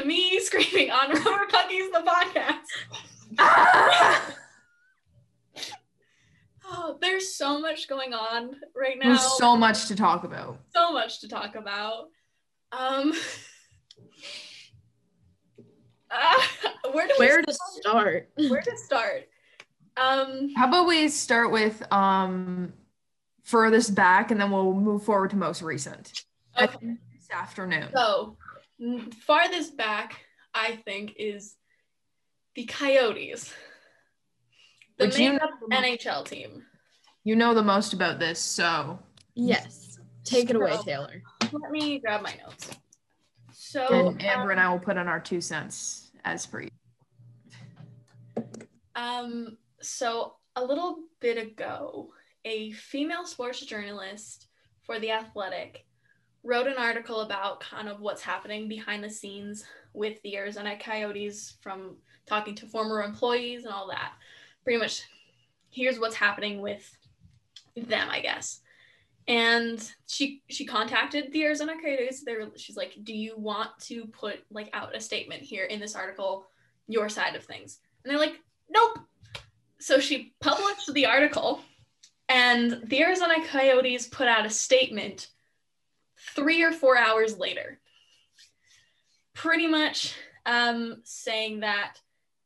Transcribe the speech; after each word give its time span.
to 0.00 0.06
me 0.06 0.38
screaming 0.44 0.90
on 0.90 1.10
Rubber 1.10 1.46
Puckies 1.50 1.92
the 1.92 2.02
podcast. 3.36 4.34
Oh, 6.70 6.98
there's 7.00 7.34
so 7.34 7.58
much 7.58 7.88
going 7.88 8.12
on 8.12 8.54
right 8.76 8.98
now. 8.98 9.08
There's 9.08 9.38
so 9.38 9.56
much 9.56 9.86
to 9.86 9.96
talk 9.96 10.24
about. 10.24 10.60
so 10.74 10.92
much 10.92 11.22
to 11.22 11.28
talk 11.28 11.54
about. 11.54 12.08
Um, 12.72 13.14
uh, 16.10 16.42
where 16.92 17.08
do 17.08 17.14
we 17.18 17.24
Where 17.24 17.40
to 17.40 17.56
start? 17.80 18.28
where 18.36 18.60
to 18.60 18.76
start? 18.76 19.28
Um, 19.96 20.50
How 20.56 20.68
about 20.68 20.86
we 20.86 21.08
start 21.08 21.50
with 21.52 21.90
um 21.90 22.74
furthest 23.44 23.94
back 23.94 24.30
and 24.30 24.38
then 24.38 24.50
we'll 24.50 24.74
move 24.74 25.02
forward 25.04 25.30
to 25.30 25.36
most 25.36 25.62
recent. 25.62 26.22
Okay. 26.60 26.98
This 27.14 27.30
afternoon. 27.32 27.88
So, 27.94 28.36
farthest 29.26 29.76
back, 29.76 30.20
I 30.54 30.76
think, 30.84 31.14
is 31.16 31.56
the 32.54 32.64
Coyotes, 32.64 33.52
the 34.98 35.06
Which 35.06 35.18
you 35.18 35.32
makeup 35.32 35.50
know, 35.68 35.76
NHL 35.80 36.24
team. 36.24 36.64
you 37.24 37.36
know 37.36 37.54
the 37.54 37.62
most 37.62 37.92
about 37.92 38.18
this, 38.18 38.38
so 38.40 38.98
Yes. 39.34 39.98
Take 40.24 40.50
it 40.50 40.56
away, 40.56 40.76
Taylor. 40.84 41.22
Let 41.52 41.70
me 41.70 42.00
grab 42.00 42.22
my 42.22 42.34
notes. 42.44 42.70
So, 43.52 44.08
and 44.08 44.22
Amber 44.22 44.44
um, 44.44 44.50
and 44.50 44.60
I 44.60 44.68
will 44.70 44.78
put 44.78 44.98
on 44.98 45.08
our 45.08 45.20
two 45.20 45.40
cents 45.40 46.10
as 46.24 46.44
per 46.44 46.62
usual. 46.62 46.74
Um, 48.94 49.56
so 49.80 50.34
a 50.56 50.64
little 50.64 50.98
bit 51.20 51.38
ago, 51.38 52.10
a 52.44 52.72
female 52.72 53.26
sports 53.26 53.60
journalist 53.60 54.48
for 54.82 54.98
The 54.98 55.12
Athletic 55.12 55.86
wrote 56.48 56.66
an 56.66 56.78
article 56.78 57.20
about 57.20 57.60
kind 57.60 57.90
of 57.90 58.00
what's 58.00 58.22
happening 58.22 58.68
behind 58.68 59.04
the 59.04 59.10
scenes 59.10 59.64
with 59.92 60.20
the 60.22 60.34
Arizona 60.34 60.78
Coyotes 60.78 61.58
from 61.60 61.96
talking 62.26 62.54
to 62.54 62.66
former 62.66 63.02
employees 63.02 63.66
and 63.66 63.74
all 63.74 63.86
that. 63.88 64.12
Pretty 64.64 64.78
much, 64.78 65.02
here's 65.70 65.98
what's 65.98 66.14
happening 66.14 66.62
with 66.62 66.96
them, 67.76 68.08
I 68.10 68.20
guess. 68.20 68.60
And 69.26 69.92
she 70.06 70.42
she 70.48 70.64
contacted 70.64 71.30
the 71.32 71.44
Arizona 71.44 71.74
Coyotes. 71.82 72.24
They 72.24 72.32
were, 72.32 72.48
she's 72.56 72.78
like, 72.78 72.96
"Do 73.04 73.14
you 73.14 73.34
want 73.36 73.78
to 73.80 74.06
put 74.06 74.38
like 74.50 74.70
out 74.72 74.96
a 74.96 75.00
statement 75.02 75.42
here 75.42 75.66
in 75.66 75.78
this 75.78 75.94
article, 75.94 76.46
your 76.86 77.10
side 77.10 77.36
of 77.36 77.44
things?" 77.44 77.80
And 78.02 78.10
they're 78.10 78.18
like, 78.18 78.40
"Nope." 78.70 79.00
So 79.80 80.00
she 80.00 80.32
published 80.40 80.94
the 80.94 81.04
article, 81.04 81.60
and 82.30 82.80
the 82.86 83.02
Arizona 83.02 83.34
Coyotes 83.46 84.06
put 84.06 84.28
out 84.28 84.46
a 84.46 84.50
statement 84.50 85.28
three 86.34 86.62
or 86.62 86.72
four 86.72 86.96
hours 86.96 87.38
later, 87.38 87.80
pretty 89.34 89.66
much 89.66 90.14
um, 90.46 91.00
saying 91.04 91.60
that 91.60 92.00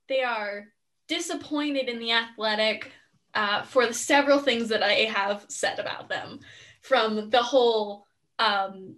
they 0.08 0.22
are 0.22 0.66
disappointed 1.08 1.88
in 1.88 1.98
the 1.98 2.12
athletic 2.12 2.92
uh, 3.34 3.62
for 3.62 3.86
the 3.86 3.94
several 3.94 4.38
things 4.38 4.68
that 4.68 4.82
I 4.82 4.92
have 5.04 5.46
said 5.48 5.78
about 5.78 6.08
them, 6.08 6.40
from 6.82 7.30
the 7.30 7.42
whole 7.42 8.06
um, 8.38 8.96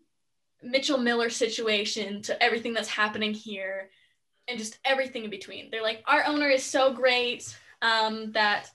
Mitchell 0.63 0.99
Miller 0.99 1.31
situation 1.31 2.23
to 2.23 2.43
everything 2.43 2.73
that's 2.73 2.89
happening 2.89 3.33
here, 3.33 3.91
and 4.49 4.59
just 4.59 4.79
everything 4.85 5.25
in 5.25 5.31
between. 5.31 5.71
They're 5.71 5.83
like, 5.83 6.03
our 6.07 6.25
owner 6.27 6.49
is 6.49 6.65
so 6.65 6.93
great 6.93 7.57
um, 7.83 8.33
that 8.33 8.71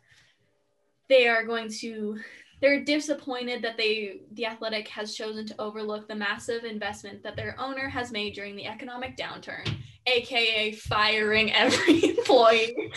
they 1.09 1.27
are 1.27 1.43
going 1.43 1.69
to. 1.79 2.19
They're 2.61 2.83
disappointed 2.83 3.61
that 3.61 3.77
they, 3.77 4.21
the 4.33 4.45
athletic, 4.45 4.87
has 4.89 5.15
chosen 5.15 5.45
to 5.47 5.61
overlook 5.61 6.07
the 6.07 6.15
massive 6.15 6.63
investment 6.65 7.23
that 7.23 7.35
their 7.35 7.55
owner 7.59 7.87
has 7.87 8.11
made 8.11 8.33
during 8.33 8.55
the 8.55 8.67
economic 8.67 9.15
downturn, 9.15 9.67
aka 10.07 10.71
firing 10.73 11.53
every 11.53 12.09
employee. 12.09 12.91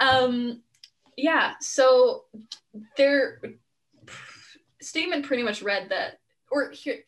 um, 0.00 0.62
yeah, 1.16 1.54
so 1.60 2.24
their 2.96 3.40
statement 4.80 5.26
pretty 5.26 5.42
much 5.42 5.62
read 5.62 5.90
that, 5.90 6.20
or 6.50 6.70
here, 6.70 7.00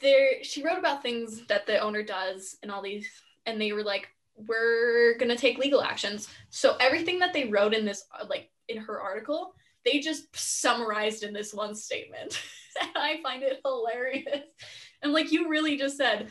there 0.00 0.42
she 0.42 0.62
wrote 0.62 0.78
about 0.78 1.02
things 1.02 1.46
that 1.48 1.66
the 1.66 1.78
owner 1.78 2.02
does 2.02 2.56
and 2.62 2.70
all 2.70 2.82
these, 2.82 3.08
and 3.46 3.60
they 3.60 3.72
were 3.72 3.84
like, 3.84 4.08
we're 4.36 5.16
gonna 5.18 5.36
take 5.36 5.58
legal 5.58 5.82
actions. 5.82 6.28
So 6.50 6.76
everything 6.78 7.18
that 7.20 7.32
they 7.32 7.44
wrote 7.46 7.74
in 7.74 7.84
this, 7.84 8.04
like 8.28 8.50
in 8.68 8.78
her 8.78 9.00
article, 9.00 9.54
they 9.86 10.00
just 10.00 10.24
summarized 10.36 11.22
in 11.22 11.32
this 11.32 11.54
one 11.54 11.74
statement, 11.74 12.42
and 12.80 12.90
I 12.94 13.20
find 13.22 13.42
it 13.42 13.60
hilarious. 13.64 14.42
And 15.02 15.12
like 15.12 15.32
you 15.32 15.48
really 15.48 15.78
just 15.78 15.96
said, 15.96 16.28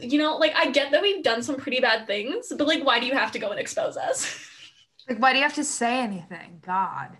you 0.00 0.18
know, 0.18 0.36
like 0.36 0.54
I 0.54 0.70
get 0.70 0.90
that 0.90 1.02
we've 1.02 1.22
done 1.22 1.42
some 1.42 1.56
pretty 1.56 1.80
bad 1.80 2.06
things, 2.06 2.52
but 2.56 2.66
like, 2.66 2.84
why 2.84 3.00
do 3.00 3.06
you 3.06 3.14
have 3.14 3.32
to 3.32 3.38
go 3.38 3.50
and 3.50 3.60
expose 3.60 3.96
us? 3.96 4.42
Like, 5.08 5.20
why 5.20 5.32
do 5.32 5.38
you 5.38 5.44
have 5.44 5.54
to 5.54 5.62
say 5.62 6.00
anything? 6.00 6.60
God. 6.66 7.16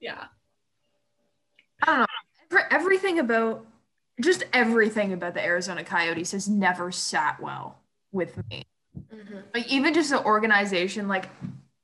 yeah. 0.00 0.24
I 1.80 1.86
don't 1.86 1.98
know. 2.00 2.06
Every, 2.50 2.62
everything 2.72 3.18
about 3.20 3.66
just 4.20 4.42
everything 4.52 5.12
about 5.12 5.34
the 5.34 5.44
Arizona 5.44 5.84
Coyotes 5.84 6.32
has 6.32 6.48
never 6.48 6.90
sat 6.90 7.40
well 7.40 7.78
with 8.10 8.36
me. 8.50 8.64
Mm-hmm. 9.14 9.36
Like 9.54 9.68
even 9.68 9.94
just 9.94 10.10
the 10.10 10.24
organization, 10.24 11.08
like 11.08 11.28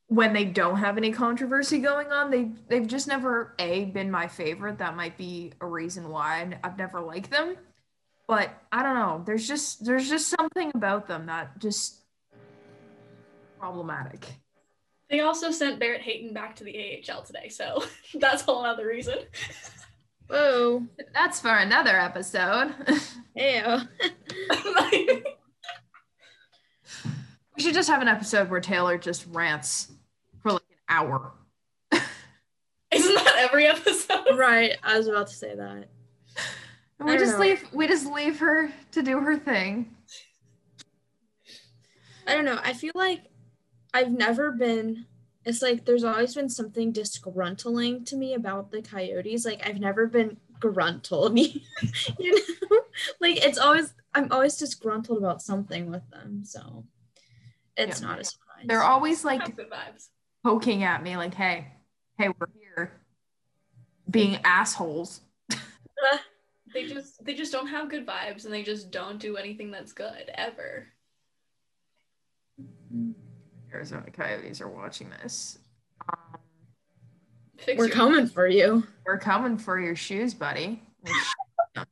when 0.09 0.33
they 0.33 0.45
don't 0.45 0.77
have 0.77 0.97
any 0.97 1.11
controversy 1.11 1.79
going 1.79 2.13
on, 2.13 2.31
they 2.31 2.51
they've 2.69 2.87
just 2.87 3.09
never 3.09 3.55
a 3.59 3.87
been 3.87 4.11
my 4.11 4.29
favorite. 4.29 4.79
That 4.79 4.97
might 4.97 5.17
be 5.17 5.53
a 5.61 5.67
reason 5.67 6.09
why 6.09 6.59
I've 6.63 6.79
never 6.79 7.01
liked 7.01 7.31
them. 7.31 7.57
But 8.29 8.51
I 8.73 8.83
don't 8.83 8.95
know. 8.95 9.23
There's 9.25 9.47
just 9.47 9.85
there's 9.85 10.09
just 10.09 10.29
something 10.29 10.71
about 10.75 11.07
them 11.09 11.27
that 11.27 11.59
just 11.59 12.01
problematic. 13.59 14.27
They 15.11 15.21
also 15.21 15.51
sent 15.51 15.79
Barrett 15.79 16.03
Hayton 16.03 16.35
back 16.35 16.57
to 16.57 16.65
the 16.65 17.05
AHL 17.09 17.23
today, 17.23 17.49
so 17.49 17.85
that's 18.15 18.43
a 18.43 18.47
whole 18.47 18.65
other 18.65 18.87
reason. 18.87 19.19
Whoa. 20.29 20.85
That's 21.15 21.41
for 21.41 21.55
another 21.55 21.97
episode. 21.97 22.75
Ew. 23.37 23.79
we 27.57 27.63
should 27.63 27.75
just 27.75 27.89
have 27.89 28.03
an 28.03 28.09
episode 28.09 28.51
where 28.51 28.61
Taylor 28.61 28.99
just 28.99 29.27
rants 29.31 29.93
for 29.93 29.93
like 29.93 29.93
an 29.93 29.96
hour. 30.89 31.33
Isn't 31.93 33.15
that 33.15 33.37
every 33.39 33.67
episode? 33.67 34.37
right. 34.37 34.73
I 34.83 34.97
was 34.99 35.09
about 35.09 35.27
to 35.29 35.35
say 35.35 35.55
that. 35.55 35.89
And 36.99 37.07
we 37.09 37.17
just 37.19 37.35
know. 37.35 37.41
leave 37.41 37.65
we 37.73 37.87
just 37.87 38.07
leave 38.07 38.39
her 38.39 38.71
to 38.93 39.03
do 39.03 39.21
her 39.21 39.37
thing. 39.37 39.95
I 42.27 42.35
don't 42.35 42.45
know. 42.45 42.59
I 42.63 42.73
feel 42.73 42.93
like 42.95 43.23
I've 43.95 44.11
never 44.11 44.51
been. 44.53 45.07
It's 45.45 45.63
like 45.63 45.85
there's 45.85 46.03
always 46.05 46.35
been 46.35 46.49
something 46.49 46.93
disgruntling 46.93 48.05
to 48.07 48.17
me 48.17 48.35
about 48.35 48.71
the 48.73 48.83
Coyotes. 48.83 49.45
Like 49.45 49.67
I've 49.67 49.79
never 49.79 50.07
been 50.07 50.37
gruntled. 50.59 51.39
you 51.39 51.61
know, 52.19 52.81
like 53.21 53.45
it's 53.45 53.59
always 53.59 53.95
I'm 54.15 54.33
always 54.33 54.57
disgruntled 54.57 55.19
about 55.19 55.43
something 55.43 55.91
with 55.91 56.09
them. 56.11 56.43
So 56.45 56.85
it's 57.77 58.01
Yeah. 58.01 58.09
not 58.09 58.21
a 58.21 58.25
surprise. 58.25 58.65
They're 58.65 58.83
always 58.83 59.25
like 59.25 59.43
Have 59.43 59.53
vibes. 59.57 60.09
Poking 60.47 60.85
at 60.85 61.03
me 61.03 61.17
like, 61.17 61.35
hey, 61.35 61.67
hey, 62.19 62.29
we're 62.29 62.47
here. 62.61 62.93
Being 64.09 64.39
assholes. 64.45 65.23
They 66.73 66.87
just 66.87 67.25
they 67.25 67.35
just 67.35 67.51
don't 67.51 67.67
have 67.67 67.89
good 67.89 68.07
vibes 68.07 68.45
and 68.45 68.55
they 68.55 68.63
just 68.63 68.93
don't 68.93 69.19
do 69.19 69.37
anything 69.39 69.73
that's 69.73 69.93
good 69.93 70.31
ever. 70.35 70.87
Arizona 73.73 74.09
Coyotes 74.13 74.61
are 74.61 74.69
watching 74.69 75.11
this. 75.23 75.59
Um, 76.09 76.39
Fix 77.59 77.79
We're 77.79 77.87
your- 77.87 77.95
coming 77.95 78.27
for 78.29 78.47
you. 78.47 78.85
we're 79.05 79.19
coming 79.19 79.59
for 79.59 79.81
your 79.81 79.97
shoes, 79.97 80.33
buddy. 80.33 80.81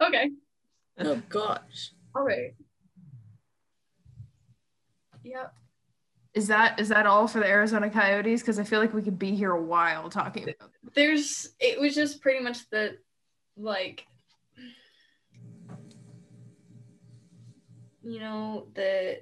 Okay. 0.00 0.30
Oh 1.00 1.20
gosh. 1.28 1.92
All 2.14 2.22
right. 2.22 2.54
Yep. 5.24 5.54
Is 6.34 6.48
that 6.48 6.78
is 6.80 6.88
that 6.88 7.06
all 7.06 7.26
for 7.28 7.38
the 7.40 7.46
Arizona 7.46 7.88
Coyotes? 7.88 8.40
Because 8.42 8.58
I 8.58 8.64
feel 8.64 8.80
like 8.80 8.92
we 8.92 9.02
could 9.02 9.18
be 9.18 9.34
here 9.34 9.52
a 9.52 9.62
while 9.62 10.08
talking 10.10 10.42
about 10.44 10.70
There's 10.94 11.54
it 11.60 11.80
was 11.80 11.94
just 11.94 12.20
pretty 12.20 12.42
much 12.42 12.68
the 12.70 12.98
like 13.56 14.06
you 18.02 18.18
know, 18.20 18.66
the 18.74 19.20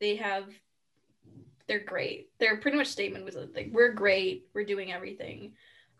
they 0.00 0.16
have 0.16 0.44
they're 1.66 1.84
great. 1.84 2.30
Their 2.38 2.56
pretty 2.56 2.76
much 2.78 2.88
statement 2.88 3.24
was 3.24 3.36
like 3.36 3.70
we're 3.72 3.92
great, 3.92 4.46
we're 4.54 4.64
doing 4.64 4.92
everything. 4.92 5.52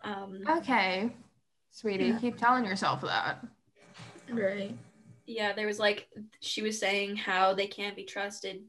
Um 0.03 0.43
Okay. 0.49 1.13
Sweetie, 1.71 2.07
Yeah. 2.07 2.19
keep 2.19 2.37
telling 2.39 2.65
yourself 2.65 3.03
that. 3.03 3.45
Right. 4.31 4.77
yeah, 5.27 5.53
there 5.53 5.67
was 5.67 5.79
like 5.79 6.09
she 6.41 6.63
was 6.63 6.79
saying 6.79 7.17
how 7.17 7.53
they 7.55 7.67
can't 7.67 7.97
be 7.97 8.05
trusted, 8.05 8.63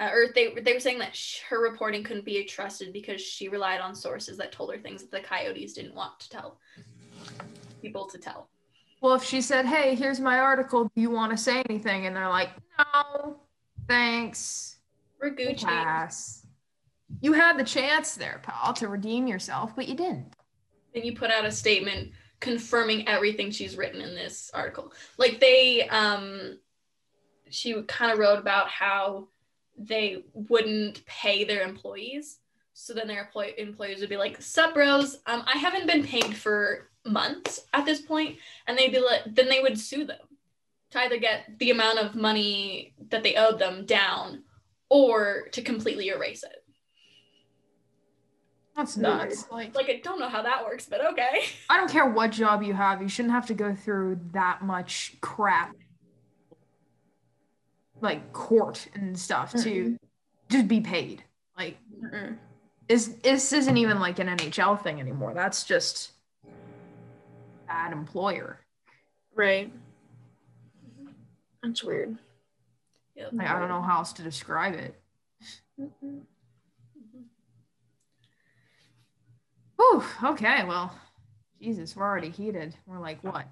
uh, 0.00 0.08
or 0.12 0.26
they 0.34 0.54
they 0.54 0.72
were 0.72 0.80
saying 0.80 0.98
that 0.98 1.14
sh- 1.14 1.40
her 1.48 1.60
reporting 1.60 2.02
couldn't 2.02 2.24
be 2.24 2.42
trusted 2.44 2.92
because 2.92 3.20
she 3.20 3.48
relied 3.48 3.80
on 3.80 3.94
sources 3.94 4.36
that 4.38 4.52
told 4.52 4.72
her 4.72 4.80
things 4.80 5.02
that 5.02 5.10
the 5.10 5.20
coyotes 5.20 5.74
didn't 5.74 5.94
want 5.94 6.18
to 6.20 6.28
tell 6.30 6.58
people 7.80 8.06
to 8.06 8.18
tell. 8.18 8.48
well, 9.00 9.14
if 9.14 9.24
she 9.24 9.40
said, 9.40 9.66
"Hey, 9.66 9.94
here's 9.94 10.20
my 10.20 10.38
article. 10.38 10.84
Do 10.84 11.00
you 11.00 11.10
want 11.10 11.32
to 11.32 11.36
say 11.36 11.62
anything?" 11.68 12.06
and 12.06 12.14
they're 12.16 12.28
like, 12.28 12.50
"No, 12.78 13.40
thanks." 13.88 14.76
We're 15.20 15.30
Gucci. 15.30 15.64
Pass. 15.64 16.46
You 17.20 17.32
had 17.34 17.58
the 17.58 17.64
chance 17.64 18.14
there, 18.16 18.40
pal, 18.42 18.72
to 18.74 18.88
redeem 18.88 19.26
yourself, 19.28 19.76
but 19.76 19.86
you 19.86 19.94
didn't. 19.94 20.32
Then 20.94 21.04
you 21.04 21.14
put 21.14 21.30
out 21.30 21.44
a 21.44 21.50
statement 21.52 22.10
confirming 22.40 23.06
everything 23.06 23.50
she's 23.52 23.76
written 23.76 24.00
in 24.00 24.14
this 24.16 24.50
article. 24.52 24.92
Like 25.18 25.38
they, 25.38 25.88
um, 25.88 26.58
she 27.50 27.80
kind 27.82 28.10
of 28.10 28.18
wrote 28.18 28.38
about 28.40 28.68
how 28.68 29.28
they 29.76 30.24
wouldn't 30.34 31.04
pay 31.06 31.44
their 31.44 31.62
employees. 31.62 32.38
So 32.74 32.94
then 32.94 33.06
their 33.06 33.24
employ- 33.24 33.54
employees 33.58 34.00
would 34.00 34.08
be 34.08 34.16
like, 34.16 34.40
"Sup, 34.40 34.74
bros? 34.74 35.16
Um, 35.26 35.44
I 35.46 35.58
haven't 35.58 35.86
been 35.86 36.04
paid 36.04 36.36
for 36.36 36.90
months 37.04 37.60
at 37.72 37.84
this 37.84 38.00
point," 38.00 38.38
and 38.66 38.78
they'd 38.78 38.92
be 38.92 38.98
like, 39.00 39.22
then 39.26 39.48
they 39.48 39.60
would 39.60 39.78
sue 39.78 40.04
them 40.04 40.26
to 40.90 40.98
either 41.00 41.18
get 41.18 41.58
the 41.58 41.70
amount 41.70 41.98
of 41.98 42.14
money 42.14 42.94
that 43.10 43.22
they 43.22 43.34
owed 43.36 43.58
them 43.58 43.84
down, 43.86 44.44
or 44.88 45.48
to 45.52 45.62
completely 45.62 46.08
erase 46.08 46.44
it. 46.44 46.64
That's 48.76 48.96
nuts. 48.96 49.46
Like, 49.50 49.74
Like 49.74 49.90
I 49.90 50.00
don't 50.02 50.18
know 50.18 50.28
how 50.28 50.42
that 50.42 50.64
works, 50.64 50.86
but 50.86 51.04
okay. 51.12 51.44
I 51.68 51.76
don't 51.76 51.90
care 51.90 52.08
what 52.08 52.30
job 52.30 52.62
you 52.62 52.72
have, 52.72 53.02
you 53.02 53.08
shouldn't 53.08 53.34
have 53.34 53.46
to 53.46 53.54
go 53.54 53.74
through 53.74 54.18
that 54.32 54.62
much 54.62 55.16
crap, 55.20 55.74
like 58.02 58.32
court 58.32 58.88
and 58.94 59.18
stuff, 59.18 59.52
to 59.52 59.58
mm-hmm. 59.58 59.94
just 60.50 60.68
be 60.68 60.80
paid. 60.80 61.24
Like, 61.56 61.78
Mm-mm. 62.02 62.36
this 62.88 63.08
this 63.22 63.52
isn't 63.52 63.76
even 63.76 64.00
like 64.00 64.18
an 64.18 64.28
NHL 64.28 64.82
thing 64.82 65.00
anymore. 65.00 65.32
That's 65.34 65.64
just 65.64 66.12
bad 67.66 67.92
employer. 67.92 68.60
Right. 69.34 69.72
That's 71.62 71.82
weird. 71.82 72.18
Yep. 73.14 73.30
Like, 73.32 73.48
I 73.48 73.58
don't 73.58 73.68
know 73.68 73.82
how 73.82 73.98
else 73.98 74.12
to 74.14 74.22
describe 74.22 74.74
it. 74.74 75.00
Mm-hmm. 75.80 76.18
Whew, 79.76 80.04
okay, 80.24 80.64
well, 80.64 80.94
Jesus, 81.60 81.96
we're 81.96 82.04
already 82.04 82.30
heated. 82.30 82.74
We're 82.86 82.98
like 82.98 83.22
what, 83.22 83.46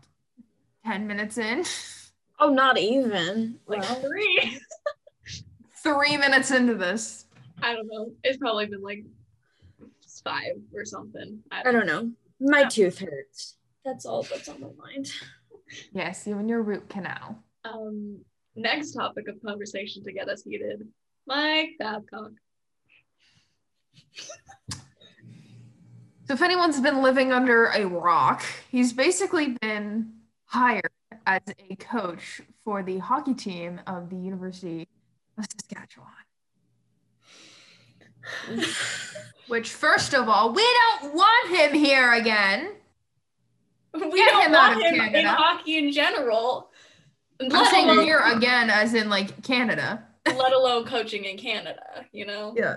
ten 0.85 1.07
minutes 1.07 1.39
in, 1.39 1.65
Oh, 2.41 2.49
not 2.49 2.79
even. 2.79 3.59
Like 3.67 3.83
Well, 3.83 3.95
three. 3.97 4.59
three 5.83 6.17
minutes 6.17 6.51
into 6.51 6.75
this. 6.75 7.27
I 7.63 7.75
don't 7.75 7.87
know. 7.87 8.13
It's 8.25 8.39
probably 8.39 8.67
been 8.67 8.83
like 8.83 9.05
five 10.25 10.57
or 10.75 10.85
something. 10.85 11.41
I 11.51 11.61
I 11.61 11.63
don't 11.63 11.75
don't 11.75 11.87
know. 11.87 12.11
My 12.41 12.65
tooth 12.65 12.99
hurts. 12.99 13.57
That's 13.85 14.07
all 14.07 14.23
that's 14.23 14.49
on 14.49 14.61
my 14.61 14.69
mind. 14.79 15.13
Yes, 15.93 16.27
you 16.27 16.37
and 16.39 16.49
your 16.49 16.63
root 16.63 16.89
canal. 16.89 17.39
Um, 17.65 18.21
next 18.57 18.93
topic 18.93 19.29
of 19.29 19.41
conversation 19.45 20.03
to 20.05 20.13
get 20.13 20.29
us 20.29 20.43
heated. 20.43 20.89
Mike 21.27 21.73
Babcock. 21.79 22.33
So 26.25 26.35
if 26.35 26.43
anyone's 26.43 26.81
been 26.81 27.03
living 27.03 27.33
under 27.33 27.67
a 27.67 27.85
rock, 27.87 28.43
he's 28.71 28.93
basically 28.93 29.57
been 29.61 30.13
hired 30.45 30.90
as 31.31 31.43
a 31.71 31.77
coach 31.77 32.41
for 32.65 32.83
the 32.83 32.99
hockey 32.99 33.35
team 33.35 33.81
of 33.87 34.11
the 34.11 34.17
University 34.17 34.89
of 35.39 35.45
Saskatchewan. 35.45 36.09
Which, 39.49 39.71
first 39.71 40.13
of 40.15 40.29
all, 40.29 40.53
we 40.53 40.63
don't 41.01 41.15
want 41.15 41.49
him 41.57 41.73
here 41.75 42.13
again. 42.13 42.73
We 43.95 44.01
Get 44.17 44.31
don't 44.31 44.47
him 44.47 44.55
out 44.55 44.77
want 44.77 44.87
of 44.87 44.93
him 44.93 44.95
in 45.01 45.01
Canada. 45.13 45.29
hockey 45.31 45.79
in 45.79 45.93
general. 45.93 46.71
I'm 47.41 47.49
Let 47.49 47.71
saying 47.71 47.89
alone, 47.91 48.05
here 48.05 48.21
again, 48.25 48.69
as 48.71 48.95
in 48.95 49.09
like 49.09 49.43
Canada. 49.43 50.05
let 50.27 50.53
alone 50.53 50.85
coaching 50.85 51.25
in 51.25 51.37
Canada, 51.39 52.05
you 52.13 52.27
know? 52.27 52.55
Yeah. 52.57 52.77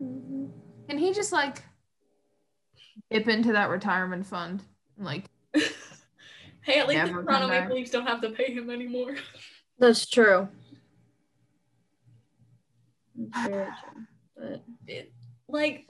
Can 0.00 0.98
he 0.98 1.12
just 1.12 1.32
like 1.32 1.62
dip 3.10 3.28
into 3.28 3.52
that 3.52 3.68
retirement 3.70 4.26
fund? 4.26 4.62
Like, 4.98 5.24
Hey, 6.64 6.80
at 6.80 6.88
least 6.88 7.04
the 7.04 7.10
Never 7.10 7.24
come 7.24 7.26
Toronto. 7.26 7.48
Maple 7.48 7.76
Leafs 7.76 7.90
don't 7.90 8.06
have 8.06 8.22
to 8.22 8.30
pay 8.30 8.52
him 8.52 8.70
anymore. 8.70 9.16
That's 9.78 10.06
true. 10.06 10.48
That's 13.16 13.48
true. 13.48 13.66
But 14.36 14.64
it, 14.86 15.12
like 15.46 15.86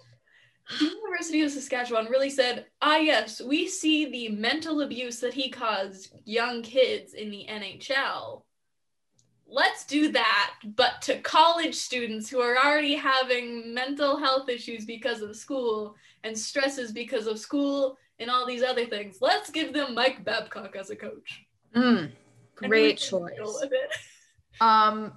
the 0.81 0.87
University 0.87 1.43
of 1.43 1.53
Saskatchewan 1.53 2.07
really 2.07 2.31
said, 2.31 2.67
ah, 2.83 2.97
yes, 2.97 3.41
we 3.41 3.69
see 3.69 4.11
the 4.11 4.35
mental 4.35 4.81
abuse 4.81 5.21
that 5.21 5.35
he 5.35 5.49
caused 5.49 6.13
young 6.25 6.63
kids 6.63 7.15
in 7.15 7.31
the 7.31 7.47
NHL. 7.49 8.43
Let's 9.47 9.85
do 9.85 10.11
that, 10.11 10.55
but 10.75 11.03
to 11.03 11.21
college 11.21 11.75
students 11.75 12.29
who 12.29 12.41
are 12.41 12.57
already 12.57 12.97
having 12.97 13.73
mental 13.75 14.17
health 14.17 14.49
issues 14.49 14.85
because 14.85 15.21
of 15.21 15.37
school 15.37 15.95
and 16.25 16.37
stresses 16.37 16.91
because 16.91 17.27
of 17.27 17.39
school 17.39 17.97
and 18.19 18.31
all 18.31 18.47
these 18.47 18.63
other 18.63 18.87
things. 18.87 19.19
Let's 19.21 19.51
give 19.51 19.73
them 19.73 19.95
Mike 19.95 20.25
Babcock 20.25 20.77
as 20.77 20.91
a 20.91 20.97
coach. 20.97 21.45
mm, 21.75 22.11
great 22.57 22.99
choice. 22.99 23.33
it. 23.63 23.91
um, 24.61 25.13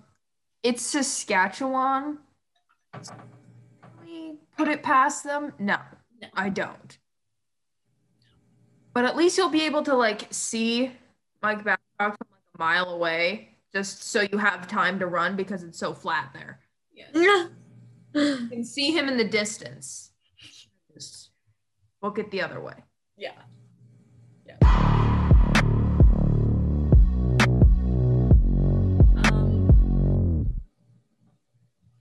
it's 0.63 0.81
Saskatchewan. 0.81 2.19
Can 2.93 3.03
we 4.05 4.35
put 4.57 4.67
it 4.67 4.83
past 4.83 5.23
them? 5.23 5.53
No, 5.59 5.77
No. 6.21 6.27
I 6.33 6.49
don't. 6.49 6.97
But 8.93 9.05
at 9.05 9.15
least 9.15 9.37
you'll 9.37 9.49
be 9.49 9.65
able 9.65 9.83
to 9.83 9.95
like 9.95 10.27
see 10.31 10.91
Mike 11.43 11.63
Babcock 11.63 12.17
from 12.17 12.27
like 12.31 12.55
a 12.55 12.57
mile 12.57 12.89
away, 12.89 13.55
just 13.71 14.03
so 14.03 14.21
you 14.21 14.39
have 14.39 14.67
time 14.67 14.97
to 14.99 15.05
run 15.05 15.35
because 15.35 15.61
it's 15.61 15.77
so 15.77 15.93
flat 15.93 16.31
there. 16.33 16.59
Yes. 16.95 17.09
You 18.13 18.47
can 18.49 18.63
see 18.63 18.91
him 18.91 19.07
in 19.07 19.17
the 19.17 19.23
distance. 19.23 20.11
Just 20.91 21.29
book 22.01 22.17
it 22.17 22.31
the 22.31 22.41
other 22.41 22.59
way. 22.59 22.73
Yeah. 23.17 23.31
Yeah. 24.45 24.57
Um, 29.23 30.53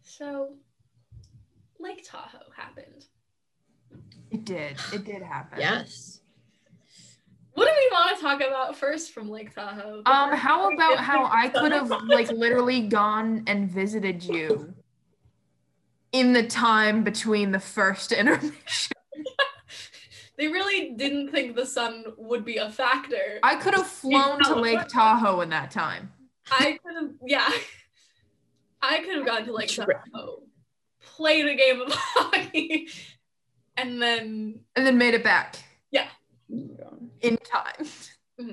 so, 0.02 0.50
Lake 1.80 2.06
Tahoe 2.06 2.38
happened. 2.54 3.06
It 4.30 4.44
did. 4.44 4.76
It 4.92 5.04
did 5.04 5.22
happen. 5.22 5.58
yes. 5.58 6.20
What 7.54 7.64
do 7.64 7.72
we 7.74 7.88
want 7.90 8.16
to 8.16 8.22
talk 8.22 8.42
about 8.46 8.76
first 8.76 9.12
from 9.12 9.30
Lake 9.30 9.54
Tahoe? 9.54 10.02
Um, 10.04 10.32
how 10.32 10.70
about 10.70 10.98
how 10.98 11.24
I 11.24 11.48
could 11.48 11.72
have 11.72 11.88
like 12.06 12.30
literally 12.30 12.82
gone 12.82 13.44
and 13.46 13.70
visited 13.70 14.22
you 14.22 14.74
in 16.12 16.34
the 16.34 16.46
time 16.46 17.02
between 17.02 17.52
the 17.52 17.58
first 17.58 18.12
intermission? 18.12 18.95
They 20.38 20.48
really 20.48 20.92
didn't 20.92 21.30
think 21.30 21.56
the 21.56 21.66
sun 21.66 22.04
would 22.16 22.44
be 22.44 22.56
a 22.58 22.70
factor. 22.70 23.38
I 23.42 23.56
could 23.56 23.74
have 23.74 23.86
flown 23.86 24.42
to 24.44 24.54
Lake 24.54 24.86
Tahoe 24.88 25.40
in 25.40 25.50
that 25.50 25.70
time. 25.70 26.12
I 26.50 26.78
could 26.84 26.94
have, 26.94 27.10
yeah. 27.24 27.48
I 28.82 28.98
could 29.00 29.16
have 29.16 29.26
gone 29.26 29.44
to 29.46 29.52
Lake 29.52 29.68
True. 29.68 29.86
Tahoe, 30.12 30.42
played 31.00 31.46
a 31.46 31.54
game 31.54 31.80
of 31.80 31.88
hockey, 31.92 32.88
and 33.76 34.00
then 34.00 34.60
And 34.76 34.86
then 34.86 34.98
made 34.98 35.14
it 35.14 35.24
back 35.24 35.56
Yeah. 35.90 36.08
in 36.48 37.38
time. 37.38 37.86
Mm-hmm. 38.40 38.50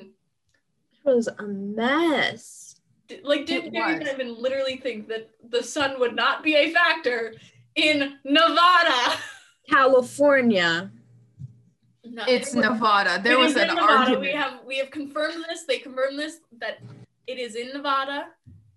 It 1.05 1.15
was 1.15 1.27
a 1.27 1.43
mess. 1.43 2.79
like 3.23 3.45
did 3.45 3.65
It 3.65 3.73
Jerry 3.73 3.99
was. 3.99 4.07
Diamond 4.07 4.37
literally 4.37 4.77
think 4.77 5.09
that 5.09 5.29
the 5.49 5.61
sun 5.61 5.99
would 5.99 6.15
not 6.15 6.41
be 6.43 6.55
a 6.55 6.71
factor 6.71 7.33
in 7.75 8.13
Nevada? 8.23 9.17
California. 9.69 10.89
It's 12.03 12.53
Nevada. 12.53 13.21
There 13.23 13.33
it 13.33 13.39
was 13.39 13.55
an 13.55 13.67
Nevada. 13.67 13.81
argument. 13.93 14.21
We 14.21 14.31
have 14.33 14.53
we 14.65 14.77
have 14.77 14.91
confirmed 14.91 15.45
this. 15.49 15.63
They 15.63 15.77
confirmed 15.79 16.19
this 16.19 16.39
that 16.59 16.79
it 17.27 17.39
is 17.39 17.55
in 17.55 17.69
Nevada 17.73 18.27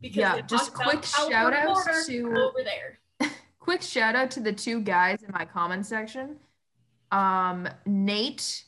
because 0.00 0.16
Yeah, 0.16 0.40
just 0.42 0.72
quick 0.74 1.04
shout 1.04 1.52
out 1.52 1.84
to- 2.06 2.34
over 2.36 2.62
there. 2.62 2.98
Quick 3.58 3.82
shout 3.82 4.14
out 4.14 4.30
to 4.32 4.40
the 4.40 4.52
two 4.52 4.80
guys 4.80 5.24
in 5.24 5.32
my 5.32 5.44
comment 5.44 5.84
section. 5.84 6.36
Um, 7.10 7.66
Nate 7.84 8.62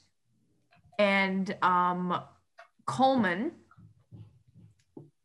and 0.99 1.57
um, 1.63 2.21
Coleman, 2.87 3.53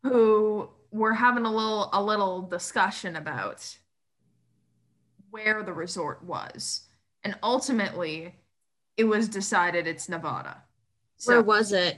who 0.03 0.69
were 0.91 1.13
having 1.13 1.45
a 1.45 1.51
little 1.51 1.89
a 1.93 2.03
little 2.03 2.43
discussion 2.43 3.15
about 3.15 3.65
where 5.31 5.63
the 5.63 5.73
resort 5.73 6.23
was. 6.23 6.81
And 7.23 7.35
ultimately 7.41 8.35
it 8.97 9.05
was 9.05 9.27
decided 9.27 9.87
it's 9.87 10.07
Nevada. 10.09 10.63
Where 11.25 11.37
So 11.37 11.41
was 11.41 11.71
it? 11.71 11.97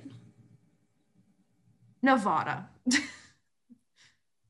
Nevada. 2.02 2.70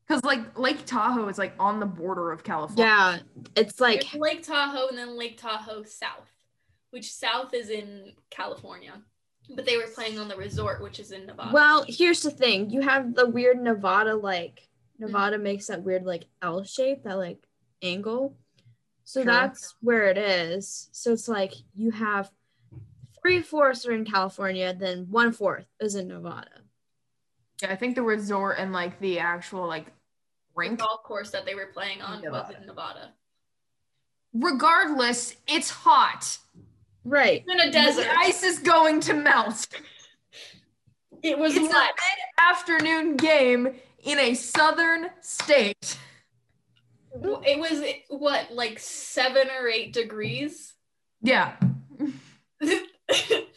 Cause 0.08 0.24
like 0.24 0.58
Lake 0.58 0.86
Tahoe 0.86 1.28
is 1.30 1.40
like 1.40 1.54
on 1.60 1.80
the 1.80 1.86
border 1.88 2.32
of 2.32 2.44
California. 2.44 2.86
Yeah, 2.86 3.20
it's 3.56 3.80
like 3.80 4.02
There's 4.04 4.22
Lake 4.22 4.44
Tahoe 4.44 4.88
and 4.90 4.98
then 4.98 5.18
Lake 5.18 5.38
Tahoe 5.42 5.82
South, 5.84 6.30
which 6.92 7.12
South 7.12 7.56
is 7.56 7.70
in 7.72 8.12
California. 8.30 8.94
but 9.56 9.66
they 9.66 9.78
were 9.78 9.88
playing 9.96 10.20
on 10.20 10.28
the 10.28 10.36
resort, 10.36 10.82
which 10.84 11.00
is 11.00 11.12
in 11.12 11.26
Nevada. 11.26 11.50
Well, 11.52 11.86
here's 11.88 12.22
the 12.22 12.30
thing. 12.30 12.70
You 12.70 12.82
have 12.82 13.16
the 13.16 13.28
weird 13.28 13.60
Nevada 13.60 14.14
like 14.16 14.68
Nevada 15.00 15.38
mm-hmm. 15.38 15.44
makes 15.44 15.68
that 15.68 15.82
weird 15.82 16.04
like 16.06 16.26
L 16.44 16.64
shape, 16.64 17.04
that 17.04 17.18
like 17.18 17.40
angle. 17.82 18.38
So 19.06 19.22
Sure. 19.22 19.26
that's 19.26 19.74
where 19.82 20.08
it 20.10 20.18
is. 20.20 20.90
So 20.92 21.14
it's 21.14 21.28
like 21.28 21.54
you 21.74 21.90
have 21.92 22.30
three 23.26 23.42
fourths 23.42 23.88
are 23.88 23.92
in 23.92 24.06
California, 24.06 24.72
then 24.72 25.08
one 25.10 25.32
fourth 25.32 25.66
is 25.80 25.96
in 25.96 26.08
Nevada. 26.08 26.62
Yeah, 27.60 27.72
I 27.72 27.76
think 27.76 27.96
the 27.96 28.04
resort 28.04 28.58
and 28.60 28.72
like 28.72 29.00
the 29.00 29.18
actual 29.18 29.66
like 29.66 29.88
rink. 30.54 30.78
golf 30.78 31.02
course 31.02 31.32
that 31.32 31.44
they 31.44 31.56
were 31.56 31.72
playing 31.74 32.04
on 32.04 32.22
was 32.22 32.54
in 32.56 32.68
Nevada. 32.68 33.14
Regardless, 34.32 35.38
it's 35.48 35.72
hot. 35.72 36.38
Right. 37.04 37.44
It's 37.48 37.52
In 37.52 37.68
a 37.68 37.72
desert. 37.72 38.04
The 38.04 38.20
ice 38.20 38.44
is 38.44 38.60
going 38.60 39.00
to 39.02 39.16
melt. 39.16 39.70
It 41.24 41.40
was 41.40 41.56
It's 41.56 41.66
a 41.66 41.72
mid-afternoon 41.72 43.18
game 43.18 43.74
in 44.04 44.20
a 44.20 44.36
southern 44.36 45.10
state. 45.22 45.98
It 47.16 47.58
was 47.58 47.82
what, 48.10 48.52
like 48.52 48.78
seven 48.78 49.48
or 49.60 49.68
eight 49.68 49.94
degrees? 49.94 50.74
Yeah. 51.24 51.54
it 53.10 53.48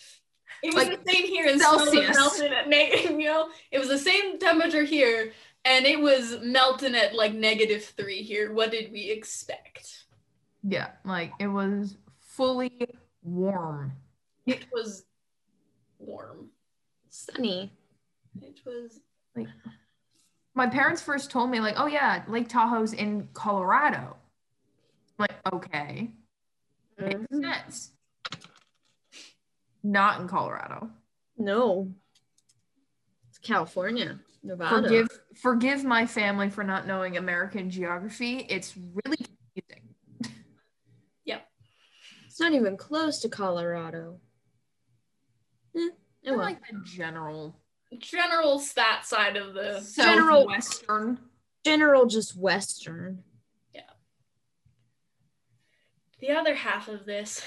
was 0.64 0.75
Like, 0.75 1.05
the 1.05 1.12
same 1.12 1.26
here 1.26 1.47
in 1.47 1.59
Celsius. 1.59 2.17
melting 2.17 2.52
at 2.52 2.69
neg- 2.69 3.05
you 3.11 3.25
know, 3.25 3.49
it 3.71 3.78
was 3.78 3.88
the 3.88 3.99
same 3.99 4.38
temperature 4.38 4.85
here, 4.85 5.33
and 5.64 5.87
it 5.87 6.00
was 6.00 6.38
melting 6.43 6.95
at 6.95 7.14
like 7.14 7.35
negative 7.35 7.85
three 7.85 8.23
here. 8.23 8.52
What 8.52 8.71
did 8.71 8.93
we 8.93 9.11
expect? 9.11 10.05
Yeah, 10.62 10.90
like 11.05 11.33
it 11.38 11.47
was 11.49 11.97
fully 12.21 12.88
warm. 13.23 13.93
It 14.47 14.67
was 14.73 15.05
warm. 15.99 16.50
Sunny. 17.11 17.73
It 18.43 18.61
was 18.67 19.00
like 19.37 19.47
My 20.55 20.67
parents 20.67 21.00
first 21.02 21.31
told 21.31 21.50
me 21.50 21.61
like, 21.61 21.75
"Oh 21.78 21.87
yeah, 21.87 22.25
Lake 22.28 22.49
Tahoe's 22.49 22.93
in 22.93 23.28
Colorado." 23.33 24.17
I'm 25.19 25.26
like, 25.31 25.52
okay, 25.52 26.11
makes 26.99 27.21
Mhm. 27.33 27.43
sense. 27.43 27.93
Not 29.82 30.20
in 30.20 30.28
Colorado. 30.28 30.90
No. 31.37 31.92
It's 33.28 33.38
California. 33.38 34.18
Nevada. 34.42 34.82
Forgive 34.82 35.08
forgive 35.35 35.85
my 35.85 36.06
family 36.06 36.49
for 36.49 36.62
not 36.64 36.87
knowing 36.87 37.16
American 37.16 37.70
geography. 37.70 38.47
It's 38.49 38.75
really 38.76 39.16
confusing. 39.16 39.94
Yep. 41.25 41.47
It's 42.26 42.40
not 42.40 42.52
even 42.54 42.76
close 42.76 43.20
to 43.20 43.28
Colorado. 43.28 44.20
Eh, 45.76 45.88
I 46.26 46.30
well. 46.30 46.38
like 46.38 46.61
the 46.61 46.80
general 46.85 47.61
general 47.99 48.58
stat 48.58 49.04
side 49.06 49.37
of 49.37 49.54
the 49.54 49.87
General- 49.97 50.47
western 50.47 51.18
General 51.64 52.06
just 52.06 52.37
Western. 52.38 53.25
Yeah 53.75 53.82
the 56.20 56.30
other 56.30 56.54
half 56.54 56.88
of 56.88 57.04
this 57.06 57.42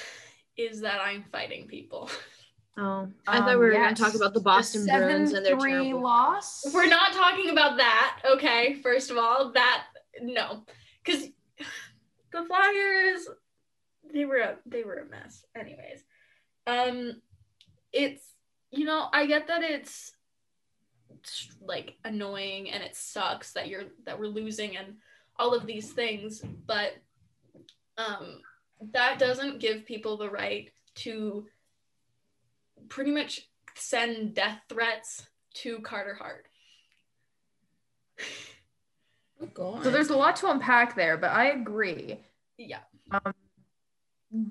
is 0.57 0.81
that 0.81 0.99
I'm 1.01 1.23
fighting 1.31 1.67
people. 1.67 2.09
Oh, 2.77 3.07
I 3.27 3.37
Um, 3.39 3.43
thought 3.43 3.49
we 3.59 3.65
were 3.65 3.71
going 3.71 3.93
to 3.93 4.01
talk 4.01 4.15
about 4.15 4.33
the 4.33 4.39
The 4.39 4.43
Boston 4.43 4.85
Bruins 4.85 5.33
and 5.33 5.45
their 5.45 5.57
7-3 5.57 5.69
terrible. 5.69 6.01
loss. 6.01 6.65
We're 6.73 6.85
not 6.87 7.11
talking 7.11 7.49
about 7.49 7.77
that, 7.77 8.21
okay? 8.25 8.75
First 8.81 9.11
of 9.11 9.17
all, 9.17 9.51
that 9.51 9.87
no, 10.21 10.63
because 11.03 11.27
the 12.31 12.45
Flyers 12.45 13.27
they 14.13 14.25
were 14.25 14.37
a, 14.37 14.55
they 14.65 14.83
were 14.83 14.95
a 14.99 15.05
mess. 15.09 15.43
Anyways, 15.55 16.03
um, 16.67 17.21
it's 17.91 18.23
you 18.71 18.85
know 18.85 19.09
I 19.11 19.25
get 19.25 19.47
that 19.47 19.63
it's 19.63 20.13
like 21.61 21.97
annoying 22.05 22.71
and 22.71 22.81
it 22.81 22.95
sucks 22.95 23.51
that 23.53 23.67
you're 23.67 23.83
that 24.05 24.17
we're 24.19 24.27
losing 24.27 24.77
and 24.77 24.95
all 25.37 25.53
of 25.53 25.65
these 25.65 25.91
things, 25.91 26.41
but 26.65 26.93
um, 27.97 28.39
that 28.93 29.19
doesn't 29.19 29.59
give 29.59 29.85
people 29.85 30.17
the 30.17 30.29
right 30.29 30.69
to 30.95 31.45
pretty 32.89 33.11
much 33.11 33.47
send 33.75 34.33
death 34.33 34.59
threats 34.69 35.25
to 35.53 35.79
Carter 35.79 36.15
Hart. 36.15 36.45
Oh, 39.41 39.47
God. 39.53 39.83
So 39.83 39.89
there's 39.91 40.09
a 40.09 40.17
lot 40.17 40.35
to 40.37 40.49
unpack 40.51 40.95
there, 40.95 41.17
but 41.17 41.31
I 41.31 41.51
agree. 41.51 42.19
Yeah. 42.57 42.79
Um, 43.11 43.33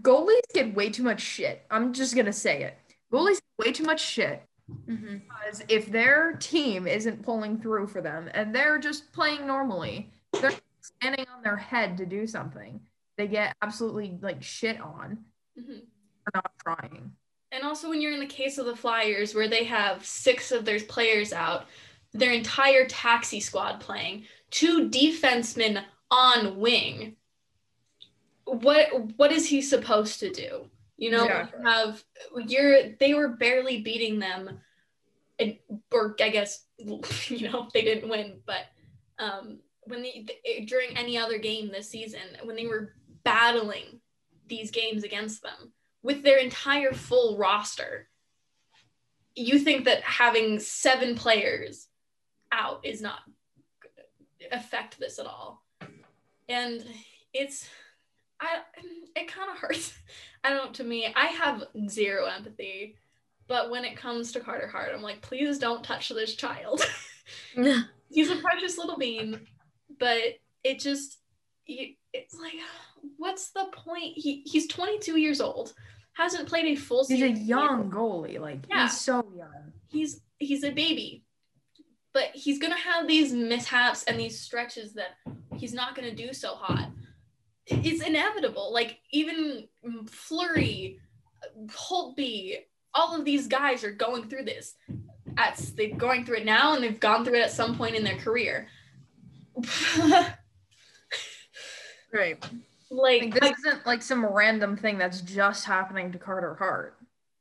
goalies 0.02 0.40
get 0.52 0.74
way 0.74 0.90
too 0.90 1.02
much 1.02 1.20
shit. 1.20 1.64
I'm 1.70 1.92
just 1.92 2.16
gonna 2.16 2.32
say 2.32 2.62
it. 2.64 2.76
Goalies 3.12 3.40
get 3.58 3.66
way 3.66 3.72
too 3.72 3.84
much 3.84 4.00
shit 4.00 4.42
Mm-hmm. 4.88 5.16
because 5.26 5.64
if 5.68 5.90
their 5.90 6.34
team 6.34 6.86
isn't 6.86 7.24
pulling 7.24 7.58
through 7.60 7.88
for 7.88 8.00
them 8.00 8.30
and 8.34 8.54
they're 8.54 8.78
just 8.78 9.12
playing 9.12 9.44
normally, 9.46 10.12
they're 10.40 10.52
standing 10.80 11.26
on 11.34 11.42
their 11.42 11.56
head 11.56 11.96
to 11.96 12.06
do 12.06 12.24
something. 12.26 12.80
They 13.20 13.26
get 13.28 13.54
absolutely 13.60 14.16
like 14.22 14.42
shit 14.42 14.80
on 14.80 15.26
Mhm. 15.54 15.82
for 16.24 16.30
not 16.32 16.52
trying. 16.64 17.14
And 17.52 17.64
also, 17.64 17.90
when 17.90 18.00
you're 18.00 18.14
in 18.14 18.20
the 18.20 18.24
case 18.26 18.56
of 18.56 18.64
the 18.64 18.74
Flyers, 18.74 19.34
where 19.34 19.46
they 19.46 19.64
have 19.64 20.06
six 20.06 20.50
of 20.52 20.64
their 20.64 20.80
players 20.80 21.30
out, 21.30 21.66
their 22.12 22.32
entire 22.32 22.86
taxi 22.86 23.38
squad 23.38 23.78
playing, 23.78 24.24
two 24.50 24.88
defensemen 24.88 25.84
on 26.10 26.56
wing. 26.58 27.16
What 28.44 28.88
what 29.18 29.32
is 29.32 29.46
he 29.46 29.60
supposed 29.60 30.18
to 30.20 30.30
do? 30.32 30.70
You 30.96 31.10
know, 31.10 31.24
Yeah. 31.26 31.48
you 31.58 31.62
have 31.66 32.02
you're 32.46 32.88
they 32.92 33.12
were 33.12 33.28
barely 33.28 33.82
beating 33.82 34.18
them, 34.18 34.62
and 35.38 35.58
or 35.92 36.16
I 36.20 36.30
guess 36.30 36.64
you 36.78 37.50
know 37.50 37.68
they 37.74 37.82
didn't 37.82 38.08
win, 38.08 38.40
but 38.46 38.64
um, 39.18 39.60
when 39.82 40.00
they 40.00 40.26
during 40.66 40.96
any 40.96 41.18
other 41.18 41.36
game 41.36 41.68
this 41.68 41.90
season, 41.90 42.22
when 42.44 42.56
they 42.56 42.66
were 42.66 42.94
battling 43.24 44.00
these 44.46 44.70
games 44.70 45.04
against 45.04 45.42
them 45.42 45.72
with 46.02 46.22
their 46.22 46.38
entire 46.38 46.92
full 46.92 47.36
roster, 47.36 48.08
you 49.34 49.58
think 49.58 49.84
that 49.84 50.02
having 50.02 50.58
seven 50.58 51.14
players 51.14 51.86
out 52.52 52.84
is 52.84 53.00
not 53.00 53.20
affect 54.52 54.98
this 54.98 55.18
at 55.18 55.26
all. 55.26 55.62
And 56.48 56.84
it's 57.32 57.68
I 58.40 58.60
it 59.14 59.28
kind 59.28 59.50
of 59.50 59.58
hurts. 59.58 59.92
I 60.44 60.50
don't 60.50 60.74
to 60.76 60.84
me, 60.84 61.12
I 61.14 61.26
have 61.26 61.64
zero 61.88 62.26
empathy. 62.26 62.96
But 63.46 63.70
when 63.70 63.84
it 63.84 63.96
comes 63.96 64.30
to 64.32 64.40
Carter 64.40 64.68
Hart, 64.68 64.92
I'm 64.94 65.02
like, 65.02 65.22
please 65.22 65.58
don't 65.58 65.82
touch 65.82 66.08
this 66.08 66.36
child. 66.36 66.82
He's 68.08 68.30
a 68.30 68.36
precious 68.36 68.78
little 68.78 68.96
bean, 68.96 69.40
but 69.98 70.18
it 70.64 70.78
just 70.78 71.18
you, 71.66 71.94
it's 72.12 72.34
like 72.34 72.54
what's 73.16 73.50
the 73.50 73.66
point? 73.72 74.12
He 74.16 74.42
he's 74.46 74.66
22 74.68 75.18
years 75.18 75.40
old, 75.40 75.72
hasn't 76.12 76.48
played 76.48 76.66
a 76.66 76.74
full 76.76 77.04
season. 77.04 77.28
He's 77.28 77.36
a 77.36 77.40
season. 77.40 77.48
young 77.48 77.90
goalie, 77.90 78.40
like 78.40 78.60
Yeah. 78.68 78.82
he's 78.84 79.00
so 79.00 79.26
young. 79.36 79.72
He's 79.88 80.20
he's 80.38 80.64
a 80.64 80.70
baby, 80.70 81.24
but 82.12 82.30
he's 82.34 82.58
gonna 82.58 82.76
have 82.76 83.06
these 83.06 83.32
mishaps 83.32 84.04
and 84.04 84.18
these 84.18 84.38
stretches 84.40 84.94
that 84.94 85.16
he's 85.56 85.72
not 85.74 85.94
gonna 85.94 86.14
do 86.14 86.32
so 86.32 86.54
hot. 86.54 86.90
It's 87.66 88.02
inevitable. 88.02 88.72
Like 88.72 88.98
even 89.12 89.68
Fleury, 90.06 90.98
Holtby, 91.66 92.56
all 92.94 93.14
of 93.14 93.24
these 93.24 93.46
guys 93.46 93.84
are 93.84 93.92
going 93.92 94.28
through 94.28 94.44
this. 94.44 94.74
At 95.36 95.56
they're 95.76 95.94
going 95.94 96.24
through 96.26 96.38
it 96.38 96.44
now, 96.44 96.74
and 96.74 96.82
they've 96.82 96.98
gone 96.98 97.24
through 97.24 97.36
it 97.38 97.42
at 97.42 97.52
some 97.52 97.76
point 97.76 97.94
in 97.94 98.02
their 98.02 98.16
career. 98.16 98.66
right. 102.12 102.42
Like, 102.90 103.22
Like 103.22 103.34
this 103.40 103.52
isn't 103.66 103.86
like 103.86 104.02
some 104.02 104.24
random 104.26 104.76
thing 104.76 104.98
that's 104.98 105.20
just 105.20 105.64
happening 105.64 106.12
to 106.12 106.18
Carter 106.18 106.54
Hart. 106.56 106.96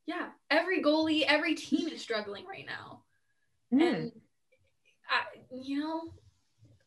yeah, 0.06 0.30
every 0.50 0.82
goalie, 0.84 1.24
every 1.28 1.56
team 1.56 1.88
is 1.90 2.02
struggling 2.02 2.46
right 2.46 2.66
now, 2.66 3.04
Mm. 3.74 3.82
and 3.96 4.12
I, 5.10 5.22
you 5.52 5.80
know, 5.80 6.02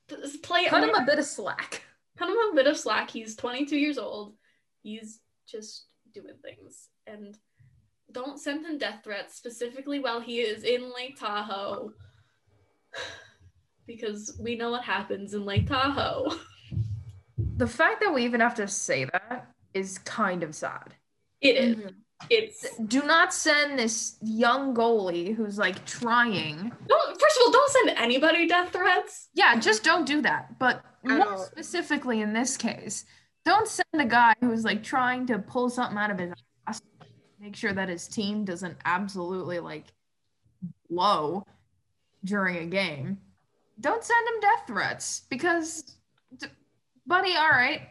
th- 0.09 0.43
play 0.43 0.67
Cut 0.67 0.83
him 0.85 0.95
a 0.95 1.05
bit 1.05 1.19
of 1.19 1.25
slack. 1.25 1.83
cut 2.17 2.29
him 2.29 2.37
a 2.37 2.55
bit 2.55 2.67
of 2.67 2.77
slack. 2.77 3.11
He's 3.11 3.35
22 3.37 3.77
years 3.77 3.99
old. 3.99 4.35
He's 4.83 5.21
just 5.49 5.87
doing 6.13 6.35
things. 6.43 6.89
And 7.07 7.37
don't 8.13 8.39
send 8.41 8.65
him 8.67 8.79
death 8.79 9.01
threats, 9.03 9.37
specifically 9.37 9.99
while 9.99 10.21
he 10.21 10.41
is 10.41 10.63
in 10.65 10.93
Lake 10.95 11.19
Tahoe. 11.19 11.93
Because 13.87 14.39
we 14.41 14.55
know 14.55 14.71
what 14.71 14.85
happens 14.85 15.35
in 15.35 15.45
Lake 15.45 15.67
Tahoe. 15.67 16.31
The 17.57 17.67
fact 17.67 18.01
that 18.01 18.13
we 18.13 18.25
even 18.25 18.41
have 18.41 18.55
to 18.57 18.69
say 18.69 19.05
that 19.07 19.47
is 19.75 19.99
kind 19.99 20.43
of 20.43 20.55
sad. 20.55 20.95
It 21.41 21.57
is. 21.57 21.77
Mhm. 21.77 21.95
It's 22.31 22.77
Do 22.79 23.03
not 23.03 23.35
send 23.35 23.79
this 23.79 24.17
young 24.23 24.75
goalie 24.75 25.35
who's 25.35 25.59
like 25.59 25.85
trying. 25.87 26.71
don't 26.87 27.21
first 27.21 27.37
of 27.39 27.43
all, 27.47 27.53
don't 27.53 27.71
send 27.73 27.91
anybody 27.99 28.47
death 28.47 28.73
threats. 28.73 29.29
Yeah, 29.35 29.59
just 29.59 29.83
don't 29.83 30.07
do 30.07 30.23
that. 30.23 30.57
But 30.61 30.85
more 31.03 31.37
specifically 31.39 32.21
in 32.21 32.33
this 32.33 32.57
case, 32.57 33.07
don't 33.45 33.67
send 33.67 33.89
a 33.95 34.05
guy 34.05 34.35
who's 34.41 34.65
like 34.65 34.85
trying 34.85 35.27
to 35.27 35.39
pull 35.41 35.69
something 35.69 35.99
out 35.99 36.13
of 36.13 36.19
his 36.21 36.33
ass 36.69 36.81
make 37.41 37.57
sure 37.57 37.73
that 37.73 37.89
his 37.89 38.07
team 38.07 38.45
doesn't 38.45 38.77
absolutely 38.85 39.59
like 39.59 39.87
blow 40.89 41.45
during 42.25 42.57
a 42.59 42.67
game, 42.67 43.19
don't 43.81 44.05
send 44.05 44.29
him 44.29 44.41
death 44.41 44.63
threats 44.69 45.23
because, 45.29 45.97
d- 46.39 46.47
buddy, 47.07 47.35
all 47.35 47.51
right, 47.51 47.83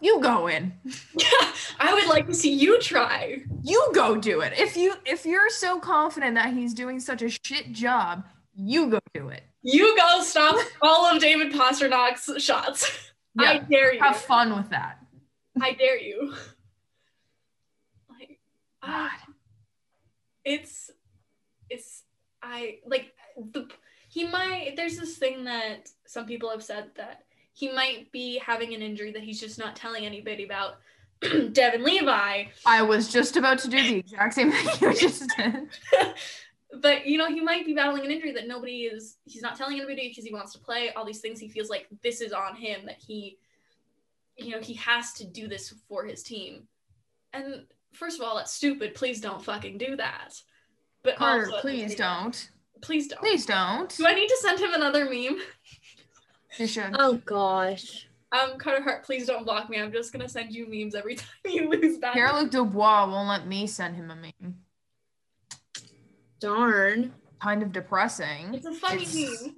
you 0.00 0.20
go 0.20 0.46
in. 0.46 0.72
Yeah, 1.14 1.26
I 1.78 1.94
would 1.94 2.06
like 2.08 2.26
to 2.26 2.34
see 2.34 2.52
you 2.52 2.80
try. 2.80 3.42
You 3.62 3.90
go 3.94 4.16
do 4.16 4.40
it. 4.40 4.54
If 4.56 4.76
you 4.76 4.94
if 5.04 5.26
you're 5.26 5.50
so 5.50 5.78
confident 5.78 6.34
that 6.36 6.54
he's 6.54 6.74
doing 6.74 7.00
such 7.00 7.22
a 7.22 7.28
shit 7.28 7.72
job, 7.72 8.24
you 8.54 8.88
go 8.88 9.00
do 9.12 9.28
it. 9.28 9.42
You 9.62 9.96
go 9.96 10.20
stop 10.22 10.56
all 10.82 11.06
of 11.06 11.20
David 11.20 11.52
Pastrnak's 11.52 12.42
shots. 12.42 13.10
I 13.38 13.58
dare 13.58 13.94
you. 13.94 14.00
Have 14.00 14.16
fun 14.16 14.54
with 14.54 14.70
that. 14.70 14.98
I 15.60 15.72
dare 15.72 15.98
you. 15.98 16.34
Like, 18.08 18.38
God. 18.82 19.08
Ah, 19.10 19.18
it's, 20.44 20.90
it's, 21.70 22.02
I 22.42 22.78
like 22.86 23.12
the. 23.36 23.68
He 24.08 24.26
might. 24.28 24.74
There's 24.76 24.98
this 24.98 25.16
thing 25.16 25.44
that 25.44 25.88
some 26.06 26.26
people 26.26 26.50
have 26.50 26.62
said 26.62 26.90
that 26.96 27.24
he 27.54 27.72
might 27.72 28.10
be 28.12 28.38
having 28.38 28.74
an 28.74 28.82
injury 28.82 29.12
that 29.12 29.22
he's 29.22 29.40
just 29.40 29.58
not 29.58 29.76
telling 29.76 30.04
anybody 30.04 30.44
about. 30.44 30.74
Devin 31.52 31.84
Levi, 31.84 32.44
I 32.66 32.82
was 32.82 33.10
just 33.10 33.36
about 33.36 33.58
to 33.60 33.68
do 33.68 33.80
the 33.80 33.96
exact 33.98 34.34
same 34.34 34.50
thing 34.50 34.66
you 34.80 34.94
just 35.00 35.30
did. 35.38 35.68
but 36.82 37.06
you 37.06 37.16
know 37.16 37.28
he 37.28 37.40
might 37.40 37.64
be 37.64 37.72
battling 37.72 38.04
an 38.04 38.10
injury 38.10 38.32
that 38.32 38.48
nobody 38.48 38.82
is. 38.82 39.16
He's 39.24 39.40
not 39.40 39.56
telling 39.56 39.76
anybody 39.76 40.08
because 40.08 40.24
he 40.24 40.34
wants 40.34 40.52
to 40.52 40.58
play. 40.58 40.90
All 40.92 41.04
these 41.04 41.20
things 41.20 41.38
he 41.38 41.48
feels 41.48 41.70
like 41.70 41.86
this 42.02 42.20
is 42.20 42.32
on 42.32 42.56
him 42.56 42.84
that 42.86 42.96
he, 42.98 43.38
you 44.36 44.50
know, 44.50 44.60
he 44.60 44.74
has 44.74 45.12
to 45.14 45.24
do 45.24 45.46
this 45.46 45.72
for 45.88 46.04
his 46.04 46.24
team. 46.24 46.66
And 47.32 47.66
first 47.92 48.18
of 48.20 48.26
all, 48.26 48.36
that's 48.36 48.52
stupid. 48.52 48.94
Please 48.94 49.20
don't 49.20 49.42
fucking 49.42 49.78
do 49.78 49.96
that. 49.96 50.34
But 51.04 51.16
Carter, 51.16 51.46
also, 51.46 51.60
please 51.60 51.94
don't. 51.94 52.50
Please 52.82 53.06
don't. 53.06 53.20
Please 53.20 53.46
don't. 53.46 53.96
Do 53.96 54.06
I 54.06 54.14
need 54.14 54.28
to 54.28 54.38
send 54.42 54.58
him 54.58 54.74
another 54.74 55.04
meme? 55.04 55.38
You 56.58 56.66
should. 56.66 56.94
Oh 56.98 57.14
gosh. 57.24 58.06
Um, 58.32 58.58
Carter 58.58 58.82
Hart, 58.82 59.04
please 59.04 59.26
don't 59.26 59.44
block 59.44 59.70
me. 59.70 59.78
I'm 59.80 59.92
just 59.92 60.12
gonna 60.12 60.28
send 60.28 60.52
you 60.52 60.66
memes 60.68 60.94
every 60.94 61.14
time 61.16 61.26
you 61.44 61.68
lose 61.70 61.98
that. 61.98 62.14
Pierre 62.14 62.32
Luc 62.32 62.50
Dubois 62.50 63.06
won't 63.06 63.28
let 63.28 63.46
me 63.46 63.66
send 63.66 63.94
him 63.96 64.10
a 64.10 64.16
meme. 64.16 64.56
Darn. 66.40 67.12
Kind 67.40 67.62
of 67.62 67.72
depressing. 67.72 68.54
It's 68.54 68.66
a 68.66 68.72
funny 68.72 69.02
It's- 69.02 69.42
meme. 69.42 69.56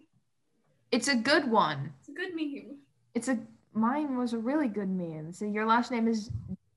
It's 0.92 1.08
a 1.08 1.16
good 1.16 1.50
one. 1.50 1.92
It's 2.00 2.08
a 2.08 2.12
good 2.12 2.34
meme. 2.34 2.76
It's 3.14 3.28
a 3.28 3.38
mine 3.74 4.16
was 4.16 4.32
a 4.34 4.38
really 4.38 4.68
good 4.68 4.88
meme. 4.88 5.32
So 5.32 5.44
your 5.44 5.66
last 5.66 5.90
name 5.90 6.06
is 6.08 6.28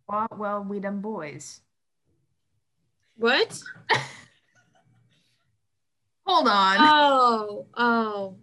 Dubois. 0.08 0.28
Well, 0.36 0.64
we 0.64 0.80
them 0.80 1.00
boys. 1.02 1.62
What? 3.18 3.60
Hold 6.26 6.48
on. 6.48 6.78
Oh, 6.80 7.66
oh, 7.76 8.36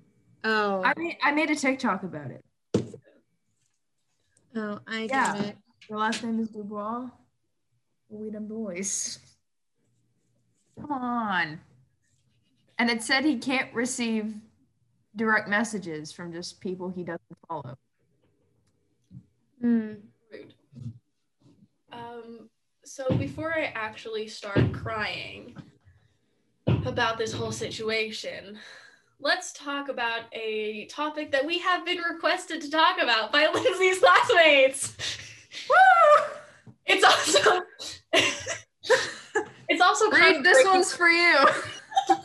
oh. 0.44 0.82
I 0.84 0.92
made 0.96 1.16
I 1.22 1.32
made 1.32 1.50
a 1.50 1.56
TikTok 1.56 2.02
about 2.02 2.30
it. 2.30 2.44
oh, 4.56 4.80
I 4.86 5.02
Yeah. 5.02 5.34
get 5.34 5.44
it. 5.46 5.56
Your 5.88 5.98
last 5.98 6.22
name 6.24 6.40
is 6.40 6.48
Dubois. 6.48 7.08
Well, 8.08 8.22
we 8.22 8.30
them 8.30 8.48
boys. 8.48 9.18
Come 10.80 10.92
on. 10.92 11.60
And 12.78 12.90
it 12.90 13.02
said 13.02 13.24
he 13.24 13.38
can't 13.38 13.72
receive 13.72 14.34
direct 15.14 15.48
messages 15.48 16.12
from 16.12 16.32
just 16.32 16.60
people 16.60 16.90
he 16.90 17.02
doesn't 17.02 17.20
follow. 17.48 17.78
Hmm. 19.60 19.94
Rude. 20.30 20.54
Um, 21.92 22.50
so 22.84 23.08
before 23.16 23.54
I 23.56 23.72
actually 23.74 24.28
start 24.28 24.72
crying 24.72 25.56
about 26.84 27.16
this 27.16 27.32
whole 27.32 27.52
situation, 27.52 28.58
let's 29.20 29.52
talk 29.52 29.88
about 29.88 30.22
a 30.32 30.86
topic 30.86 31.32
that 31.32 31.44
we 31.44 31.58
have 31.58 31.84
been 31.84 31.98
requested 31.98 32.60
to 32.62 32.70
talk 32.70 33.00
about 33.00 33.32
by 33.32 33.46
Lindsay's 33.54 33.98
classmates. 33.98 34.96
Woo! 35.68 36.24
It's 36.86 37.04
also 37.04 37.62
it's 38.12 39.80
also 39.82 40.10
Reed, 40.10 40.44
this 40.44 40.54
breaking- 40.58 40.70
one's 40.72 40.94
for 40.94 41.08
you. 41.08 41.46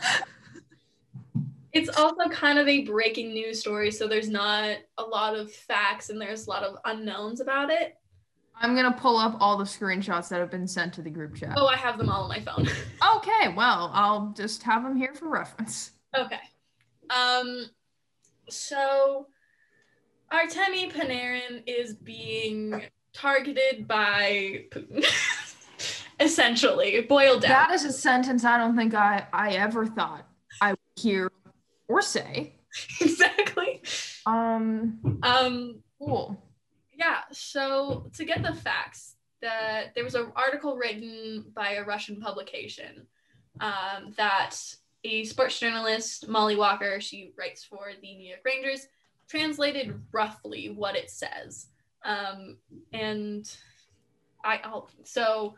it's 1.74 1.90
also 1.98 2.30
kind 2.30 2.60
of 2.60 2.68
a 2.68 2.82
breaking 2.84 3.34
news 3.34 3.60
story, 3.60 3.92
so 3.92 4.08
there's 4.08 4.30
not 4.30 4.78
a 4.98 5.04
lot 5.04 5.36
of 5.36 5.52
facts 5.52 6.10
and 6.10 6.20
there's 6.20 6.48
a 6.48 6.50
lot 6.50 6.64
of 6.64 6.76
unknowns 6.86 7.42
about 7.42 7.70
it. 7.70 7.96
I'm 8.56 8.76
gonna 8.76 8.92
pull 8.94 9.18
up 9.18 9.38
all 9.40 9.58
the 9.58 9.64
screenshots 9.64 10.30
that 10.30 10.40
have 10.40 10.52
been 10.52 10.68
sent 10.68 10.94
to 10.94 11.02
the 11.02 11.10
group 11.10 11.36
chat. 11.36 11.54
Oh, 11.58 11.66
I 11.66 11.78
have 11.78 11.98
them 11.98 12.10
all 12.10 12.24
on 12.24 12.30
my 12.30 12.42
phone. 12.42 12.68
Okay, 13.18 13.54
well, 13.56 13.90
I'll 13.94 14.34
just 14.38 14.62
have 14.64 14.84
them 14.84 14.96
here 14.96 15.16
for 15.16 15.30
reference. 15.30 15.92
Okay. 16.16 16.38
Um 17.16 17.66
so 18.50 19.28
Artemi 20.32 20.92
Panarin 20.92 21.64
is 21.68 21.94
being 21.94 22.82
targeted 23.14 23.88
by 23.88 24.66
Putin. 24.72 25.06
Essentially, 26.20 27.02
boiled 27.02 27.42
down. 27.42 27.50
That 27.50 27.72
is 27.72 27.84
a 27.84 27.92
sentence 27.92 28.46
I 28.46 28.58
don't 28.58 28.78
think 28.78 28.94
I, 28.94 29.26
I 29.34 29.52
ever 29.54 29.86
thought 29.88 30.28
I 30.62 30.72
would 30.72 30.80
hear 30.96 31.32
or 31.88 32.02
say. 32.02 32.56
exactly. 33.02 33.82
Um, 34.26 35.20
Um 35.24 35.82
cool. 36.00 36.42
yeah, 36.94 37.22
so 37.32 38.10
to 38.16 38.24
get 38.24 38.44
the 38.44 38.54
facts, 38.54 39.16
that 39.42 39.94
there 39.96 40.04
was 40.04 40.16
an 40.16 40.32
article 40.36 40.78
written 40.78 41.46
by 41.56 41.74
a 41.74 41.84
Russian 41.84 42.22
publication 42.22 43.08
um, 43.60 44.14
that 44.18 44.56
a 45.04 45.24
sports 45.26 45.60
journalist, 45.60 46.28
Mollie 46.28 46.56
Walker, 46.56 47.02
she 47.02 47.34
writes 47.38 47.64
for 47.64 47.90
the 48.02 48.16
New 48.16 48.28
York 48.28 48.42
Rangers, 48.46 48.88
translated 49.28 50.00
roughly 50.12 50.70
what 50.70 50.96
it 50.96 51.10
says. 51.10 51.68
Um, 52.04 52.58
and 52.94 53.52
I, 54.44 54.60
I'll, 54.64 54.90
so 55.04 55.56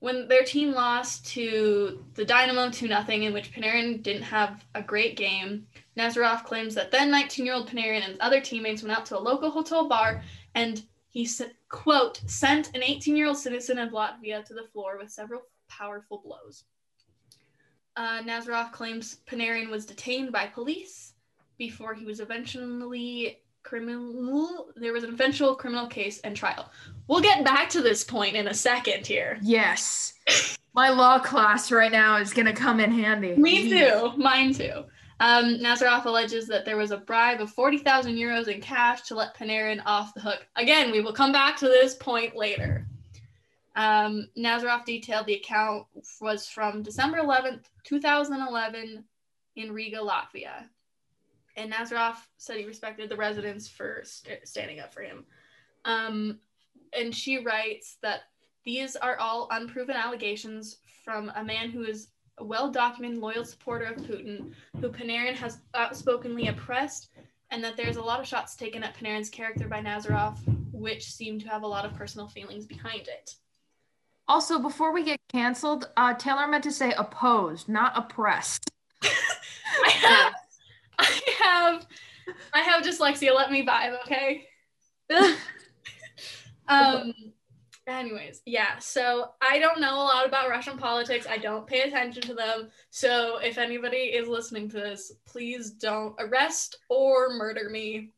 when 0.00 0.28
their 0.28 0.44
team 0.44 0.72
lost 0.72 1.26
to 1.26 2.04
the 2.14 2.24
Dynamo 2.24 2.70
2 2.70 2.86
nothing, 2.86 3.24
in 3.24 3.32
which 3.32 3.52
Panarin 3.52 4.02
didn't 4.02 4.22
have 4.22 4.64
a 4.74 4.82
great 4.82 5.16
game, 5.16 5.66
Nazarov 5.96 6.44
claims 6.44 6.74
that 6.74 6.90
then 6.90 7.10
19 7.10 7.46
year 7.46 7.54
old 7.54 7.68
Panarin 7.68 8.02
and 8.02 8.04
his 8.04 8.18
other 8.20 8.40
teammates 8.40 8.82
went 8.82 8.96
out 8.96 9.06
to 9.06 9.18
a 9.18 9.20
local 9.20 9.50
hotel 9.50 9.88
bar 9.88 10.22
and 10.54 10.82
he 11.08 11.28
quote, 11.70 12.20
sent 12.26 12.74
an 12.74 12.82
18 12.82 13.16
year 13.16 13.28
old 13.28 13.38
citizen 13.38 13.78
of 13.78 13.90
Latvia 13.90 14.44
to 14.44 14.54
the 14.54 14.68
floor 14.72 14.98
with 14.98 15.10
several 15.10 15.42
powerful 15.68 16.22
blows. 16.24 16.64
Uh, 17.96 18.22
Nazarov 18.22 18.72
claims 18.72 19.18
Panarin 19.26 19.70
was 19.70 19.86
detained 19.86 20.30
by 20.30 20.46
police 20.46 21.14
before 21.56 21.94
he 21.94 22.04
was 22.04 22.20
eventually 22.20 23.38
criminal. 23.62 24.68
There 24.76 24.92
was 24.92 25.02
an 25.02 25.10
eventual 25.10 25.54
criminal 25.54 25.86
case 25.86 26.20
and 26.20 26.36
trial. 26.36 26.70
We'll 27.08 27.22
get 27.22 27.44
back 27.44 27.70
to 27.70 27.80
this 27.80 28.04
point 28.04 28.36
in 28.36 28.48
a 28.48 28.54
second 28.54 29.06
here. 29.06 29.38
Yes. 29.42 30.14
My 30.74 30.90
law 30.90 31.18
class 31.18 31.72
right 31.72 31.90
now 31.90 32.18
is 32.18 32.34
gonna 32.34 32.52
come 32.52 32.80
in 32.80 32.92
handy. 32.92 33.34
Me 33.36 33.70
too. 33.70 34.12
Mine 34.16 34.52
too. 34.52 34.84
Um, 35.20 35.58
Nazarov 35.58 36.04
alleges 36.04 36.46
that 36.48 36.66
there 36.66 36.76
was 36.76 36.90
a 36.90 36.98
bribe 36.98 37.40
of 37.40 37.50
40,000 37.50 38.14
euros 38.14 38.48
in 38.48 38.60
cash 38.60 39.02
to 39.02 39.14
let 39.14 39.34
Panarin 39.34 39.80
off 39.86 40.12
the 40.12 40.20
hook. 40.20 40.46
Again, 40.56 40.92
we 40.92 41.00
will 41.00 41.14
come 41.14 41.32
back 41.32 41.56
to 41.58 41.66
this 41.66 41.94
point 41.94 42.36
later. 42.36 42.86
Um, 43.76 44.28
Nazarov 44.38 44.86
detailed 44.86 45.26
the 45.26 45.34
account 45.34 45.86
was 46.20 46.48
from 46.48 46.82
December 46.82 47.18
11th, 47.18 47.64
2011, 47.84 49.04
in 49.56 49.72
Riga, 49.72 49.98
Latvia. 49.98 50.64
And 51.56 51.72
Nazarov 51.72 52.16
said 52.38 52.56
he 52.56 52.64
respected 52.64 53.10
the 53.10 53.16
residents 53.16 53.68
for 53.68 54.00
st- 54.04 54.46
standing 54.48 54.80
up 54.80 54.92
for 54.92 55.02
him. 55.02 55.24
Um, 55.84 56.38
and 56.92 57.14
she 57.14 57.38
writes 57.38 57.98
that 58.02 58.22
these 58.64 58.96
are 58.96 59.18
all 59.18 59.48
unproven 59.50 59.94
allegations 59.94 60.78
from 61.04 61.30
a 61.36 61.44
man 61.44 61.70
who 61.70 61.84
is 61.84 62.08
a 62.38 62.44
well 62.44 62.70
documented 62.70 63.18
loyal 63.18 63.44
supporter 63.44 63.86
of 63.86 63.96
Putin, 63.96 64.52
who 64.80 64.90
Panarin 64.90 65.34
has 65.34 65.60
outspokenly 65.74 66.48
oppressed, 66.48 67.10
and 67.50 67.62
that 67.62 67.76
there's 67.76 67.96
a 67.96 68.02
lot 68.02 68.20
of 68.20 68.26
shots 68.26 68.56
taken 68.56 68.82
at 68.82 68.96
Panarin's 68.96 69.30
character 69.30 69.68
by 69.68 69.80
Nazarov, 69.80 70.38
which 70.72 71.12
seem 71.12 71.38
to 71.40 71.48
have 71.48 71.62
a 71.62 71.66
lot 71.66 71.84
of 71.84 71.94
personal 71.94 72.28
feelings 72.28 72.66
behind 72.66 73.08
it. 73.08 73.36
Also, 74.28 74.58
before 74.58 74.92
we 74.92 75.04
get 75.04 75.20
canceled, 75.28 75.88
uh, 75.96 76.14
Taylor 76.14 76.48
meant 76.48 76.64
to 76.64 76.72
say 76.72 76.92
opposed, 76.98 77.68
not 77.68 77.92
oppressed. 77.96 78.70
I 79.02 79.10
have, 79.90 80.32
I 80.98 81.20
have, 81.42 81.86
I 82.52 82.60
have 82.60 82.82
dyslexia. 82.82 83.34
Let 83.34 83.50
me 83.50 83.64
vibe, 83.64 83.96
okay? 84.04 84.46
um. 86.68 87.12
Anyways, 87.88 88.42
yeah. 88.46 88.78
So 88.78 89.30
I 89.40 89.60
don't 89.60 89.80
know 89.80 89.94
a 89.94 90.02
lot 90.02 90.26
about 90.26 90.48
Russian 90.48 90.76
politics. 90.76 91.24
I 91.30 91.38
don't 91.38 91.68
pay 91.68 91.82
attention 91.82 92.20
to 92.22 92.34
them. 92.34 92.68
So 92.90 93.38
if 93.38 93.58
anybody 93.58 93.96
is 93.96 94.26
listening 94.26 94.68
to 94.70 94.76
this, 94.78 95.12
please 95.24 95.70
don't 95.70 96.16
arrest 96.18 96.78
or 96.88 97.30
murder 97.34 97.70
me. 97.70 98.10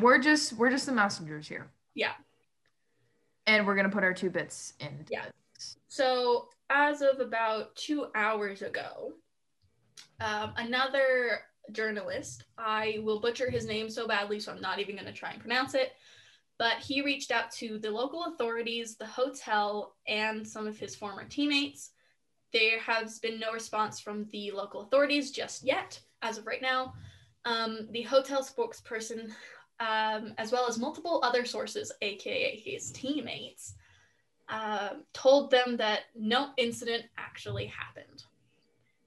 We're 0.00 0.18
just 0.18 0.54
we're 0.54 0.70
just 0.70 0.86
the 0.86 0.92
messengers 0.92 1.46
here. 1.46 1.70
Yeah. 1.94 2.14
And 3.46 3.66
we're 3.66 3.76
gonna 3.76 3.88
put 3.88 4.04
our 4.04 4.14
two 4.14 4.30
bits 4.30 4.74
in. 4.80 5.04
Yeah. 5.10 5.26
So, 5.88 6.48
as 6.70 7.02
of 7.02 7.20
about 7.20 7.76
two 7.76 8.06
hours 8.14 8.62
ago, 8.62 9.12
um, 10.20 10.52
another 10.56 11.40
journalist, 11.72 12.44
I 12.58 12.98
will 13.02 13.20
butcher 13.20 13.50
his 13.50 13.66
name 13.66 13.88
so 13.88 14.06
badly, 14.06 14.40
so 14.40 14.52
I'm 14.52 14.60
not 14.60 14.78
even 14.78 14.96
going 14.96 15.06
to 15.06 15.12
try 15.12 15.30
and 15.30 15.40
pronounce 15.40 15.74
it, 15.74 15.92
but 16.58 16.78
he 16.78 17.02
reached 17.02 17.30
out 17.30 17.50
to 17.52 17.78
the 17.78 17.90
local 17.90 18.24
authorities, 18.24 18.96
the 18.96 19.06
hotel, 19.06 19.94
and 20.06 20.46
some 20.46 20.66
of 20.66 20.78
his 20.78 20.94
former 20.94 21.24
teammates. 21.24 21.90
There 22.52 22.78
has 22.80 23.18
been 23.18 23.40
no 23.40 23.52
response 23.52 23.98
from 23.98 24.26
the 24.30 24.50
local 24.52 24.82
authorities 24.82 25.30
just 25.30 25.64
yet, 25.64 26.00
as 26.22 26.38
of 26.38 26.46
right 26.46 26.62
now. 26.62 26.94
Um, 27.44 27.88
the 27.90 28.02
hotel 28.02 28.42
spokesperson, 28.42 29.30
um, 29.80 30.34
as 30.38 30.52
well 30.52 30.68
as 30.68 30.78
multiple 30.78 31.20
other 31.22 31.44
sources, 31.44 31.92
aka 32.02 32.56
his 32.56 32.90
teammates, 32.92 33.74
uh, 34.48 34.90
told 35.12 35.50
them 35.50 35.76
that 35.76 36.02
no 36.14 36.50
incident 36.56 37.04
actually 37.18 37.66
happened. 37.66 38.24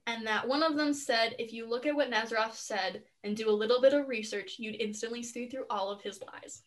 And 0.08 0.26
that 0.26 0.48
one 0.48 0.64
of 0.64 0.76
them 0.78 0.94
said, 0.94 1.36
if 1.38 1.52
you 1.52 1.70
look 1.70 1.86
at 1.86 1.96
what 1.96 2.10
Nazarov 2.10 2.54
said 2.54 3.04
and 3.24 3.36
do 3.36 3.50
a 3.50 3.52
little 3.52 3.82
bit 3.82 3.94
of 3.94 4.08
research, 4.08 4.56
you'd 4.58 4.80
instantly 4.82 5.22
see 5.22 5.48
through 5.48 5.66
all 5.70 5.90
of 5.92 6.02
his 6.02 6.22
lies. 6.22 6.64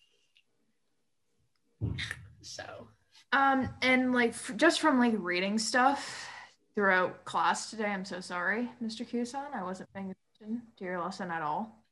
So, 2.42 2.88
Um, 3.32 3.68
and 3.80 4.12
like 4.12 4.30
f- 4.30 4.52
just 4.56 4.80
from 4.80 4.98
like 4.98 5.14
reading 5.16 5.58
stuff 5.58 6.28
throughout 6.74 7.24
class 7.24 7.70
today, 7.70 7.86
I'm 7.86 8.04
so 8.04 8.20
sorry, 8.20 8.70
Mr. 8.82 9.08
Kusan. 9.08 9.54
I 9.54 9.62
wasn't 9.62 9.92
paying 9.94 10.10
attention 10.10 10.62
to 10.76 10.84
your 10.84 11.00
lesson 11.02 11.30
at 11.30 11.40
all. 11.42 11.82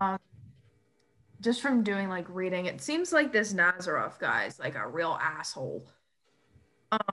Um, 0.00 0.18
just 1.40 1.60
from 1.62 1.82
doing 1.82 2.08
like 2.08 2.26
reading, 2.28 2.66
it 2.66 2.80
seems 2.80 3.12
like 3.12 3.32
this 3.32 3.52
Nazarov 3.52 4.18
guy 4.18 4.44
is 4.44 4.58
like 4.58 4.74
a 4.74 4.86
real 4.86 5.18
asshole. 5.20 5.86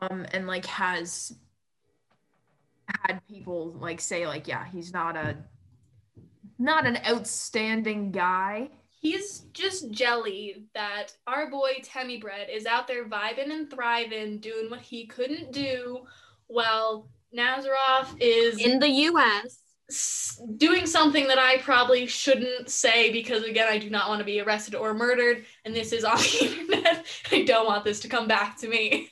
Um, 0.01 0.25
and 0.31 0.47
like 0.47 0.65
has 0.65 1.33
had 2.87 3.21
people 3.27 3.73
like 3.79 4.01
say 4.01 4.25
like, 4.27 4.47
yeah, 4.47 4.65
he's 4.65 4.93
not 4.93 5.15
a 5.15 5.37
not 6.59 6.85
an 6.85 6.97
outstanding 7.07 8.11
guy. 8.11 8.69
he's 8.89 9.41
just 9.53 9.91
jelly 9.91 10.65
that 10.73 11.15
our 11.27 11.49
boy 11.51 11.73
Temmie 11.83 12.19
Bread 12.19 12.47
is 12.51 12.65
out 12.65 12.87
there 12.87 13.07
vibing 13.07 13.51
and 13.51 13.69
thriving, 13.69 14.39
doing 14.39 14.69
what 14.69 14.81
he 14.81 15.05
couldn't 15.05 15.51
do, 15.51 16.05
while 16.47 17.07
Nazarov 17.35 18.15
is 18.19 18.57
In 18.57 18.79
the 18.79 18.89
US. 18.89 19.59
Doing 20.57 20.85
something 20.85 21.27
that 21.27 21.39
I 21.39 21.59
probably 21.59 22.07
shouldn't 22.07 22.69
say 22.69 23.09
because 23.11 23.43
again 23.43 23.67
I 23.69 23.77
do 23.77 23.89
not 23.89 24.09
want 24.09 24.19
to 24.19 24.25
be 24.25 24.41
arrested 24.41 24.75
or 24.75 24.93
murdered 24.93 25.45
and 25.63 25.73
this 25.73 25.93
is 25.93 26.03
on 26.03 26.17
the 26.17 26.45
internet. 26.45 27.05
I 27.31 27.43
don't 27.43 27.65
want 27.65 27.85
this 27.85 28.01
to 28.01 28.09
come 28.09 28.27
back 28.27 28.57
to 28.59 28.67
me. 28.67 29.09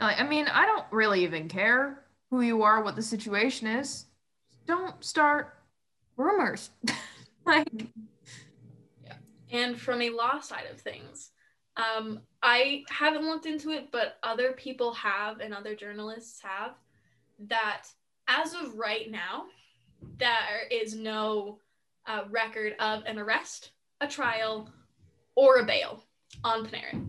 I 0.00 0.24
mean, 0.24 0.48
I 0.48 0.66
don't 0.66 0.86
really 0.90 1.22
even 1.22 1.48
care 1.48 2.04
who 2.30 2.40
you 2.40 2.62
are, 2.62 2.82
what 2.82 2.96
the 2.96 3.02
situation 3.02 3.68
is. 3.68 4.06
Don't 4.66 5.02
start 5.04 5.54
rumors. 6.16 6.70
like, 7.46 7.68
And 9.50 9.80
from 9.80 10.02
a 10.02 10.10
law 10.10 10.40
side 10.40 10.64
of 10.72 10.80
things, 10.80 11.30
um, 11.76 12.20
I 12.42 12.82
haven't 12.90 13.26
looked 13.26 13.46
into 13.46 13.70
it, 13.70 13.90
but 13.92 14.16
other 14.22 14.52
people 14.52 14.92
have 14.94 15.38
and 15.40 15.54
other 15.54 15.76
journalists 15.76 16.40
have 16.42 16.72
that 17.48 17.84
as 18.40 18.54
of 18.54 18.74
right 18.74 19.10
now, 19.10 19.44
there 20.18 20.66
is 20.70 20.94
no 20.94 21.58
uh, 22.06 22.22
record 22.30 22.74
of 22.80 23.04
an 23.06 23.18
arrest, 23.18 23.70
a 24.00 24.08
trial, 24.08 24.68
or 25.36 25.58
a 25.58 25.64
bail 25.64 26.02
on 26.44 26.66
Panarin. 26.66 27.08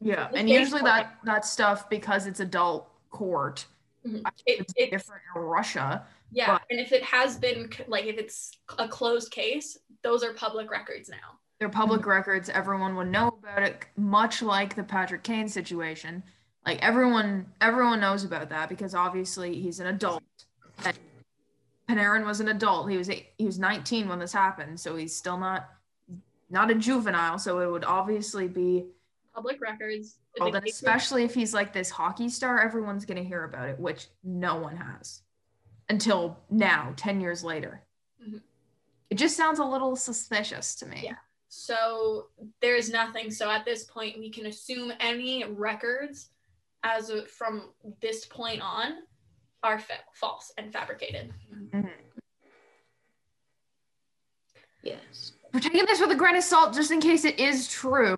yeah, 0.00 0.28
and 0.34 0.48
usually 0.48 0.80
that 0.82 1.16
that 1.24 1.44
stuff 1.44 1.88
because 1.90 2.26
it's 2.26 2.40
adult 2.40 2.88
court. 3.10 3.66
Mhm. 4.06 4.22
It- 4.46 4.60
it's 4.60 4.74
it's- 4.76 4.90
different 5.02 5.22
in 5.36 5.42
Russia. 5.42 6.06
Yeah, 6.32 6.52
But- 6.52 6.62
and 6.70 6.80
if 6.80 6.92
it 6.92 7.02
has 7.04 7.36
been 7.36 7.70
like 7.86 8.06
if 8.06 8.16
it's 8.18 8.56
a 8.78 8.88
closed 8.88 9.30
case, 9.30 9.76
those 10.02 10.22
are 10.24 10.32
public 10.32 10.70
records 10.70 11.08
now. 11.08 11.38
They're 11.58 11.68
public 11.68 12.06
records. 12.06 12.48
Everyone 12.48 12.96
would 12.96 13.08
know 13.08 13.28
about 13.28 13.62
it, 13.62 13.84
much 13.96 14.40
like 14.40 14.74
the 14.74 14.82
Patrick 14.84 15.22
Kane 15.22 15.48
situation. 15.48 16.22
Like 16.66 16.82
everyone, 16.82 17.46
everyone 17.60 18.00
knows 18.00 18.24
about 18.24 18.50
that 18.50 18.68
because 18.68 18.94
obviously 18.94 19.60
he's 19.60 19.80
an 19.80 19.86
adult. 19.86 20.22
And 20.84 20.98
Panarin 21.88 22.24
was 22.24 22.40
an 22.40 22.48
adult. 22.48 22.90
He 22.90 22.96
was 22.96 23.08
he 23.08 23.44
was 23.44 23.58
19 23.58 24.08
when 24.08 24.18
this 24.18 24.32
happened, 24.32 24.78
so 24.78 24.96
he's 24.96 25.14
still 25.14 25.38
not 25.38 25.68
not 26.50 26.70
a 26.70 26.74
juvenile. 26.74 27.38
So 27.38 27.60
it 27.60 27.70
would 27.70 27.84
obviously 27.84 28.46
be 28.48 28.86
Public 29.34 29.60
records. 29.60 30.18
Well, 30.38 30.50
then 30.50 30.64
especially 30.66 31.24
if 31.24 31.34
he's 31.34 31.54
like 31.54 31.72
this 31.72 31.88
hockey 31.88 32.28
star, 32.28 32.60
everyone's 32.60 33.04
gonna 33.04 33.22
hear 33.22 33.44
about 33.44 33.68
it, 33.68 33.78
which 33.78 34.08
no 34.22 34.56
one 34.56 34.76
has 34.76 35.22
until 35.88 36.38
now, 36.50 36.92
ten 36.96 37.20
years 37.20 37.42
later. 37.42 37.82
Mhm. 38.22 38.42
It 39.08 39.14
just 39.16 39.36
sounds 39.36 39.58
a 39.58 39.64
little 39.64 39.96
suspicious 39.96 40.74
to 40.76 40.86
me. 40.86 41.00
Yeah. 41.04 41.16
So 41.48 42.28
there's 42.60 42.90
nothing. 42.90 43.30
So 43.30 43.50
at 43.50 43.64
this 43.64 43.84
point, 43.84 44.18
we 44.18 44.30
can 44.30 44.46
assume 44.46 44.92
any 45.00 45.44
records 45.44 46.30
as 46.84 47.10
of, 47.10 47.28
from 47.28 47.70
this 48.00 48.24
point 48.26 48.60
on 48.62 48.92
are 49.62 49.78
fa- 49.78 49.94
false 50.14 50.52
and 50.58 50.72
fabricated. 50.72 51.32
Mm-hmm. 51.54 51.88
Yes. 54.82 55.32
We're 55.52 55.60
taking 55.60 55.84
this 55.84 56.00
with 56.00 56.10
a 56.10 56.14
grain 56.16 56.36
of 56.36 56.44
salt 56.44 56.74
just 56.74 56.90
in 56.90 57.00
case 57.00 57.24
it 57.24 57.38
is 57.38 57.68
true. 57.68 58.16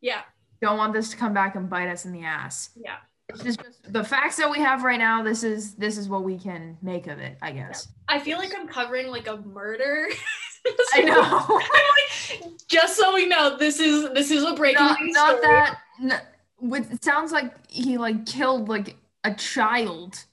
Yeah, 0.00 0.22
Don't 0.60 0.76
want 0.76 0.92
this 0.92 1.10
to 1.10 1.16
come 1.16 1.32
back 1.32 1.54
and 1.54 1.70
bite 1.70 1.88
us 1.88 2.04
in 2.04 2.12
the 2.12 2.24
ass. 2.24 2.70
yeah. 2.76 2.96
This 3.34 3.44
is 3.44 3.56
just 3.56 3.92
the 3.92 4.04
facts 4.04 4.36
that 4.36 4.48
we 4.48 4.58
have 4.60 4.84
right 4.84 5.00
now. 5.00 5.20
This 5.20 5.42
is 5.42 5.74
this 5.74 5.98
is 5.98 6.08
what 6.08 6.22
we 6.22 6.38
can 6.38 6.78
make 6.80 7.08
of 7.08 7.18
it, 7.18 7.36
I 7.42 7.50
guess. 7.50 7.88
I 8.06 8.20
feel 8.20 8.38
like 8.38 8.52
I'm 8.56 8.68
covering 8.68 9.08
like 9.08 9.26
a 9.26 9.38
murder. 9.38 10.06
I 10.94 11.00
know. 11.00 11.20
I'm 11.48 12.40
like, 12.40 12.52
just 12.68 12.96
so 12.96 13.12
we 13.14 13.26
know, 13.26 13.56
this 13.58 13.80
is 13.80 14.12
this 14.14 14.30
is 14.30 14.44
a 14.44 14.54
breaking 14.54 14.84
not, 14.84 15.00
news 15.00 15.12
not 15.14 15.38
story. 15.38 15.42
that. 15.42 15.78
n- 16.00 16.20
with, 16.60 16.92
it 16.92 17.04
sounds 17.04 17.32
like 17.32 17.52
he 17.70 17.98
like 17.98 18.26
killed 18.26 18.68
like 18.68 18.96
a 19.24 19.34
child. 19.34 20.24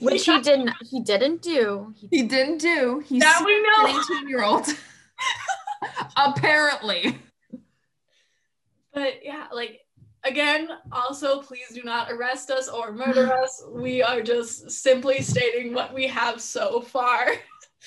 Which 0.00 0.26
he 0.26 0.40
didn't 0.40 0.70
he 0.88 1.00
didn't 1.00 1.42
do. 1.42 1.92
He 1.96 2.06
He 2.18 2.22
didn't 2.22 2.58
do. 2.58 3.02
He's 3.06 3.20
Now 3.20 3.40
we 3.44 3.60
know. 3.60 3.86
an 3.86 4.00
18 4.12 4.28
year 4.28 4.44
old. 4.44 4.66
Apparently. 6.16 7.18
But 8.94 9.14
yeah, 9.24 9.46
like 9.52 9.80
again, 10.24 10.68
also 10.92 11.40
please 11.42 11.68
do 11.74 11.82
not 11.82 12.12
arrest 12.12 12.50
us 12.50 12.68
or 12.68 12.92
murder 12.92 13.32
us. 13.42 13.64
We 13.72 14.02
are 14.02 14.22
just 14.22 14.70
simply 14.70 15.20
stating 15.22 15.74
what 15.74 15.92
we 15.92 16.06
have 16.06 16.40
so 16.40 16.80
far. 16.80 17.26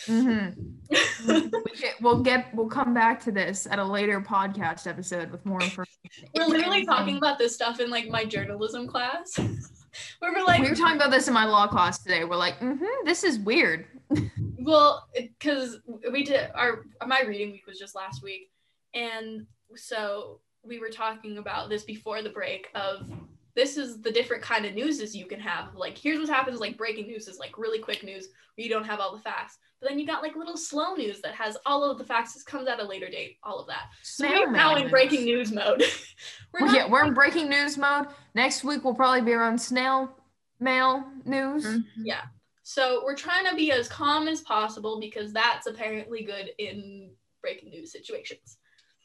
Mm-hmm. 0.07 0.59
we 1.27 1.49
get, 1.79 2.01
we'll 2.01 2.21
get 2.21 2.53
we'll 2.53 2.67
come 2.67 2.93
back 2.93 3.19
to 3.21 3.31
this 3.31 3.65
at 3.69 3.79
a 3.79 3.83
later 3.83 4.19
podcast 4.19 4.87
episode 4.87 5.31
with 5.31 5.45
more 5.45 5.61
information. 5.61 6.27
We're 6.35 6.45
literally 6.45 6.85
talking 6.85 7.17
about 7.17 7.39
this 7.39 7.55
stuff 7.55 7.79
in 7.79 7.89
like 7.89 8.09
my 8.09 8.25
journalism 8.25 8.87
class. 8.87 9.37
Where 10.19 10.33
we're 10.33 10.43
like, 10.43 10.61
we 10.61 10.69
were 10.69 10.75
talking 10.75 10.95
about 10.95 11.11
this 11.11 11.27
in 11.27 11.33
my 11.33 11.45
law 11.45 11.67
class 11.67 12.01
today. 12.01 12.23
We're 12.23 12.37
like, 12.37 12.59
mm-hmm, 12.59 13.05
this 13.05 13.23
is 13.23 13.39
weird. 13.39 13.85
well, 14.59 15.07
because 15.13 15.79
we 16.11 16.23
did 16.23 16.49
our 16.55 16.85
my 17.05 17.21
reading 17.21 17.51
week 17.51 17.67
was 17.67 17.79
just 17.79 17.95
last 17.95 18.23
week, 18.23 18.51
and 18.93 19.45
so 19.75 20.39
we 20.63 20.79
were 20.79 20.89
talking 20.89 21.37
about 21.37 21.69
this 21.69 21.83
before 21.83 22.21
the 22.21 22.29
break 22.29 22.67
of 22.75 23.09
this 23.55 23.77
is 23.77 24.01
the 24.01 24.11
different 24.11 24.43
kind 24.43 24.65
of 24.65 24.73
newses 24.73 25.15
you 25.15 25.25
can 25.25 25.39
have. 25.39 25.75
Like 25.75 25.97
here's 25.97 26.19
what 26.19 26.29
happens 26.29 26.59
like 26.59 26.77
breaking 26.77 27.07
news 27.07 27.27
is 27.27 27.39
like 27.39 27.57
really 27.57 27.79
quick 27.79 28.03
news 28.03 28.29
where 28.55 28.63
you 28.63 28.69
don't 28.69 28.85
have 28.85 28.99
all 28.99 29.15
the 29.15 29.21
facts. 29.21 29.57
But 29.81 29.89
then 29.89 29.99
you 29.99 30.05
got 30.05 30.21
like 30.21 30.35
little 30.35 30.57
slow 30.57 30.93
news 30.93 31.21
that 31.21 31.33
has 31.33 31.57
all 31.65 31.89
of 31.89 31.97
the 31.97 32.03
facts. 32.03 32.33
This 32.33 32.43
comes 32.43 32.67
at 32.67 32.79
a 32.79 32.83
later 32.83 33.09
date, 33.09 33.37
all 33.43 33.59
of 33.59 33.67
that. 33.67 33.85
So 34.03 34.25
Snail 34.27 34.41
we're 34.41 34.51
now 34.51 34.75
mail 34.75 34.83
in 34.85 34.91
breaking 34.91 35.25
news 35.25 35.51
mode. 35.51 35.83
we're 36.53 36.65
Well, 36.65 36.75
yeah, 36.75 36.87
we're 36.87 37.03
in 37.03 37.15
breaking 37.15 37.49
news 37.49 37.77
mode. 37.77 38.07
Next 38.35 38.63
week 38.63 38.83
we'll 38.83 38.93
probably 38.93 39.21
be 39.21 39.33
around 39.33 39.59
snail 39.59 40.15
mail 40.59 41.03
news. 41.25 41.65
Yeah. 41.97 42.21
So 42.61 43.01
we're 43.03 43.15
trying 43.15 43.47
to 43.49 43.55
be 43.55 43.71
as 43.71 43.87
calm 43.87 44.27
as 44.27 44.41
possible 44.41 44.99
because 44.99 45.33
that's 45.33 45.65
apparently 45.65 46.23
good 46.23 46.51
in 46.59 47.09
breaking 47.41 47.71
news 47.71 47.91
situations. 47.91 48.57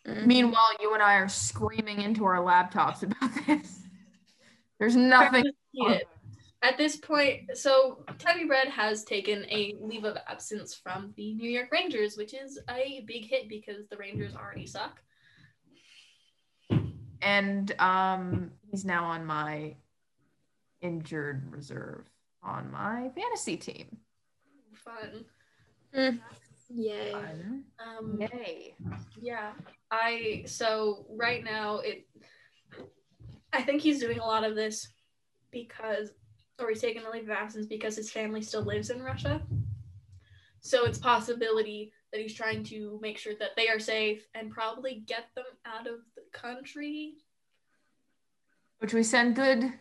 Mhm. 0.07 0.27
Meanwhile, 0.27 0.77
you 0.81 0.93
and 0.93 1.03
I 1.03 1.15
are 1.15 1.29
screaming 1.29 2.03
into 2.03 2.25
our 2.27 2.37
laptops 2.37 3.03
about 3.03 3.31
this. 3.47 3.83
There's 4.79 4.95
nothing. 4.95 5.45
Needed. 6.67 6.73
At 6.73 6.79
this 6.79 6.97
point, 6.97 7.57
so 7.57 8.05
Teddy 8.19 8.45
Bread 8.45 8.69
has 8.69 9.05
taken 9.05 9.45
a 9.51 9.75
leave 9.81 10.05
of 10.05 10.17
absence 10.29 10.75
from 10.75 11.13
the 11.17 11.35
New 11.35 11.51
York 11.51 11.69
Rangers, 11.73 12.17
which 12.17 12.35
is 12.35 12.61
a 12.71 13.05
big 13.07 13.27
hit 13.27 13.49
because 13.49 13.87
the 13.89 13.97
Rangers 13.97 14.35
already 14.35 14.67
suck. 14.67 15.01
And 17.23 17.73
um, 17.81 18.51
he's 18.71 18.85
now 18.85 19.05
on 19.05 19.25
my 19.25 19.77
injured 20.81 21.51
reserve 21.51 22.05
on 22.43 22.71
my 22.71 23.11
fantasy 23.15 23.57
team. 23.57 23.97
Fun. 24.75 25.25
Yay. 26.69 27.13
Um, 27.15 28.19
Yay. 28.21 28.75
Yeah, 29.21 29.53
I 29.91 30.45
so 30.47 31.07
right 31.11 31.43
now 31.43 31.79
it 31.79 32.07
I 33.53 33.63
think 33.63 33.81
he's 33.81 34.01
doing 34.01 34.19
a 34.19 34.25
lot 34.25 34.45
of 34.45 34.55
this 34.55 34.89
because, 35.51 36.11
or 36.59 36.69
he's 36.69 36.81
taking 36.81 37.05
a 37.05 37.11
leave 37.11 37.25
of 37.25 37.31
absence 37.31 37.67
because 37.67 37.97
his 37.97 38.11
family 38.11 38.43
still 38.43 38.63
lives 38.63 38.91
in 38.91 39.03
Russia. 39.03 39.43
So 40.61 40.85
it's 40.85 40.99
possibility 40.99 41.93
that 42.13 42.21
he's 42.21 42.35
trying 42.35 42.65
to 42.65 42.99
make 43.03 43.19
sure 43.19 43.35
that 43.39 43.57
they 43.57 43.69
are 43.69 43.79
safe 43.79 44.27
and 44.35 44.51
probably 44.51 45.05
get 45.07 45.27
them 45.35 45.45
out 45.65 45.87
of 45.87 46.01
the 46.15 46.23
country. 46.33 47.15
Which 48.79 48.95
we 48.95 49.03
send 49.03 49.37
good 49.37 49.73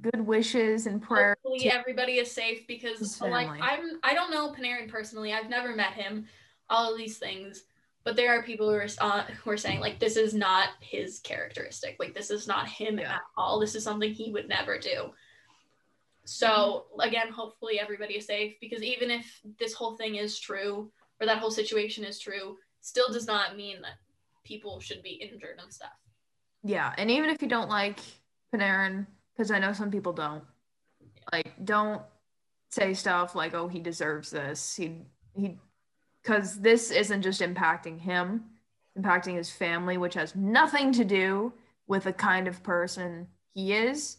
good 0.00 0.20
wishes 0.20 0.86
and 0.86 1.02
prayers. 1.02 1.36
Hopefully 1.42 1.70
everybody 1.70 2.18
is 2.18 2.30
safe 2.30 2.66
because 2.68 3.20
like. 3.20 3.48
I'm 3.60 3.98
I 4.02 4.14
don't 4.14 4.30
know 4.30 4.52
Panarin 4.52 4.88
personally. 4.88 5.32
I've 5.32 5.48
never 5.48 5.74
met 5.74 5.94
him. 5.94 6.26
All 6.70 6.92
of 6.92 6.98
these 6.98 7.18
things. 7.18 7.64
But 8.04 8.14
there 8.14 8.30
are 8.38 8.42
people 8.42 8.68
who 8.68 8.76
are 8.76 8.86
uh, 9.00 9.22
who 9.24 9.50
are 9.50 9.56
saying 9.56 9.80
like 9.80 9.98
this 9.98 10.16
is 10.16 10.34
not 10.34 10.68
his 10.80 11.20
characteristic. 11.20 11.96
Like 11.98 12.14
this 12.14 12.30
is 12.30 12.46
not 12.46 12.68
him 12.68 12.98
Yeah. 12.98 13.14
at 13.14 13.20
all. 13.36 13.58
This 13.58 13.74
is 13.74 13.82
something 13.82 14.12
he 14.12 14.30
would 14.30 14.48
never 14.48 14.78
do. 14.78 15.10
So 16.28 16.84
again, 17.00 17.30
hopefully 17.30 17.80
everybody 17.80 18.18
is 18.18 18.26
safe 18.26 18.56
because 18.60 18.82
even 18.82 19.10
if 19.10 19.40
this 19.58 19.72
whole 19.72 19.96
thing 19.96 20.16
is 20.16 20.38
true 20.38 20.92
or 21.18 21.26
that 21.26 21.38
whole 21.38 21.50
situation 21.50 22.04
is 22.04 22.18
true, 22.18 22.58
still 22.82 23.10
does 23.10 23.26
not 23.26 23.56
mean 23.56 23.80
that 23.80 23.94
people 24.44 24.78
should 24.78 25.02
be 25.02 25.12
injured 25.12 25.58
and 25.62 25.72
stuff. 25.72 25.96
Yeah, 26.62 26.92
and 26.98 27.10
even 27.10 27.30
if 27.30 27.40
you 27.40 27.48
don't 27.48 27.70
like 27.70 28.00
Panarin, 28.54 29.06
because 29.32 29.50
I 29.50 29.58
know 29.58 29.72
some 29.72 29.90
people 29.90 30.12
don't, 30.12 30.44
like 31.32 31.50
don't 31.64 32.02
say 32.68 32.92
stuff 32.92 33.34
like, 33.34 33.54
"Oh, 33.54 33.68
he 33.68 33.80
deserves 33.80 34.30
this." 34.30 34.76
He 34.76 35.06
he, 35.34 35.56
because 36.22 36.60
this 36.60 36.90
isn't 36.90 37.22
just 37.22 37.40
impacting 37.40 37.98
him, 37.98 38.44
impacting 38.98 39.36
his 39.36 39.50
family, 39.50 39.96
which 39.96 40.14
has 40.14 40.36
nothing 40.36 40.92
to 40.92 41.04
do 41.04 41.54
with 41.86 42.04
the 42.04 42.12
kind 42.12 42.48
of 42.48 42.62
person 42.62 43.28
he 43.54 43.72
is. 43.72 44.18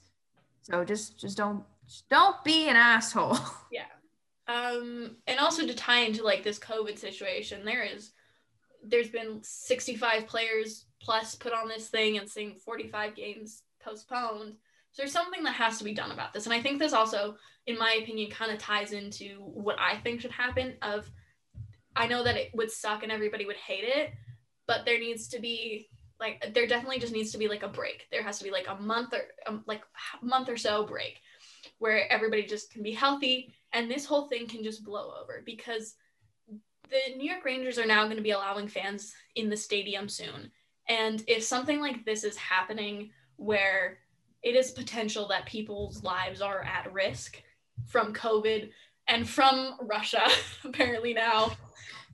So 0.62 0.84
just 0.84 1.19
just 1.19 1.38
don't 1.38 1.63
don't 2.10 2.43
be 2.43 2.67
an 2.67 2.75
asshole. 2.75 3.38
Yeah. 3.71 3.86
Um, 4.47 5.17
and 5.28 5.39
also 5.39 5.67
to 5.67 5.75
tie 5.75 5.99
into 5.99 6.23
like 6.23 6.43
this 6.43 6.58
COVID 6.58 6.97
situation, 6.97 7.63
there 7.63 7.84
is 7.84 8.12
there's 8.84 9.10
been 9.10 9.41
65 9.43 10.25
players 10.25 10.86
plus 10.99 11.36
put 11.36 11.54
on 11.54 11.67
this 11.67 11.89
thing 11.89 12.17
and 12.17 12.28
seeing 12.28 12.56
45 12.56 13.15
games 13.15 13.62
postponed. 13.84 14.56
So 14.91 15.04
there's 15.04 15.12
something 15.12 15.43
that 15.43 15.54
has 15.54 15.78
to 15.78 15.84
be 15.84 15.93
done 15.93 16.10
about 16.10 16.34
this. 16.34 16.45
And 16.45 16.54
I 16.54 16.62
think 16.62 16.80
this 16.80 16.93
also, 16.93 17.36
in 17.67 17.78
my 17.78 17.99
opinion, 18.02 18.32
kind 18.32 18.52
of 18.52 18.58
ties 18.58 18.91
into 18.91 19.36
what 19.39 19.78
I 19.80 19.97
think 19.97 20.21
should 20.21 20.32
happen 20.32 20.75
of 20.82 21.08
I 21.95 22.08
know 22.08 22.23
that 22.23 22.38
it 22.38 22.49
would 22.56 22.71
suck 22.71 23.04
and 23.04 23.12
everybody 23.12 23.45
would 23.45 23.56
hate 23.56 23.84
it, 23.84 24.13
but 24.65 24.84
there 24.84 24.99
needs 24.99 25.28
to 25.30 25.39
be 25.39 25.89
like 26.19 26.54
there 26.56 26.65
definitely 26.65 26.99
just 26.99 27.13
needs 27.13 27.32
to 27.34 27.38
be 27.38 27.47
like 27.47 27.62
a 27.63 27.67
break. 27.67 28.08
There 28.12 28.23
has 28.23 28.39
to 28.39 28.43
be 28.43 28.52
like 28.52 28.67
a 28.67 28.82
month 28.82 29.13
or 29.13 29.21
um, 29.45 29.63
like 29.67 29.84
month 30.23 30.49
or 30.49 30.58
so 30.58 30.88
break 30.88 31.19
where 31.80 32.12
everybody 32.12 32.46
just 32.46 32.72
can 32.72 32.84
be 32.84 32.92
healthy 32.92 33.54
and 33.74 33.89
this 33.89 34.06
whole 34.06 34.28
thing 34.28 34.48
can 34.48 34.63
just 34.63 34.84
blow 34.84 35.13
over 35.22 35.42
because 35.46 35.96
the 36.89 37.15
New 37.15 37.30
York 37.30 37.46
Rangers 37.46 37.78
are 37.78 37.86
now 37.86 38.06
going 38.06 38.18
to 38.18 38.24
be 38.24 38.32
allowing 38.32 38.68
fans 38.68 39.13
in 39.36 39.50
the 39.50 39.58
stadium 39.58 40.10
soon. 40.10 40.52
And 40.88 41.24
if 41.28 41.44
something 41.44 41.80
like 41.80 42.04
this 42.04 42.24
is 42.24 42.36
happening 42.36 43.12
where 43.36 44.00
it 44.42 44.56
is 44.56 44.72
potential 44.72 45.28
that 45.28 45.46
people's 45.46 46.04
lives 46.04 46.42
are 46.42 46.63
at 46.63 46.92
risk 46.92 47.42
from 47.86 48.13
COVID 48.13 48.70
and 49.08 49.28
from 49.28 49.76
Russia, 49.82 50.24
apparently 50.63 51.13
now, 51.13 51.52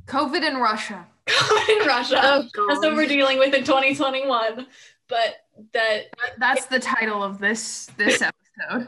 COVID 0.08 0.47
in 0.47 0.58
Russia. 0.58 1.08
COVID 1.28 1.82
in 1.82 1.88
Russia, 1.88 2.21
oh, 2.23 2.67
that's 2.67 2.82
what 2.82 2.95
we're 2.95 3.08
dealing 3.08 3.39
with 3.39 3.54
in 3.54 3.63
2021. 3.63 4.67
But 5.08 5.36
that 5.73 6.06
That's 6.38 6.65
the 6.65 6.80
title 6.80 7.23
of 7.23 7.39
this 7.39 7.88
this 7.97 8.21
episode. 8.69 8.88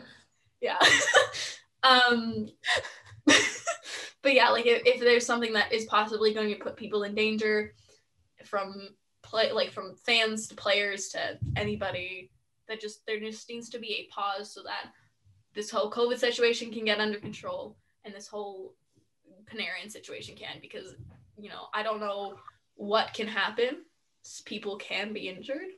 Yeah. 0.68 0.80
Um 1.84 2.48
but 4.24 4.34
yeah 4.34 4.50
like 4.50 4.66
if, 4.66 4.82
if 4.86 5.00
there's 5.00 5.26
something 5.26 5.54
that 5.54 5.72
is 5.72 5.86
possibly 5.86 6.34
going 6.34 6.50
to 6.50 6.64
put 6.64 6.76
people 6.76 7.04
in 7.04 7.14
danger 7.16 7.74
from 8.46 8.90
play 9.24 9.52
like 9.52 9.72
from 9.72 9.96
fans 10.06 10.48
to 10.48 10.56
players 10.56 11.10
to 11.10 11.38
anybody 11.56 12.32
that 12.68 12.82
just 12.82 13.06
there 13.06 13.20
just 13.20 13.48
needs 13.50 13.70
to 13.70 13.80
be 13.80 13.94
a 13.94 14.14
pause 14.14 14.52
so 14.54 14.62
that 14.64 14.92
this 15.54 15.70
whole 15.70 15.92
covid 15.92 16.18
situation 16.18 16.72
can 16.74 16.84
get 16.84 17.00
under 17.00 17.20
control 17.20 17.78
and 18.04 18.14
this 18.14 18.28
whole 18.28 18.74
panarin 19.46 19.90
situation 19.90 20.36
can 20.36 20.58
because 20.62 20.96
you 21.38 21.50
know 21.50 21.68
i 21.74 21.84
don't 21.84 22.00
know 22.02 22.36
what 22.76 23.14
can 23.14 23.28
happen. 23.28 23.84
People 24.46 24.76
can 24.78 25.14
be 25.14 25.30
injured 25.30 25.72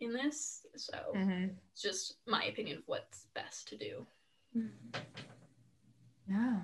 in 0.00 0.12
this 0.12 0.66
so 0.76 0.98
Mhm. 1.14 1.56
it's 1.72 1.80
just 1.82 2.16
my 2.26 2.44
opinion 2.44 2.78
of 2.78 2.84
what's 2.86 3.26
best 3.34 3.68
to 3.68 3.76
do 3.76 4.06
Yeah. 6.28 6.60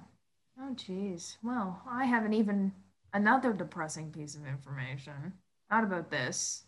Oh, 0.58 0.74
geez. 0.74 1.38
Well, 1.42 1.82
I 1.88 2.04
have 2.04 2.24
an 2.24 2.32
even 2.32 2.72
another 3.12 3.52
depressing 3.52 4.10
piece 4.10 4.34
of 4.34 4.46
information. 4.46 5.32
Not 5.70 5.84
about 5.84 6.10
this, 6.10 6.64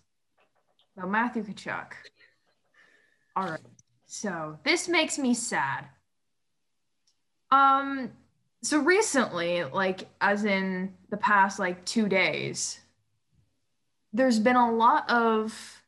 about 0.97 1.11
Matthew 1.11 1.43
Tkachuk. 1.43 1.93
All 3.37 3.49
right. 3.49 3.61
So 4.07 4.59
this 4.65 4.89
makes 4.89 5.19
me 5.19 5.35
sad. 5.35 5.87
Um. 7.51 8.11
So 8.63 8.79
recently, 8.79 9.65
like 9.65 10.07
as 10.21 10.45
in 10.45 10.95
the 11.11 11.17
past 11.17 11.59
like 11.59 11.85
two 11.85 12.09
days, 12.09 12.79
there's 14.13 14.39
been 14.39 14.57
a 14.57 14.73
lot 14.73 15.11
of. 15.11 15.83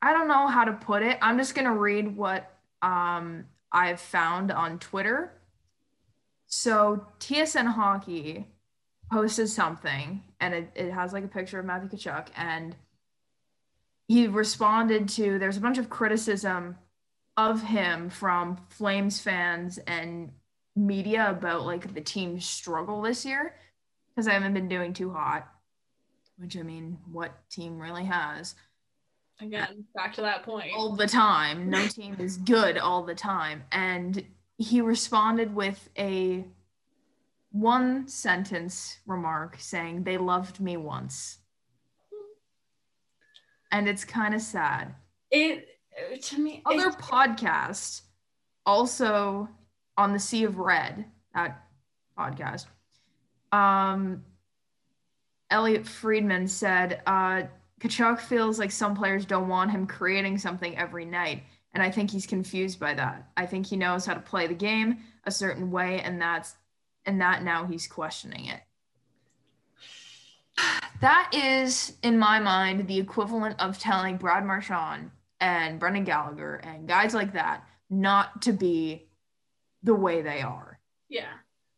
I 0.00 0.12
don't 0.12 0.28
know 0.28 0.48
how 0.48 0.64
to 0.64 0.72
put 0.72 1.02
it. 1.02 1.18
I'm 1.22 1.38
just 1.38 1.54
gonna 1.54 1.76
read 1.76 2.16
what 2.16 2.51
um 2.82 3.46
I've 3.72 4.00
found 4.00 4.50
on 4.50 4.78
Twitter. 4.78 5.32
So 6.46 7.06
TSN 7.20 7.72
Hockey 7.72 8.46
posted 9.10 9.48
something 9.48 10.22
and 10.40 10.54
it, 10.54 10.70
it 10.74 10.90
has 10.90 11.12
like 11.12 11.24
a 11.24 11.28
picture 11.28 11.58
of 11.58 11.64
Matthew 11.64 11.88
Tkachuk 11.88 12.28
and 12.36 12.76
he 14.08 14.26
responded 14.26 15.08
to 15.10 15.38
there's 15.38 15.56
a 15.56 15.60
bunch 15.60 15.78
of 15.78 15.88
criticism 15.88 16.76
of 17.36 17.62
him 17.62 18.10
from 18.10 18.58
Flames 18.68 19.20
fans 19.20 19.78
and 19.86 20.32
media 20.76 21.30
about 21.30 21.64
like 21.64 21.94
the 21.94 22.00
team's 22.00 22.44
struggle 22.46 23.00
this 23.02 23.24
year 23.24 23.54
because 24.08 24.28
I 24.28 24.32
haven't 24.32 24.54
been 24.54 24.68
doing 24.68 24.92
too 24.92 25.10
hot, 25.10 25.48
which 26.36 26.56
I 26.56 26.62
mean, 26.62 26.98
what 27.10 27.48
team 27.50 27.78
really 27.78 28.04
has? 28.04 28.54
Again 29.42 29.84
back 29.94 30.14
to 30.14 30.20
that 30.22 30.42
point 30.44 30.70
all 30.76 30.94
the 30.94 31.06
time. 31.06 31.68
No 31.68 31.86
team 31.88 32.16
is 32.18 32.36
good 32.36 32.78
all 32.78 33.02
the 33.02 33.14
time. 33.14 33.64
And 33.72 34.24
he 34.58 34.80
responded 34.80 35.54
with 35.54 35.88
a 35.98 36.44
one 37.50 38.06
sentence 38.08 38.98
remark 39.06 39.56
saying, 39.58 40.04
They 40.04 40.16
loved 40.16 40.60
me 40.60 40.76
once. 40.76 41.38
And 43.70 43.88
it's 43.88 44.04
kind 44.04 44.34
of 44.34 44.42
sad. 44.42 44.94
it 45.30 45.66
to 46.22 46.38
me 46.38 46.62
Other 46.66 46.88
it- 46.88 46.98
podcasts, 46.98 48.02
also 48.64 49.48
on 49.96 50.12
the 50.12 50.18
Sea 50.18 50.44
of 50.44 50.58
Red, 50.58 51.04
that 51.34 51.64
podcast, 52.18 52.66
um, 53.50 54.24
Elliotte 55.50 55.86
Friedman 55.86 56.46
said, 56.48 57.02
uh, 57.06 57.42
Tkachuk 57.82 58.20
feels 58.20 58.58
like 58.58 58.70
some 58.70 58.94
players 58.94 59.24
don't 59.24 59.48
want 59.48 59.70
him 59.70 59.86
creating 59.86 60.38
something 60.38 60.76
every 60.76 61.04
night. 61.04 61.42
And 61.74 61.82
I 61.82 61.90
think 61.90 62.10
he's 62.10 62.26
confused 62.26 62.78
by 62.78 62.94
that. 62.94 63.30
I 63.36 63.46
think 63.46 63.66
he 63.66 63.76
knows 63.76 64.06
how 64.06 64.14
to 64.14 64.20
play 64.20 64.46
the 64.46 64.54
game 64.54 64.98
a 65.24 65.30
certain 65.30 65.70
way, 65.70 66.00
and 66.00 66.20
that's 66.20 66.54
and 67.06 67.20
that 67.20 67.42
now 67.42 67.66
he's 67.66 67.86
questioning 67.86 68.46
it. 68.46 68.60
That 71.00 71.30
is, 71.32 71.96
in 72.02 72.18
my 72.18 72.38
mind, 72.38 72.86
the 72.86 72.98
equivalent 72.98 73.58
of 73.58 73.78
telling 73.78 74.18
Brad 74.18 74.44
Marchand 74.44 75.10
and 75.40 75.80
Brendan 75.80 76.04
Gallagher 76.04 76.56
and 76.56 76.86
guys 76.86 77.14
like 77.14 77.32
that 77.32 77.66
not 77.90 78.42
to 78.42 78.52
be 78.52 79.08
the 79.82 79.94
way 79.94 80.22
they 80.22 80.42
are. 80.42 80.78
yeah 81.08 81.32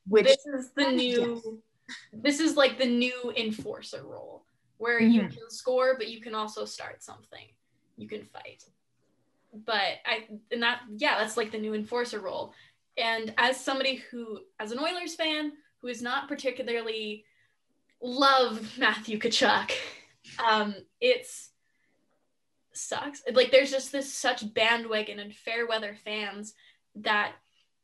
Which 0.06 0.26
this 0.26 0.44
is 0.46 0.70
the 0.76 0.90
new 0.90 1.62
this 2.12 2.40
is 2.40 2.56
like 2.56 2.78
the 2.78 2.86
new 2.86 3.32
enforcer 3.36 4.02
role 4.04 4.43
where 4.78 5.00
you 5.00 5.22
Mhm. 5.22 5.32
can 5.32 5.50
score 5.50 5.96
but 5.96 6.08
you 6.08 6.20
can 6.20 6.34
also 6.34 6.64
start 6.64 7.02
something 7.02 7.46
you 7.96 8.08
can 8.08 8.24
fight 8.24 8.64
but 9.52 9.98
i 10.04 10.26
and 10.50 10.62
that 10.62 10.82
yeah 10.96 11.18
that's 11.18 11.36
like 11.36 11.52
the 11.52 11.58
new 11.58 11.74
enforcer 11.74 12.20
role 12.20 12.52
and 12.96 13.32
as 13.38 13.62
somebody 13.62 13.96
who 13.96 14.40
as 14.58 14.72
an 14.72 14.78
oilers 14.78 15.14
fan 15.14 15.52
who 15.78 15.88
is 15.88 16.02
not 16.02 16.28
particularly 16.28 17.24
love 18.00 18.76
matthew 18.78 19.18
tkachuk 19.18 19.70
um 20.44 20.74
it's 21.00 21.50
sucks 22.72 23.22
like 23.32 23.52
there's 23.52 23.70
just 23.70 23.92
this 23.92 24.12
such 24.12 24.52
bandwagon 24.52 25.20
and 25.20 25.34
fair 25.34 25.66
weather 25.66 25.96
fans 26.04 26.54
that 26.96 27.34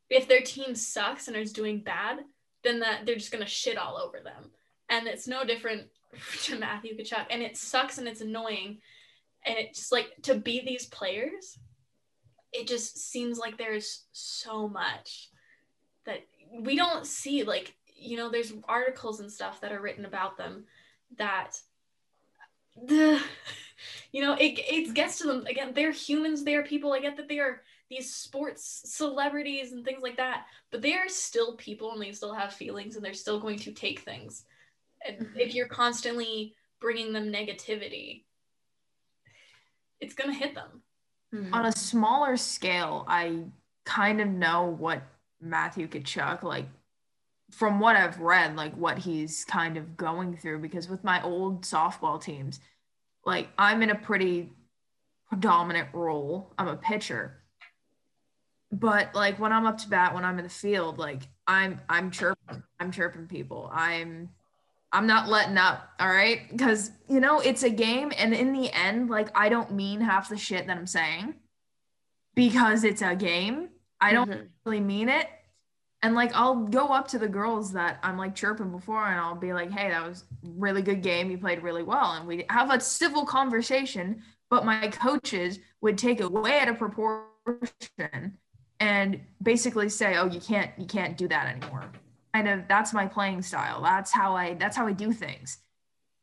if 0.09 0.27
their 0.27 0.41
team 0.41 0.75
sucks 0.75 1.29
and 1.29 1.37
is 1.37 1.53
doing 1.53 1.79
bad 1.79 2.19
then 2.63 2.79
that 2.79 3.05
they're 3.05 3.15
just 3.15 3.31
gonna 3.31 3.45
shit 3.47 3.77
all 3.77 3.97
over 3.97 4.19
them. 4.19 4.51
And 4.89 5.07
it's 5.07 5.27
no 5.27 5.43
different 5.43 5.87
to 6.43 6.57
Matthew 6.57 6.97
Tkachuk. 6.97 7.25
And 7.29 7.41
it 7.41 7.57
sucks 7.57 7.97
and 7.97 8.07
it's 8.07 8.21
annoying. 8.21 8.79
and 9.45 9.57
it 9.57 9.73
just 9.73 9.91
like 9.91 10.11
to 10.23 10.35
be 10.35 10.61
these 10.65 10.85
players 10.87 11.57
it 12.53 12.67
just 12.67 12.97
seems 12.97 13.37
like 13.37 13.57
there's 13.57 14.03
so 14.11 14.67
much 14.67 15.29
that 16.05 16.19
we 16.59 16.75
don't 16.75 17.07
see 17.07 17.43
like 17.43 17.73
you 17.95 18.17
know 18.17 18.29
there's 18.29 18.53
articles 18.67 19.19
and 19.19 19.31
stuff 19.31 19.61
that 19.61 19.71
are 19.71 19.81
written 19.81 20.05
about 20.05 20.37
them 20.37 20.65
that 21.17 21.57
the 22.87 23.19
you 24.11 24.21
know 24.21 24.33
it, 24.33 24.59
it 24.59 24.93
gets 24.93 25.17
to 25.17 25.27
them 25.27 25.45
again 25.45 25.71
they're 25.73 25.91
humans 25.91 26.43
they're 26.43 26.63
people 26.63 26.93
i 26.93 26.99
get 26.99 27.17
that 27.17 27.29
they 27.29 27.39
are 27.39 27.61
these 27.89 28.13
sports 28.13 28.81
celebrities 28.85 29.71
and 29.71 29.83
things 29.83 30.01
like 30.01 30.17
that 30.17 30.45
but 30.71 30.81
they 30.81 30.93
are 30.93 31.09
still 31.09 31.55
people 31.57 31.91
and 31.91 32.01
they 32.01 32.11
still 32.13 32.33
have 32.33 32.53
feelings 32.53 32.95
and 32.95 33.03
they're 33.03 33.13
still 33.13 33.39
going 33.39 33.59
to 33.59 33.71
take 33.73 33.99
things. 33.99 34.45
If 35.35 35.53
you're 35.55 35.67
constantly 35.67 36.53
bringing 36.79 37.13
them 37.13 37.31
negativity 37.31 38.23
it's 39.99 40.13
going 40.13 40.31
to 40.31 40.37
hit 40.37 40.55
them 40.55 40.81
mm-hmm. 41.33 41.53
on 41.53 41.65
a 41.65 41.71
smaller 41.71 42.37
scale 42.37 43.05
i 43.07 43.39
kind 43.85 44.21
of 44.21 44.27
know 44.27 44.65
what 44.65 45.01
matthew 45.41 45.87
Tkachuk 45.87 46.43
like 46.43 46.67
from 47.51 47.79
what 47.79 47.95
I've 47.95 48.19
read, 48.19 48.55
like 48.55 48.73
what 48.75 48.97
he's 48.97 49.45
kind 49.45 49.77
of 49.77 49.97
going 49.97 50.37
through, 50.37 50.59
because 50.59 50.89
with 50.89 51.03
my 51.03 51.21
old 51.21 51.63
softball 51.63 52.21
teams, 52.21 52.59
like 53.25 53.49
I'm 53.57 53.81
in 53.83 53.89
a 53.89 53.95
pretty 53.95 54.49
predominant 55.29 55.89
role. 55.93 56.53
I'm 56.57 56.67
a 56.67 56.77
pitcher. 56.77 57.37
But 58.71 59.13
like 59.13 59.37
when 59.37 59.51
I'm 59.51 59.65
up 59.65 59.77
to 59.79 59.89
bat, 59.89 60.13
when 60.13 60.23
I'm 60.23 60.37
in 60.39 60.43
the 60.43 60.49
field, 60.49 60.97
like 60.97 61.23
I'm 61.45 61.81
I'm 61.89 62.09
chirping, 62.09 62.63
I'm 62.79 62.91
chirping 62.91 63.27
people. 63.27 63.69
I'm 63.73 64.29
I'm 64.93 65.07
not 65.07 65.29
letting 65.29 65.57
up, 65.57 65.89
all 65.99 66.09
right? 66.09 66.49
Because 66.49 66.91
you 67.07 67.19
know, 67.19 67.39
it's 67.39 67.63
a 67.63 67.69
game 67.69 68.11
and 68.17 68.33
in 68.33 68.53
the 68.53 68.71
end, 68.71 69.09
like 69.09 69.29
I 69.35 69.49
don't 69.49 69.73
mean 69.73 70.01
half 70.01 70.29
the 70.29 70.37
shit 70.37 70.67
that 70.67 70.77
I'm 70.77 70.87
saying 70.87 71.35
because 72.35 72.83
it's 72.83 73.01
a 73.01 73.15
game. 73.15 73.69
I 73.99 74.13
don't 74.13 74.29
mm-hmm. 74.29 74.45
really 74.65 74.79
mean 74.79 75.09
it 75.09 75.27
and 76.03 76.15
like 76.15 76.31
I'll 76.33 76.55
go 76.55 76.87
up 76.87 77.07
to 77.09 77.19
the 77.19 77.27
girls 77.27 77.71
that 77.73 77.99
I'm 78.03 78.17
like 78.17 78.35
chirping 78.35 78.71
before 78.71 79.05
and 79.05 79.19
I'll 79.19 79.35
be 79.35 79.53
like, 79.53 79.71
hey, 79.71 79.89
that 79.89 80.07
was 80.07 80.25
really 80.43 80.81
good 80.81 81.01
game. 81.01 81.29
You 81.29 81.37
played 81.37 81.61
really 81.61 81.83
well. 81.83 82.13
And 82.13 82.27
we 82.27 82.45
have 82.49 82.71
a 82.71 82.79
civil 82.79 83.25
conversation, 83.25 84.23
but 84.49 84.65
my 84.65 84.87
coaches 84.87 85.59
would 85.81 85.97
take 85.97 86.19
it 86.19 86.31
way 86.31 86.59
out 86.59 86.69
of 86.69 86.79
proportion 86.79 88.37
and 88.79 89.21
basically 89.43 89.89
say, 89.89 90.17
oh, 90.17 90.25
you 90.25 90.39
can't, 90.39 90.71
you 90.77 90.87
can't 90.87 91.17
do 91.17 91.27
that 91.27 91.55
anymore. 91.55 91.91
Kind 92.33 92.47
of 92.47 92.67
that's 92.67 92.93
my 92.93 93.07
playing 93.07 93.41
style. 93.41 93.81
That's 93.81 94.11
how 94.11 94.35
I 94.35 94.53
that's 94.53 94.77
how 94.77 94.87
I 94.87 94.93
do 94.93 95.11
things. 95.11 95.57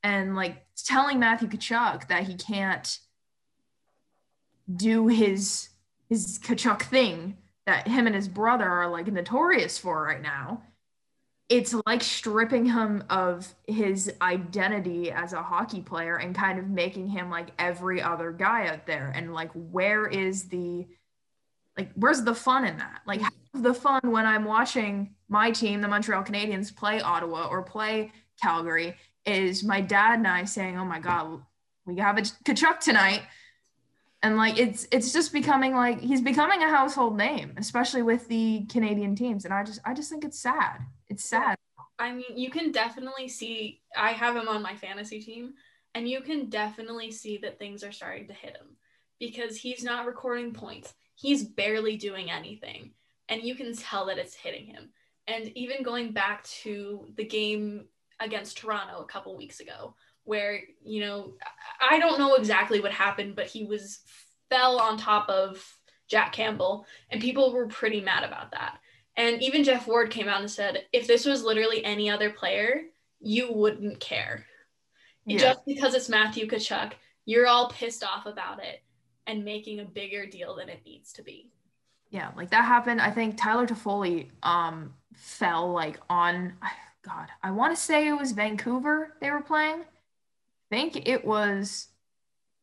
And 0.02 0.36
like 0.36 0.64
telling 0.84 1.18
Matthew 1.18 1.48
Tkachuk 1.48 2.08
that 2.08 2.24
he 2.24 2.34
can't 2.34 2.98
do 4.74 5.08
his 5.08 5.68
his 6.08 6.38
Tkachuk 6.38 6.82
thing 6.82 7.36
that 7.66 7.86
him 7.86 8.06
and 8.06 8.14
his 8.14 8.28
brother 8.28 8.68
are 8.68 8.88
like 8.88 9.06
notorious 9.08 9.76
for 9.76 10.02
right 10.02 10.22
now 10.22 10.62
it's 11.48 11.74
like 11.86 12.02
stripping 12.02 12.66
him 12.66 13.02
of 13.08 13.54
his 13.66 14.12
identity 14.20 15.10
as 15.10 15.32
a 15.32 15.42
hockey 15.42 15.80
player 15.80 16.16
and 16.16 16.34
kind 16.34 16.58
of 16.58 16.68
making 16.68 17.08
him 17.08 17.30
like 17.30 17.48
every 17.58 18.02
other 18.02 18.32
guy 18.32 18.66
out 18.66 18.86
there 18.86 19.10
and 19.14 19.32
like 19.32 19.50
where 19.52 20.06
is 20.06 20.48
the 20.48 20.86
like 21.78 21.92
where's 21.94 22.22
the 22.22 22.34
fun 22.34 22.66
in 22.66 22.76
that? 22.78 23.00
Like 23.06 23.20
mm-hmm. 23.20 23.62
the 23.62 23.72
fun 23.72 24.00
when 24.04 24.26
i'm 24.26 24.44
watching 24.44 25.14
my 25.28 25.50
team 25.50 25.80
the 25.80 25.88
montreal 25.88 26.24
canadiens 26.24 26.74
play 26.74 27.00
ottawa 27.00 27.46
or 27.46 27.62
play 27.62 28.12
calgary. 28.42 28.96
Is 29.24 29.62
my 29.62 29.80
dad 29.80 30.18
and 30.18 30.26
i 30.26 30.44
saying 30.44 30.78
oh 30.78 30.84
my 30.84 30.98
god 30.98 31.42
we 31.86 31.96
have 31.96 32.18
a 32.18 32.22
Tkachuk 32.22 32.80
tonight. 32.80 33.22
And 34.22 34.36
like 34.36 34.58
it's 34.58 34.88
it's 34.90 35.12
just 35.12 35.32
becoming 35.32 35.74
like 35.74 36.00
he's 36.00 36.20
becoming 36.20 36.62
a 36.62 36.68
household 36.68 37.16
name 37.16 37.54
especially 37.56 38.02
with 38.02 38.26
the 38.28 38.66
canadian 38.68 39.14
teams. 39.14 39.44
And 39.44 39.54
i 39.54 39.62
just 39.62 39.80
i 39.84 39.94
just 39.94 40.10
think 40.10 40.24
it's 40.24 40.38
sad. 40.38 40.80
It's 41.08 41.24
sad. 41.24 41.56
I 41.98 42.12
mean 42.12 42.36
you 42.36 42.50
can 42.50 42.72
definitely 42.72 43.28
see 43.28 43.80
i 43.96 44.10
have 44.10 44.34
him 44.34 44.48
on 44.48 44.62
my 44.62 44.74
fantasy 44.74 45.20
team 45.20 45.54
and 45.94 46.08
you 46.08 46.20
can 46.20 46.48
definitely 46.48 47.10
see 47.10 47.38
that 47.38 47.58
things 47.58 47.84
are 47.84 47.92
starting 47.92 48.26
to 48.28 48.34
hit 48.34 48.56
him 48.56 48.76
because 49.18 49.56
he's 49.56 49.82
not 49.82 50.06
recording 50.06 50.52
points 50.52 50.94
he's 51.18 51.44
barely 51.44 51.96
doing 51.96 52.30
anything 52.30 52.92
and 53.28 53.42
you 53.42 53.54
can 53.54 53.74
tell 53.74 54.06
that 54.06 54.18
it's 54.18 54.34
hitting 54.34 54.66
him 54.66 54.90
and 55.26 55.50
even 55.56 55.82
going 55.82 56.12
back 56.12 56.44
to 56.44 57.06
the 57.16 57.24
game 57.24 57.84
against 58.20 58.58
toronto 58.58 59.00
a 59.00 59.06
couple 59.06 59.36
weeks 59.36 59.60
ago 59.60 59.94
where 60.28 60.60
you 60.84 61.00
know 61.00 61.32
I 61.90 61.98
don't 61.98 62.18
know 62.18 62.34
exactly 62.34 62.80
what 62.80 62.92
happened, 62.92 63.34
but 63.34 63.46
he 63.46 63.64
was 63.64 64.00
fell 64.50 64.78
on 64.78 64.98
top 64.98 65.28
of 65.30 65.64
Jack 66.06 66.32
Campbell, 66.32 66.86
and 67.10 67.20
people 67.20 67.52
were 67.52 67.66
pretty 67.66 68.02
mad 68.02 68.24
about 68.24 68.52
that. 68.52 68.78
And 69.16 69.42
even 69.42 69.64
Jeff 69.64 69.86
Ward 69.86 70.10
came 70.10 70.28
out 70.28 70.40
and 70.40 70.50
said, 70.50 70.84
if 70.92 71.06
this 71.06 71.24
was 71.24 71.42
literally 71.42 71.84
any 71.84 72.08
other 72.08 72.30
player, 72.30 72.82
you 73.20 73.52
wouldn't 73.52 74.00
care. 74.00 74.44
Yeah. 75.26 75.38
Just 75.38 75.66
because 75.66 75.94
it's 75.94 76.08
Matthew 76.08 76.46
Tkachuk, 76.46 76.92
you're 77.24 77.46
all 77.46 77.70
pissed 77.70 78.04
off 78.04 78.26
about 78.26 78.62
it 78.62 78.82
and 79.28 79.44
making 79.44 79.78
a 79.78 79.84
bigger 79.84 80.26
deal 80.26 80.56
than 80.56 80.68
it 80.68 80.80
needs 80.84 81.12
to 81.12 81.22
be. 81.22 81.48
Yeah, 82.10 82.30
like 82.36 82.50
that 82.50 82.64
happened. 82.64 83.00
I 83.00 83.12
think 83.12 83.36
Tyler 83.36 83.66
Toffoli 83.66 84.28
um 84.42 84.94
fell 85.14 85.72
like 85.72 86.00
on 86.10 86.54
God, 87.02 87.28
I 87.42 87.52
want 87.52 87.76
to 87.76 87.80
say 87.80 88.08
it 88.08 88.18
was 88.18 88.32
Vancouver 88.32 89.14
they 89.20 89.30
were 89.30 89.42
playing 89.42 89.84
think 90.70 91.08
it 91.08 91.24
was 91.24 91.88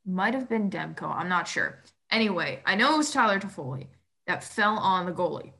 might 0.05 0.33
have 0.33 0.47
been 0.47 0.69
Demko. 0.69 1.15
I'm 1.15 1.29
not 1.29 1.47
sure. 1.47 1.79
Anyway, 2.11 2.61
I 2.65 2.75
know 2.75 2.93
it 2.93 2.97
was 2.97 3.11
Tyler 3.11 3.39
Toffoli 3.39 3.87
that 4.27 4.43
fell 4.43 4.77
on 4.77 5.05
the 5.05 5.11
goalie. 5.11 5.53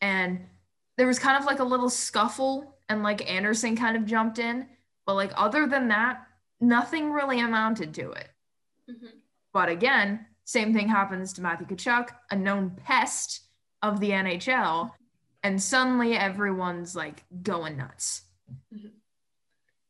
And 0.00 0.40
there 0.96 1.06
was 1.06 1.18
kind 1.18 1.38
of 1.38 1.44
like 1.44 1.60
a 1.60 1.64
little 1.64 1.88
scuffle 1.88 2.74
and 2.88 3.02
like 3.02 3.30
Anderson 3.30 3.76
kind 3.76 3.96
of 3.96 4.04
jumped 4.04 4.38
in. 4.38 4.66
But 5.06 5.14
like 5.14 5.32
other 5.36 5.66
than 5.66 5.88
that, 5.88 6.26
nothing 6.60 7.12
really 7.12 7.40
amounted 7.40 7.94
to 7.94 8.10
it. 8.12 8.28
Mm-hmm. 8.90 9.06
But 9.52 9.68
again, 9.68 10.26
same 10.44 10.72
thing 10.74 10.88
happens 10.88 11.32
to 11.34 11.42
Matthew 11.42 11.66
Tkachuk, 11.66 12.08
a 12.30 12.36
known 12.36 12.70
pest 12.84 13.42
of 13.82 14.00
the 14.00 14.10
NHL. 14.10 14.90
And 15.42 15.60
suddenly 15.60 16.14
everyone's 16.14 16.94
like 16.94 17.24
going 17.42 17.76
nuts. 17.76 18.22
Mm-hmm. 18.74 18.88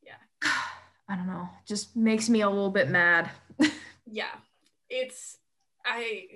Yeah. 0.03 0.13
I 1.09 1.17
don't 1.17 1.27
know, 1.27 1.49
just 1.67 1.95
makes 1.95 2.29
me 2.29 2.41
a 2.41 2.49
little 2.49 2.71
bit 2.71 2.89
mad. 2.89 3.31
yeah. 4.07 4.35
It's 4.89 5.37
I 5.85 6.27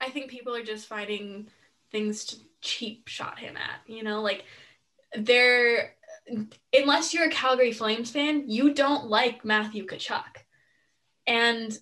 I 0.00 0.10
think 0.10 0.30
people 0.30 0.54
are 0.54 0.62
just 0.62 0.86
finding 0.86 1.48
things 1.90 2.24
to 2.26 2.36
cheap 2.60 3.08
shot 3.08 3.38
him 3.38 3.56
at, 3.56 3.80
you 3.86 4.02
know, 4.02 4.22
like 4.22 4.44
they're 5.16 5.94
unless 6.72 7.14
you're 7.14 7.26
a 7.26 7.30
Calgary 7.30 7.72
Flames 7.72 8.10
fan, 8.10 8.44
you 8.48 8.74
don't 8.74 9.06
like 9.06 9.44
Matthew 9.44 9.86
Tkachuk. 9.86 10.22
And 11.26 11.76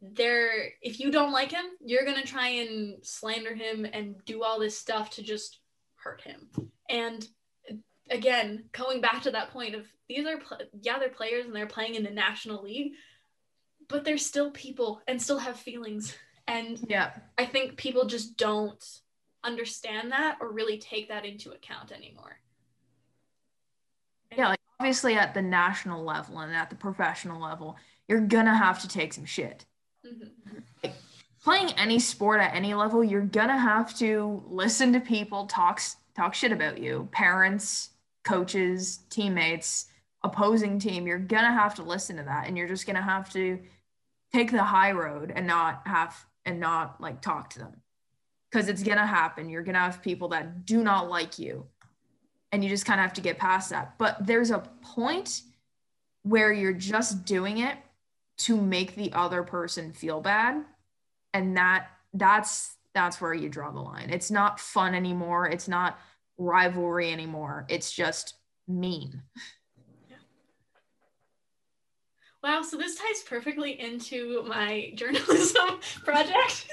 there 0.00 0.72
if 0.80 1.00
you 1.00 1.10
don't 1.10 1.32
like 1.32 1.52
him, 1.52 1.64
you're 1.80 2.04
going 2.04 2.20
to 2.20 2.26
try 2.26 2.48
and 2.48 3.04
slander 3.04 3.54
him 3.54 3.86
and 3.92 4.16
do 4.24 4.42
all 4.42 4.58
this 4.58 4.78
stuff 4.78 5.10
to 5.10 5.22
just 5.22 5.60
hurt 5.96 6.20
him. 6.22 6.48
And 6.88 7.26
again, 8.10 8.64
going 8.72 9.00
back 9.00 9.22
to 9.22 9.30
that 9.30 9.50
point 9.50 9.74
of 9.74 9.86
these 10.08 10.26
are 10.26 10.38
pl- 10.38 10.58
yeah 10.80 10.98
they're 10.98 11.08
players 11.08 11.46
and 11.46 11.54
they're 11.54 11.66
playing 11.66 11.94
in 11.94 12.02
the 12.02 12.10
national 12.10 12.62
league, 12.62 12.92
but 13.88 14.04
they're 14.04 14.18
still 14.18 14.50
people 14.50 15.00
and 15.08 15.20
still 15.20 15.38
have 15.38 15.58
feelings. 15.58 16.14
And 16.46 16.78
yeah, 16.88 17.12
I 17.38 17.46
think 17.46 17.76
people 17.76 18.06
just 18.06 18.36
don't 18.36 18.84
understand 19.44 20.12
that 20.12 20.38
or 20.40 20.52
really 20.52 20.78
take 20.78 21.08
that 21.08 21.24
into 21.24 21.52
account 21.52 21.92
anymore. 21.92 22.38
Yeah, 24.36 24.48
like 24.48 24.60
obviously 24.80 25.14
at 25.14 25.34
the 25.34 25.42
national 25.42 26.04
level 26.04 26.38
and 26.40 26.54
at 26.54 26.70
the 26.70 26.76
professional 26.76 27.40
level, 27.40 27.76
you're 28.08 28.20
gonna 28.20 28.56
have 28.56 28.80
to 28.82 28.88
take 28.88 29.12
some 29.12 29.24
shit. 29.24 29.64
Mm-hmm. 30.06 30.90
Playing 31.42 31.72
any 31.72 31.98
sport 31.98 32.40
at 32.40 32.54
any 32.54 32.74
level, 32.74 33.02
you're 33.02 33.20
gonna 33.22 33.58
have 33.58 33.96
to 33.98 34.42
listen 34.48 34.92
to 34.92 35.00
people 35.00 35.46
talk 35.46 35.80
talk 36.14 36.34
shit 36.34 36.52
about 36.52 36.78
you, 36.78 37.08
parents, 37.10 37.90
coaches, 38.24 39.00
teammates, 39.10 39.86
opposing 40.22 40.78
team, 40.78 41.06
you're 41.06 41.18
to 41.44 41.52
have 41.52 41.74
to 41.76 41.82
listen 41.82 42.16
to 42.16 42.22
that 42.22 42.46
and 42.46 42.56
you're 42.56 42.68
just 42.68 42.86
to 42.96 43.02
have 43.02 43.32
to 43.32 43.58
take 44.32 44.50
the 44.50 44.62
high 44.62 44.92
road 44.92 45.32
and 45.34 45.46
not 45.46 45.82
have 45.86 46.24
and 46.44 46.60
not 46.60 47.00
like 47.00 47.20
talk 47.20 47.50
to 47.50 47.58
them. 47.58 47.80
Cuz 48.52 48.68
it's 48.68 48.82
to 48.98 49.06
happen. 49.06 49.48
You're 49.48 49.62
to 49.74 49.80
have 49.80 50.02
people 50.02 50.28
that 50.28 50.64
do 50.66 50.82
not 50.82 51.08
like 51.08 51.38
you. 51.38 51.66
And 52.52 52.62
you 52.62 52.68
just 52.68 52.84
kind 52.84 53.00
of 53.00 53.02
have 53.02 53.14
to 53.14 53.20
get 53.22 53.38
past 53.38 53.70
that. 53.70 53.96
But 53.98 54.26
there's 54.26 54.50
a 54.50 54.58
point 54.82 55.42
where 56.22 56.52
you're 56.52 56.72
just 56.72 57.24
doing 57.24 57.58
it 57.58 57.76
to 58.44 58.60
make 58.60 58.94
the 58.94 59.12
other 59.12 59.42
person 59.42 59.92
feel 59.92 60.20
bad 60.20 60.64
and 61.34 61.56
that 61.56 61.88
that's 62.14 62.76
that's 62.94 63.20
where 63.20 63.32
you 63.32 63.48
draw 63.48 63.70
the 63.70 63.80
line. 63.80 64.10
It's 64.10 64.30
not 64.30 64.60
fun 64.60 64.94
anymore. 64.94 65.48
It's 65.48 65.66
not 65.66 65.98
rivalry 66.36 67.10
anymore. 67.10 67.64
It's 67.70 67.90
just 67.90 68.34
mean. 68.68 69.22
yeah. 70.10 70.16
Wow, 72.42 72.60
so 72.62 72.76
this 72.76 72.96
ties 72.96 73.22
perfectly 73.26 73.80
into 73.80 74.44
my 74.46 74.92
journalism 74.94 75.80
project. 76.04 76.68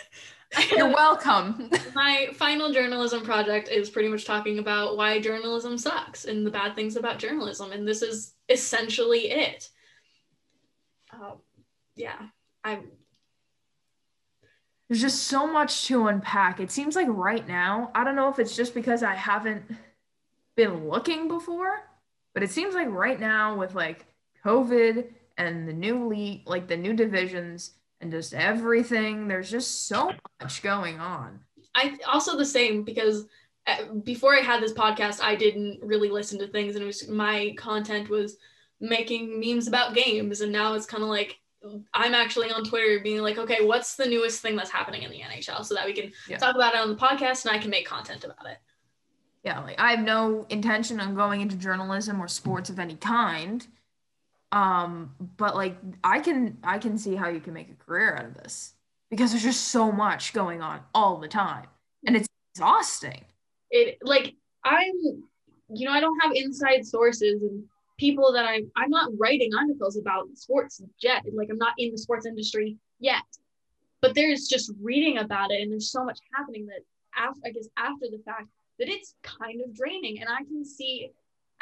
You're 0.76 0.88
welcome. 0.94 1.70
my 1.96 2.30
final 2.34 2.74
journalism 2.74 3.24
project 3.24 3.70
is 3.70 3.90
pretty 3.90 4.10
much 4.10 4.26
talking 4.26 4.60
about 4.60 4.98
why 4.98 5.22
journalism 5.22 5.78
sucks 5.78 6.26
and 6.26 6.46
the 6.46 6.52
bad 6.52 6.76
things 6.76 6.98
about 6.98 7.20
journalism, 7.20 7.72
and 7.72 7.88
this 7.88 8.02
is 8.02 8.34
essentially 8.50 9.32
it. 9.32 9.70
Yeah, 12.00 12.30
I. 12.64 12.80
There's 14.88 15.02
just 15.02 15.24
so 15.24 15.46
much 15.46 15.86
to 15.88 16.08
unpack. 16.08 16.62
It 16.62 16.72
seems 16.72 16.96
like 16.96 17.08
right 17.10 17.46
now, 17.46 17.92
I 17.94 18.06
don't 18.06 18.16
know 18.16 18.30
if 18.30 18.40
it's 18.40 18.56
just 18.56 18.74
because 18.74 19.04
I 19.04 19.14
haven't 19.14 19.64
been 20.56 20.88
looking 20.88 21.28
before, 21.28 21.84
but 22.34 22.42
it 22.42 22.52
seems 22.52 22.74
like 22.74 22.88
right 22.90 23.20
now 23.20 23.56
with 23.58 23.76
like 23.76 24.06
COVID 24.46 25.10
and 25.38 25.68
the 25.68 25.74
new 25.74 26.08
league, 26.08 26.44
like 26.48 26.68
the 26.68 26.78
new 26.78 26.94
divisions 26.94 27.74
and 28.00 28.12
just 28.12 28.34
everything, 28.34 29.28
there's 29.28 29.52
just 29.52 29.88
so 29.88 30.14
much 30.42 30.64
going 30.64 31.00
on. 31.00 31.42
I 31.76 31.98
also 32.08 32.38
the 32.38 32.46
same 32.46 32.84
because 32.84 33.26
uh, 33.68 33.94
before 34.04 34.36
I 34.36 34.42
had 34.42 34.64
this 34.64 34.74
podcast, 34.74 35.22
I 35.22 35.36
didn't 35.36 35.82
really 35.84 36.10
listen 36.10 36.40
to 36.40 36.48
things, 36.48 36.76
and 36.76 36.84
it 36.84 36.88
was 36.88 37.10
my 37.10 37.54
content 37.58 38.10
was 38.10 38.38
making 38.80 39.40
memes 39.40 39.68
about 39.68 39.94
games, 39.94 40.40
and 40.40 40.52
now 40.54 40.74
it's 40.74 40.86
kind 40.86 41.04
of 41.04 41.10
like 41.10 41.38
I'm 41.94 42.14
actually 42.14 42.52
on 42.52 42.64
Twitter 42.64 43.00
being 43.02 43.22
like, 43.22 43.38
okay, 43.38 43.66
what's 43.66 43.96
the 43.96 44.06
newest 44.06 44.42
thing 44.42 44.56
that's 44.56 44.70
happening 44.70 45.04
in 45.04 45.12
the 45.12 45.20
NHL, 45.20 45.66
so 45.66 45.76
that 45.76 45.86
we 45.86 45.94
can 45.94 46.12
yeah. 46.28 46.38
talk 46.38 46.56
about 46.56 46.74
it 46.74 46.80
on 46.80 46.90
the 46.90 46.96
podcast, 46.96 47.46
and 47.46 47.56
I 47.56 47.60
can 47.60 47.70
make 47.70 47.86
content 47.86 48.24
about 48.24 48.46
it. 48.46 48.58
Yeah, 49.44 49.60
like 49.60 49.80
I 49.80 49.92
have 49.92 50.02
no 50.02 50.46
intention 50.50 51.00
on 51.00 51.16
going 51.16 51.42
into 51.42 51.56
journalism 51.56 52.22
or 52.22 52.28
sports 52.28 52.70
of 52.70 52.80
any 52.80 52.96
kind. 52.96 53.66
Um, 54.52 55.14
but 55.38 55.56
like 55.56 55.78
I 56.04 56.20
can 56.20 56.58
I 56.64 56.78
can 56.80 56.98
see 56.98 57.16
how 57.16 57.30
you 57.30 57.40
can 57.40 57.54
make 57.54 57.70
a 57.70 57.86
career 57.86 58.16
out 58.16 58.26
of 58.26 58.34
this 58.34 58.74
because 59.10 59.32
there's 59.32 59.44
just 59.44 59.68
so 59.70 59.92
much 59.92 60.34
going 60.34 60.62
on 60.62 60.82
all 60.94 61.18
the 61.18 61.28
time. 61.28 61.68
And 62.06 62.16
it's 62.16 62.28
exhausting. 62.56 63.24
It 63.70 64.00
like 64.02 64.36
I'm 64.64 64.94
you 65.72 65.86
know, 65.86 65.92
I 65.92 66.00
don't 66.00 66.20
have 66.20 66.32
inside 66.34 66.86
sources 66.86 67.42
and 67.42 67.64
people 68.00 68.32
that 68.34 68.46
I'm 68.46 68.72
I'm 68.76 68.90
not 68.90 69.12
writing 69.18 69.52
articles 69.54 69.98
about 69.98 70.30
sports 70.36 70.82
yet. 71.02 71.24
Like 71.34 71.50
I'm 71.52 71.58
not 71.58 71.74
in 71.78 71.92
the 71.92 71.98
sports 71.98 72.26
industry 72.26 72.78
yet. 73.00 73.22
But 74.02 74.16
there's 74.16 74.48
just 74.48 74.72
reading 74.82 75.18
about 75.18 75.52
it 75.52 75.62
and 75.62 75.72
there's 75.72 75.92
so 75.92 76.06
much 76.06 76.20
happening 76.34 76.66
that 76.68 76.80
after 77.16 77.42
I 77.46 77.52
guess 77.52 77.68
after 77.78 78.06
the 78.10 78.22
fact 78.26 78.48
that 78.80 78.88
it's 78.88 79.16
kind 79.22 79.62
of 79.62 79.76
draining. 79.76 80.22
And 80.22 80.30
I 80.30 80.44
can 80.46 80.64
see 80.64 81.12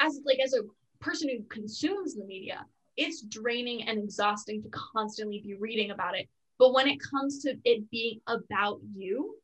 as 0.00 0.20
like 0.24 0.38
as 0.38 0.54
a 0.54 0.62
person 1.00 1.28
who 1.28 1.42
consumes 1.48 2.14
the 2.14 2.24
media, 2.24 2.64
it's 2.96 3.22
draining 3.22 3.88
and 3.88 3.98
exhausting 3.98 4.62
to 4.62 4.68
constantly 4.70 5.42
be 5.44 5.54
reading 5.54 5.90
about 5.90 6.16
it. 6.16 6.28
But 6.58 6.72
when 6.72 6.86
it 6.86 6.98
comes 7.00 7.42
to 7.42 7.56
it 7.64 7.90
being 7.90 8.20
about 8.28 8.80
you, 8.94 9.36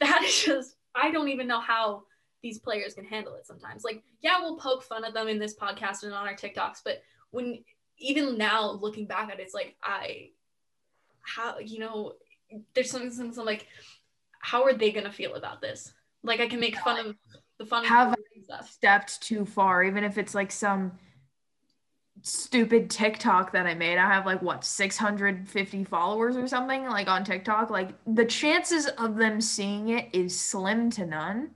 that 0.00 0.22
is 0.24 0.42
just 0.44 0.76
I 0.94 1.12
don't 1.12 1.28
even 1.28 1.46
know 1.46 1.60
how 1.60 2.02
these 2.42 2.58
players 2.58 2.94
can 2.94 3.04
handle 3.04 3.34
it 3.34 3.46
sometimes. 3.46 3.84
Like, 3.84 4.02
yeah, 4.20 4.40
we'll 4.40 4.56
poke 4.56 4.82
fun 4.82 5.04
at 5.04 5.14
them 5.14 5.28
in 5.28 5.38
this 5.38 5.56
podcast 5.56 6.02
and 6.02 6.12
on 6.12 6.26
our 6.26 6.34
TikToks, 6.34 6.82
but 6.84 7.02
when 7.30 7.62
even 7.98 8.38
now 8.38 8.70
looking 8.70 9.06
back 9.06 9.30
at 9.30 9.38
it, 9.38 9.42
it's 9.42 9.54
like 9.54 9.76
I 9.82 10.30
how 11.22 11.58
you 11.58 11.78
know, 11.78 12.14
there's 12.74 12.90
something, 12.90 13.10
something 13.10 13.44
like, 13.44 13.66
how 14.40 14.64
are 14.64 14.72
they 14.72 14.90
gonna 14.90 15.12
feel 15.12 15.34
about 15.34 15.60
this? 15.60 15.92
Like 16.22 16.40
I 16.40 16.48
can 16.48 16.60
make 16.60 16.76
fun 16.76 17.06
of 17.06 17.16
the 17.58 17.66
fun 17.66 17.84
have 17.84 18.14
stepped 18.68 19.20
too 19.22 19.44
far, 19.44 19.84
even 19.84 20.04
if 20.04 20.18
it's 20.18 20.34
like 20.34 20.50
some 20.50 20.92
stupid 22.22 22.90
TikTok 22.90 23.52
that 23.52 23.66
I 23.66 23.74
made. 23.74 23.98
I 23.98 24.12
have 24.12 24.26
like 24.26 24.42
what 24.42 24.64
650 24.64 25.84
followers 25.84 26.36
or 26.36 26.46
something 26.46 26.84
like 26.84 27.08
on 27.08 27.24
TikTok. 27.24 27.70
Like 27.70 27.90
the 28.06 28.24
chances 28.24 28.86
of 28.86 29.16
them 29.16 29.40
seeing 29.40 29.90
it 29.90 30.08
is 30.12 30.38
slim 30.38 30.90
to 30.92 31.06
none. 31.06 31.50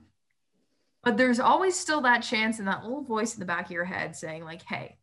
But 1.05 1.15
there's 1.15 1.39
always 1.39 1.79
still 1.79 2.01
that 2.01 2.23
chance 2.23 2.59
and 2.59 2.67
that 2.67 2.83
little 2.83 3.03
voice 3.03 3.35
in 3.35 3.39
the 3.39 3.45
back 3.45 3.65
of 3.65 3.71
your 3.71 3.85
head 3.85 4.15
saying 4.15 4.43
like, 4.43 4.63
"Hey, 4.63 4.97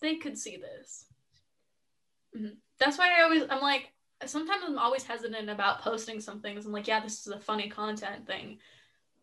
they 0.00 0.16
could 0.16 0.38
see 0.38 0.56
this." 0.56 1.04
Mm-hmm. 2.34 2.54
That's 2.78 2.96
why 2.96 3.18
I 3.18 3.22
always 3.24 3.42
I'm 3.50 3.60
like 3.60 3.92
sometimes 4.26 4.62
I'm 4.66 4.78
always 4.78 5.04
hesitant 5.04 5.48
about 5.48 5.80
posting 5.80 6.20
some 6.20 6.40
things. 6.40 6.66
I'm 6.66 6.72
like, 6.72 6.88
yeah, 6.88 7.00
this 7.00 7.26
is 7.26 7.32
a 7.32 7.40
funny 7.40 7.68
content 7.68 8.26
thing. 8.26 8.58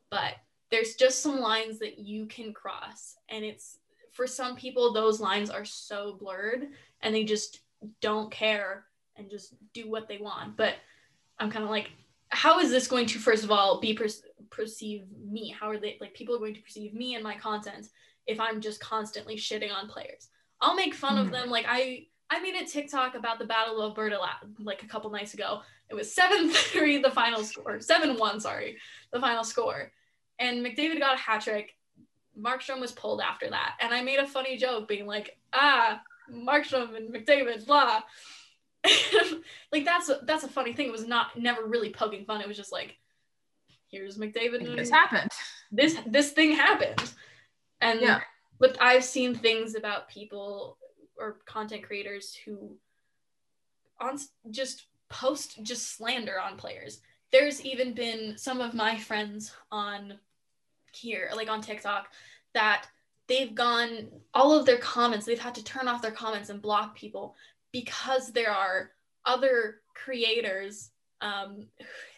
But 0.09 0.33
there's 0.71 0.95
just 0.95 1.21
some 1.21 1.39
lines 1.39 1.79
that 1.79 1.99
you 1.99 2.25
can 2.25 2.53
cross. 2.53 3.15
And 3.29 3.43
it's 3.43 3.77
for 4.11 4.27
some 4.27 4.55
people, 4.55 4.93
those 4.93 5.19
lines 5.19 5.49
are 5.49 5.65
so 5.65 6.17
blurred 6.19 6.67
and 7.01 7.13
they 7.13 7.23
just 7.23 7.59
don't 8.01 8.31
care 8.31 8.85
and 9.15 9.29
just 9.29 9.53
do 9.73 9.89
what 9.89 10.07
they 10.07 10.17
want. 10.17 10.57
But 10.57 10.75
I'm 11.39 11.51
kind 11.51 11.63
of 11.63 11.69
like, 11.69 11.91
how 12.29 12.59
is 12.59 12.69
this 12.69 12.87
going 12.87 13.05
to, 13.07 13.19
first 13.19 13.43
of 13.43 13.51
all, 13.51 13.79
be 13.79 13.93
per- 13.93 14.07
perceive 14.49 15.03
me? 15.25 15.55
How 15.57 15.69
are 15.69 15.79
they, 15.79 15.97
like, 16.01 16.13
people 16.13 16.35
are 16.35 16.39
going 16.39 16.55
to 16.55 16.61
perceive 16.61 16.93
me 16.93 17.15
and 17.15 17.23
my 17.23 17.35
content 17.35 17.87
if 18.25 18.39
I'm 18.39 18.61
just 18.61 18.79
constantly 18.79 19.35
shitting 19.35 19.73
on 19.73 19.87
players? 19.87 20.29
I'll 20.61 20.75
make 20.75 20.93
fun 20.93 21.15
mm-hmm. 21.15 21.25
of 21.25 21.31
them. 21.31 21.49
Like, 21.49 21.65
I, 21.67 22.07
I 22.29 22.39
made 22.39 22.55
a 22.55 22.65
TikTok 22.65 23.15
about 23.15 23.39
the 23.39 23.45
Battle 23.45 23.81
of 23.81 23.91
Alberta 23.91 24.19
like 24.59 24.83
a 24.83 24.87
couple 24.87 25.09
nights 25.11 25.33
ago. 25.33 25.61
It 25.89 25.95
was 25.95 26.13
7-3 26.13 27.01
the 27.03 27.11
final 27.11 27.43
score, 27.43 27.77
7-1, 27.77 28.41
sorry, 28.41 28.77
the 29.13 29.19
final 29.19 29.43
score. 29.43 29.91
And 30.39 30.65
McDavid 30.65 30.99
got 30.99 31.15
a 31.15 31.21
hat 31.21 31.41
trick. 31.41 31.75
Markstrom 32.39 32.79
was 32.79 32.91
pulled 32.91 33.21
after 33.21 33.49
that. 33.49 33.75
And 33.79 33.93
I 33.93 34.03
made 34.03 34.19
a 34.19 34.27
funny 34.27 34.57
joke 34.57 34.87
being 34.87 35.07
like, 35.07 35.37
ah, 35.53 36.01
Markstrom 36.31 36.95
and 36.95 37.13
McDavid, 37.13 37.65
blah. 37.65 38.01
like 39.71 39.85
that's 39.85 40.09
a, 40.09 40.19
that's 40.23 40.43
a 40.43 40.49
funny 40.49 40.73
thing. 40.73 40.87
It 40.87 40.91
was 40.91 41.07
not 41.07 41.37
never 41.37 41.65
really 41.65 41.91
poking 41.91 42.25
fun. 42.25 42.41
It 42.41 42.47
was 42.47 42.57
just 42.57 42.71
like, 42.71 42.97
here's 43.89 44.17
McDavid. 44.17 44.75
This 44.75 44.89
happened. 44.89 45.31
This 45.71 45.97
this 46.05 46.31
thing 46.31 46.53
happened. 46.53 47.13
And 47.81 48.01
yeah. 48.01 48.21
but 48.59 48.77
I've 48.81 49.03
seen 49.03 49.35
things 49.35 49.75
about 49.75 50.09
people 50.09 50.77
or 51.17 51.39
content 51.45 51.83
creators 51.83 52.35
who 52.45 52.77
on 53.99 54.17
just 54.51 54.87
post 55.09 55.63
just 55.63 55.95
slander 55.95 56.39
on 56.39 56.57
players. 56.57 57.01
There's 57.31 57.61
even 57.61 57.93
been 57.93 58.37
some 58.37 58.61
of 58.61 58.73
my 58.73 58.97
friends 58.97 59.53
on 59.71 60.19
here, 60.93 61.29
like 61.35 61.49
on 61.49 61.61
TikTok, 61.61 62.07
that 62.53 62.87
they've 63.27 63.53
gone 63.53 64.07
all 64.33 64.57
of 64.57 64.65
their 64.65 64.77
comments, 64.77 65.25
they've 65.25 65.39
had 65.39 65.55
to 65.55 65.63
turn 65.63 65.87
off 65.87 66.01
their 66.01 66.11
comments 66.11 66.49
and 66.49 66.61
block 66.61 66.95
people 66.95 67.35
because 67.71 68.31
there 68.31 68.51
are 68.51 68.91
other 69.25 69.81
creators 69.93 70.91
um, 71.21 71.67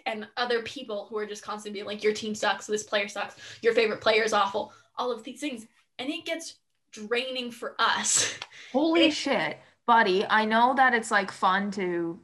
and 0.06 0.28
other 0.38 0.62
people 0.64 1.08
who 1.10 1.18
are 1.18 1.26
just 1.26 1.44
constantly 1.44 1.80
being 1.80 1.86
like, 1.86 2.04
your 2.04 2.14
team 2.14 2.36
sucks, 2.36 2.68
this 2.68 2.84
player 2.84 3.08
sucks, 3.08 3.36
your 3.62 3.74
favorite 3.74 4.02
player 4.02 4.24
is 4.24 4.34
awful, 4.34 4.74
all 4.98 5.12
of 5.12 5.24
these 5.24 5.40
things. 5.40 5.66
And 5.98 6.10
it 6.10 6.26
gets 6.26 6.56
draining 6.92 7.52
for 7.52 7.76
us. 7.80 8.38
Holy 8.72 9.08
it, 9.08 9.14
shit, 9.14 9.58
buddy. 9.86 10.26
I 10.26 10.46
know 10.46 10.74
that 10.76 10.94
it's 10.94 11.12
like 11.12 11.32
fun 11.32 11.72
to 11.72 12.20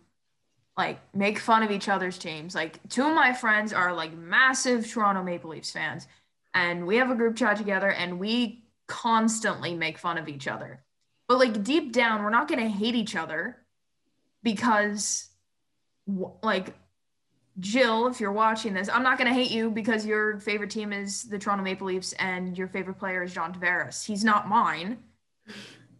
like 0.78 1.00
make 1.16 1.40
fun 1.40 1.64
of 1.64 1.72
each 1.72 1.88
other's 1.88 2.18
teams. 2.18 2.54
Like 2.54 2.80
two 2.90 3.06
of 3.06 3.16
my 3.16 3.34
friends 3.34 3.72
are 3.74 3.94
like 3.94 4.14
massive 4.14 4.90
Toronto 4.90 5.24
Maple 5.24 5.52
Leafs 5.52 5.72
fans 5.72 6.08
and 6.54 6.88
we 6.88 6.98
have 6.98 7.12
a 7.12 7.16
group 7.16 7.36
chat 7.36 7.58
together 7.58 7.92
and 7.92 8.20
we 8.20 8.64
constantly 8.88 9.74
make 9.74 9.98
fun 9.98 10.18
of 10.18 10.28
each 10.28 10.48
other. 10.48 10.85
But 11.28 11.40
like 11.40 11.64
deep 11.64 11.92
down, 11.92 12.24
we're 12.24 12.30
not 12.30 12.48
going 12.48 12.60
to 12.60 12.70
hate 12.70 12.96
each 12.96 13.16
other 13.16 13.58
because 14.44 15.28
like 16.44 16.76
Jill, 17.60 18.08
if 18.08 18.20
you're 18.20 18.32
watching 18.32 18.74
this, 18.74 18.90
I'm 18.90 19.04
not 19.04 19.18
going 19.18 19.28
to 19.28 19.34
hate 19.34 19.50
you 19.50 19.72
because 19.72 20.06
your 20.06 20.40
favorite 20.40 20.70
team 20.70 20.92
is 20.92 21.24
the 21.24 21.40
Toronto 21.40 21.64
Maple 21.64 21.88
Leafs 21.88 22.14
and 22.14 22.58
your 22.58 22.68
favorite 22.68 23.00
player 23.00 23.24
is 23.24 23.34
John 23.34 23.54
Tavares. 23.54 24.06
He's 24.06 24.24
not 24.24 24.48
mine. 24.50 24.98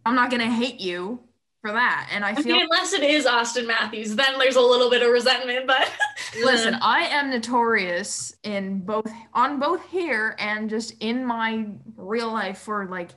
I'm 0.04 0.14
not 0.14 0.30
going 0.30 0.42
to 0.42 0.50
hate 0.50 0.80
you 0.80 1.20
for 1.62 1.72
that. 1.72 2.08
And 2.12 2.24
I, 2.24 2.30
I 2.30 2.34
feel 2.34 2.56
mean, 2.56 2.68
unless 2.70 2.92
it 2.92 3.02
is 3.02 3.26
Auston 3.26 3.66
Matthews, 3.66 4.14
then 4.14 4.38
there's 4.38 4.56
a 4.56 4.60
little 4.60 4.90
bit 4.90 5.02
of 5.02 5.10
resentment. 5.10 5.66
But 5.66 5.90
listen, 6.44 6.74
I 6.74 7.06
am 7.06 7.30
notorious 7.30 8.36
in 8.42 8.80
both 8.80 9.10
on 9.32 9.58
both 9.58 9.84
here 9.88 10.36
and 10.38 10.68
just 10.68 10.92
in 11.00 11.24
my 11.24 11.66
real 11.96 12.30
life 12.30 12.58
for 12.58 12.86
like 12.86 13.10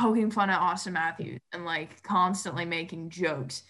poking 0.00 0.30
fun 0.30 0.50
at 0.50 0.60
Auston 0.60 0.92
Matthews 0.92 1.40
and 1.52 1.64
like 1.64 2.02
constantly 2.02 2.64
making 2.64 3.10
jokes. 3.10 3.62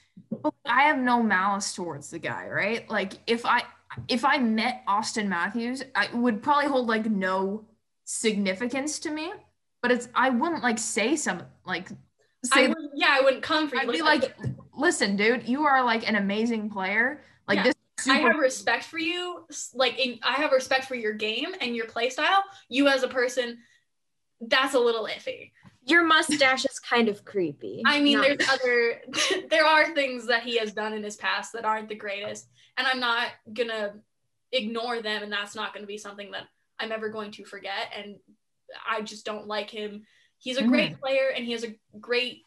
I 0.64 0.82
have 0.82 0.98
no 0.98 1.22
malice 1.22 1.74
towards 1.74 2.10
the 2.10 2.18
guy, 2.18 2.46
right? 2.46 2.88
Like 2.88 3.14
if 3.26 3.44
I 3.44 3.62
if 4.08 4.24
I 4.24 4.38
met 4.38 4.82
Auston 4.86 5.26
Matthews, 5.26 5.82
I 5.94 6.08
would 6.14 6.42
probably 6.42 6.68
hold 6.68 6.86
like 6.86 7.06
no 7.06 7.64
significance 8.04 8.98
to 9.00 9.10
me. 9.10 9.32
But 9.82 9.90
it's 9.90 10.08
I 10.14 10.30
wouldn't 10.30 10.62
like 10.62 10.78
say 10.78 11.16
some 11.16 11.42
like 11.66 11.88
say 12.44 12.66
I 12.66 12.74
yeah, 12.94 13.16
I 13.18 13.22
wouldn't 13.22 13.42
come 13.42 13.68
for 13.68 13.76
you. 13.76 13.82
I'd 13.82 13.90
be 13.90 14.02
like, 14.02 14.36
listen, 14.74 15.16
dude, 15.16 15.48
you 15.48 15.64
are 15.64 15.84
like 15.84 16.08
an 16.08 16.16
amazing 16.16 16.70
player. 16.70 17.22
Like 17.48 17.56
yeah. 17.56 17.62
this 17.64 17.74
Super- 17.98 18.16
I 18.16 18.20
have 18.20 18.38
respect 18.38 18.84
for 18.84 18.98
you. 18.98 19.44
Like 19.74 19.98
in, 19.98 20.18
I 20.22 20.34
have 20.34 20.52
respect 20.52 20.86
for 20.86 20.94
your 20.94 21.12
game 21.12 21.48
and 21.60 21.76
your 21.76 21.86
play 21.86 22.08
style. 22.08 22.42
You 22.68 22.88
as 22.88 23.02
a 23.02 23.08
person, 23.08 23.58
that's 24.40 24.74
a 24.74 24.78
little 24.78 25.04
iffy. 25.04 25.52
Your 25.86 26.04
mustache 26.04 26.64
is 26.64 26.78
kind 26.78 27.08
of 27.08 27.24
creepy. 27.24 27.82
I 27.86 28.00
mean, 28.00 28.18
Not- 28.18 28.26
there's 28.26 28.48
other, 28.48 29.00
there 29.50 29.64
are 29.64 29.94
things 29.94 30.26
that 30.26 30.42
he 30.42 30.58
has 30.58 30.72
done 30.72 30.92
in 30.92 31.02
his 31.02 31.16
past 31.16 31.52
that 31.54 31.64
aren't 31.64 31.88
the 31.88 31.94
greatest, 31.94 32.48
and 32.76 32.86
I'm 32.86 33.00
not 33.00 33.28
gonna 33.52 33.94
ignore 34.52 35.00
them, 35.02 35.22
and 35.22 35.32
that's 35.32 35.54
not 35.54 35.72
gonna 35.72 35.86
be 35.86 35.98
something 35.98 36.30
that 36.32 36.44
I'm 36.78 36.92
ever 36.92 37.08
going 37.08 37.30
to 37.32 37.44
forget. 37.44 37.92
And 37.96 38.16
I 38.88 39.02
just 39.02 39.24
don't 39.24 39.46
like 39.46 39.70
him. 39.70 40.04
He's 40.38 40.56
a 40.56 40.66
great 40.66 40.92
mm. 40.92 41.00
player, 41.00 41.30
and 41.34 41.44
he 41.44 41.52
has 41.52 41.64
a 41.64 41.74
great 42.00 42.44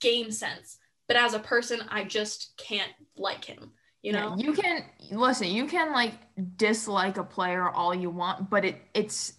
game 0.00 0.30
sense, 0.30 0.78
but 1.06 1.16
as 1.16 1.34
a 1.34 1.38
person, 1.38 1.80
I 1.88 2.04
just 2.04 2.52
can't 2.56 2.90
like 3.16 3.44
him. 3.44 3.72
You 4.02 4.12
Yeah, 4.12 4.20
know? 4.20 4.36
you 4.36 4.52
can 4.52 4.84
listen, 5.10 5.48
you 5.48 5.66
can 5.66 5.92
like 5.92 6.14
dislike 6.56 7.16
a 7.16 7.24
player 7.24 7.68
all 7.68 7.94
you 7.94 8.10
want, 8.10 8.50
but 8.50 8.64
it 8.64 8.82
it's 8.94 9.34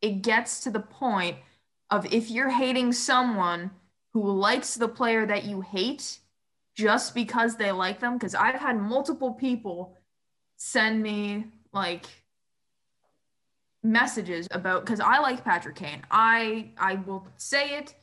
it 0.00 0.22
gets 0.22 0.64
to 0.64 0.70
the 0.70 0.80
point 0.80 1.36
of 1.90 2.12
if 2.12 2.30
you're 2.30 2.50
hating 2.50 2.92
someone 2.92 3.70
who 4.12 4.30
likes 4.30 4.74
the 4.74 4.88
player 4.88 5.26
that 5.26 5.44
you 5.44 5.60
hate 5.60 6.18
just 6.76 7.14
because 7.14 7.56
they 7.56 7.72
like 7.72 8.00
them 8.00 8.14
because 8.14 8.34
I've 8.34 8.54
had 8.54 8.80
multiple 8.80 9.32
people 9.32 9.96
send 10.56 11.02
me 11.02 11.46
like 11.72 12.06
messages 13.82 14.46
about 14.50 14.84
because 14.84 15.00
I 15.00 15.18
like 15.18 15.44
Patrick 15.44 15.76
Kane. 15.76 16.02
I 16.10 16.70
I 16.78 16.96
will 16.96 17.26
say 17.36 17.76
it 17.78 17.94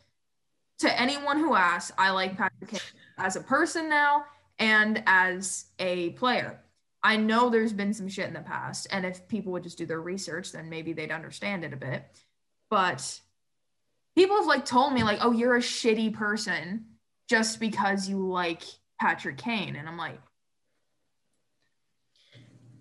to 0.80 1.02
anyone 1.02 1.40
who 1.40 1.56
asks, 1.56 1.92
I 1.98 2.12
like 2.12 2.38
Patrick 2.38 2.72
Kane 2.72 2.80
as 3.18 3.36
a 3.36 3.42
person 3.42 3.90
now 3.90 4.26
and 4.60 5.04
as 5.06 5.66
a 5.80 6.12
player. 6.12 6.60
I 7.04 7.18
know 7.18 7.50
there's 7.50 7.74
been 7.74 7.94
some 7.94 8.10
shit 8.10 8.28
in 8.28 8.34
the 8.34 8.40
past, 8.40 8.88
and 8.92 9.06
if 9.06 9.28
people 9.28 9.52
would 9.52 9.64
just 9.64 9.78
do 9.78 9.86
their 9.86 10.02
research, 10.02 10.52
then 10.52 10.70
maybe 10.70 10.92
they'd 10.92 11.12
understand 11.12 11.64
it 11.64 11.72
a 11.72 11.78
bit. 11.78 12.04
But 12.70 13.20
people 14.16 14.38
have 14.38 14.47
like 14.47 14.66
told 14.66 14.93
me 14.93 15.03
like, 15.03 15.20
"Oh, 15.22 15.32
you're 15.32 15.55
a 15.55 15.61
shitty 15.61 16.13
person 16.13 16.86
just 17.30 17.59
because 17.59 18.07
you 18.09 18.26
like 18.28 18.63
Patrick 18.99 19.38
Kane," 19.38 19.76
and 19.76 19.88
I'm 19.88 19.97
like, 19.97 20.20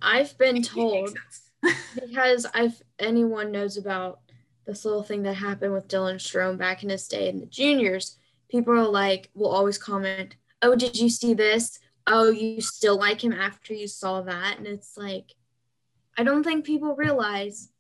I've 0.01 0.37
been 0.39 0.63
told 0.63 1.17
because 1.95 2.47
I've 2.55 2.81
anyone 2.99 3.51
knows 3.53 3.77
about 3.77 4.21
this 4.67 4.85
little 4.85 5.03
thing 5.03 5.23
that 5.25 5.35
happened 5.35 5.73
with 5.73 5.89
Dylan 5.89 6.17
Strome 6.17 6.59
back 6.59 6.83
in 6.83 6.91
his 6.91 7.09
day 7.09 7.29
in 7.29 7.41
the 7.41 7.47
juniors. 7.47 8.17
People 8.49 8.75
are 8.75 8.87
like, 8.87 9.31
will 9.35 9.51
always 9.51 9.79
comment, 9.79 10.37
"Oh, 10.63 10.77
did 10.77 10.97
you 10.97 11.09
see 11.09 11.35
this? 11.35 11.81
Oh, 12.07 12.31
you 12.31 12.61
still 12.61 12.99
like 12.99 13.25
him 13.25 13.33
after 13.33 13.75
you 13.75 13.89
saw 13.89 14.23
that?" 14.23 14.59
And 14.59 14.67
it's 14.67 14.97
like, 14.97 15.35
I 16.17 16.23
don't 16.23 16.45
think 16.45 16.65
people 16.65 16.95
realize 16.95 17.71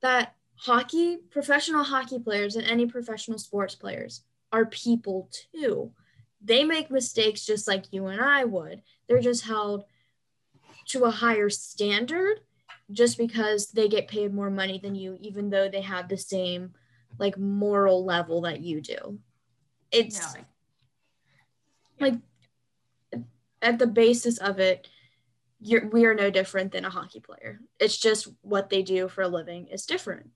that 0.00 0.34
hockey, 0.58 1.18
professional 1.30 1.84
hockey 1.84 2.18
players, 2.18 2.56
and 2.56 2.66
any 2.66 2.86
professional 2.86 3.38
sports 3.38 3.74
players 3.74 4.22
are 4.52 4.66
people 4.66 5.30
too. 5.52 5.92
They 6.42 6.64
make 6.64 6.90
mistakes 6.90 7.44
just 7.44 7.66
like 7.66 7.92
you 7.92 8.06
and 8.06 8.20
I 8.20 8.44
would. 8.44 8.82
They're 9.08 9.20
just 9.20 9.44
held 9.44 9.84
to 10.88 11.04
a 11.04 11.10
higher 11.10 11.50
standard 11.50 12.40
just 12.90 13.18
because 13.18 13.68
they 13.68 13.88
get 13.88 14.08
paid 14.08 14.32
more 14.32 14.50
money 14.50 14.78
than 14.78 14.94
you, 14.94 15.18
even 15.20 15.50
though 15.50 15.68
they 15.68 15.82
have 15.82 16.08
the 16.08 16.16
same 16.16 16.72
like 17.18 17.38
moral 17.38 18.04
level 18.04 18.42
that 18.42 18.60
you 18.60 18.80
do. 18.80 19.18
It's 19.90 20.36
like 22.00 22.14
at 23.60 23.78
the 23.78 23.86
basis 23.86 24.38
of 24.38 24.60
it, 24.60 24.86
you're, 25.60 25.88
we 25.88 26.04
are 26.04 26.14
no 26.14 26.30
different 26.30 26.72
than 26.72 26.84
a 26.84 26.90
hockey 26.90 27.20
player. 27.20 27.60
It's 27.80 27.96
just 27.96 28.28
what 28.42 28.70
they 28.70 28.82
do 28.82 29.08
for 29.08 29.22
a 29.22 29.28
living 29.28 29.66
is 29.68 29.86
different. 29.86 30.30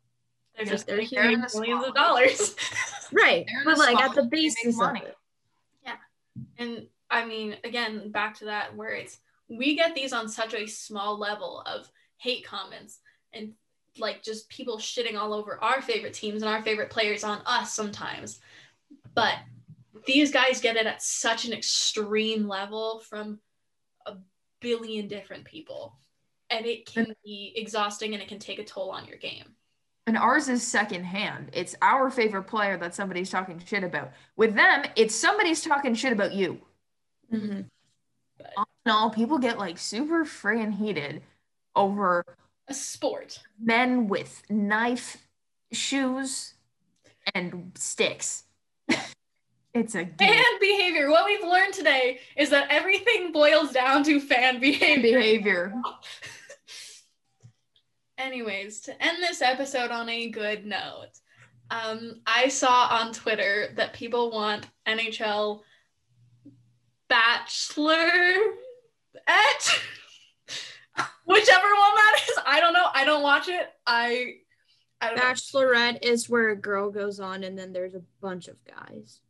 They're 0.57 0.67
Just 0.67 0.87
they're 0.87 1.01
in 1.01 1.41
the 1.41 1.51
millions 1.55 1.87
of 1.87 1.95
dollars. 1.95 2.57
Right. 3.15 3.47
But 3.67 3.77
like 3.77 4.01
at 4.01 4.15
the 4.15 4.25
basis 4.25 4.69
of 4.69 4.77
money. 4.77 5.03
it. 5.05 5.15
And 6.59 6.87
I 7.11 7.27
mean, 7.27 7.57
again, 7.63 8.11
back 8.11 8.39
to 8.39 8.47
that 8.47 8.75
where 8.75 8.91
it's 8.95 9.19
we 9.49 9.77
get 9.77 9.95
these 9.95 10.13
on 10.13 10.29
such 10.29 10.55
a 10.55 10.67
small 10.67 11.19
level 11.19 11.63
of 11.67 11.91
hate 12.17 12.47
comments 12.47 13.01
and 13.33 13.53
like 13.99 14.23
just 14.23 14.49
people 14.49 14.79
shitting 14.79 15.19
all 15.19 15.35
over 15.35 15.63
our 15.63 15.83
favorite 15.83 16.15
teams 16.15 16.43
and 16.43 16.51
our 16.51 16.63
favorite 16.63 16.91
players 16.91 17.25
on 17.25 17.43
us 17.45 17.75
sometimes. 17.75 18.41
But 19.15 19.35
these 20.07 20.33
guys 20.33 20.61
get 20.61 20.77
it 20.77 20.87
at 20.87 21.03
such 21.03 21.45
an 21.45 21.53
extreme 21.53 22.49
level 22.49 23.01
from 23.01 23.41
a 24.07 24.15
billion 24.61 25.09
different 25.09 25.45
people. 25.45 25.99
And 26.49 26.65
it 26.65 26.87
can 26.87 27.15
be 27.25 27.53
exhausting 27.57 28.15
and 28.15 28.23
it 28.23 28.29
can 28.29 28.39
take 28.39 28.59
a 28.59 28.65
toll 28.65 28.91
on 28.91 29.07
your 29.07 29.19
game. 29.19 29.55
And 30.07 30.19
ours 30.19 30.49
is 30.49 30.67
secondhand. 30.67 31.51
It's 31.53 31.77
our 31.81 32.11
favorite 32.11 32.45
player 32.45 32.77
that 32.79 32.95
somebody's 32.95 33.31
talking 33.31 33.63
shit 33.65 33.85
about. 33.85 34.13
With 34.37 34.55
them, 34.55 34.85
it's 34.97 35.15
somebody's 35.15 35.63
talking 35.63 35.95
shit 35.95 36.13
about 36.13 36.33
you. 36.33 36.61
Mhm. 37.33 37.67
No, 38.85 39.11
people 39.11 39.39
get 39.39 39.59
like 39.59 39.79
super 39.79 40.25
friggin' 40.25 40.75
heated 40.75 41.23
over 41.77 42.25
A 42.67 42.75
sport. 42.75 43.39
men 43.61 44.09
with 44.09 44.43
knife, 44.51 45.29
shoes, 45.71 46.55
and 47.35 47.71
sticks. 47.77 48.43
it's 49.75 49.95
a 49.95 50.03
game 50.05 50.29
Fan 50.29 50.59
behavior. 50.61 51.11
What 51.11 51.25
we've 51.27 51.45
learned 51.49 51.75
today 51.75 52.19
is 52.37 52.51
that 52.51 52.67
everything 52.71 53.31
boils 53.31 53.71
down 53.71 54.03
to 54.05 54.19
fan 54.21 54.59
behavior. 54.61 55.13
behavior. 55.19 55.75
Anyways, 58.23 58.83
to 58.83 59.03
end 59.03 59.21
this 59.21 59.43
episode 59.43 59.91
on 59.91 60.09
a 60.09 60.31
good 60.31 60.65
note, 60.65 61.11
um, 61.71 62.21
I 62.25 62.47
saw 62.49 62.87
on 62.89 63.13
Twitter 63.13 63.73
that 63.77 63.95
people 63.95 64.31
want 64.31 64.69
NHL 64.87 65.63
Bachelor 67.09 68.13
et 69.27 69.81
whichever 71.25 71.67
one 71.67 71.95
that 71.97 72.21
is. 72.29 72.39
I 72.47 72.61
don't 72.61 72.73
know. 72.73 72.87
I 72.95 73.05
don't 73.05 73.25
watch 73.25 73.49
it. 73.49 73.69
I 73.89 74.35
I 75.01 75.09
don't 75.09 75.17
know. 75.17 75.25
Bachelorette 75.25 76.05
is 76.05 76.31
where 76.31 76.51
a 76.51 76.57
girl 76.57 76.93
goes 76.93 77.19
on 77.19 77.43
and 77.43 77.59
then 77.59 77.73
there's 77.73 77.97
a 77.97 78.03
bunch 78.21 78.47
of 78.47 78.57
guys. 78.65 79.21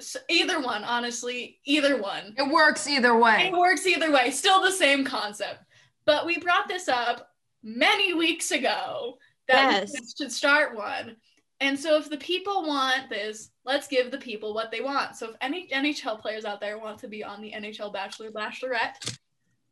So 0.00 0.20
either 0.30 0.58
one, 0.60 0.84
honestly, 0.84 1.60
either 1.66 2.00
one. 2.00 2.34
It 2.38 2.50
works 2.50 2.88
either 2.88 3.16
way. 3.16 3.50
It 3.52 3.58
works 3.58 3.86
either 3.86 4.10
way. 4.10 4.30
Still 4.30 4.62
the 4.62 4.72
same 4.72 5.04
concept. 5.04 5.60
But 6.06 6.24
we 6.24 6.38
brought 6.38 6.66
this 6.66 6.88
up 6.88 7.28
many 7.66 8.14
weeks 8.14 8.52
ago 8.52 9.18
that 9.48 9.72
Yes. 9.72 9.92
we 9.92 10.06
should 10.16 10.32
start 10.32 10.74
one. 10.76 11.16
And 11.60 11.78
so 11.78 11.96
if 11.96 12.08
the 12.08 12.16
people 12.18 12.64
want 12.66 13.08
this, 13.10 13.50
let's 13.64 13.88
give 13.88 14.10
the 14.10 14.18
people 14.18 14.54
what 14.54 14.70
they 14.70 14.80
want. 14.80 15.16
So 15.16 15.30
if 15.30 15.36
any 15.40 15.68
NHL 15.72 16.20
players 16.20 16.44
out 16.44 16.60
there 16.60 16.78
want 16.78 16.98
to 17.00 17.08
be 17.08 17.24
on 17.24 17.40
the 17.42 17.52
NHL 17.52 17.92
Bachelor 17.92 18.30
Bachelorette, 18.30 19.18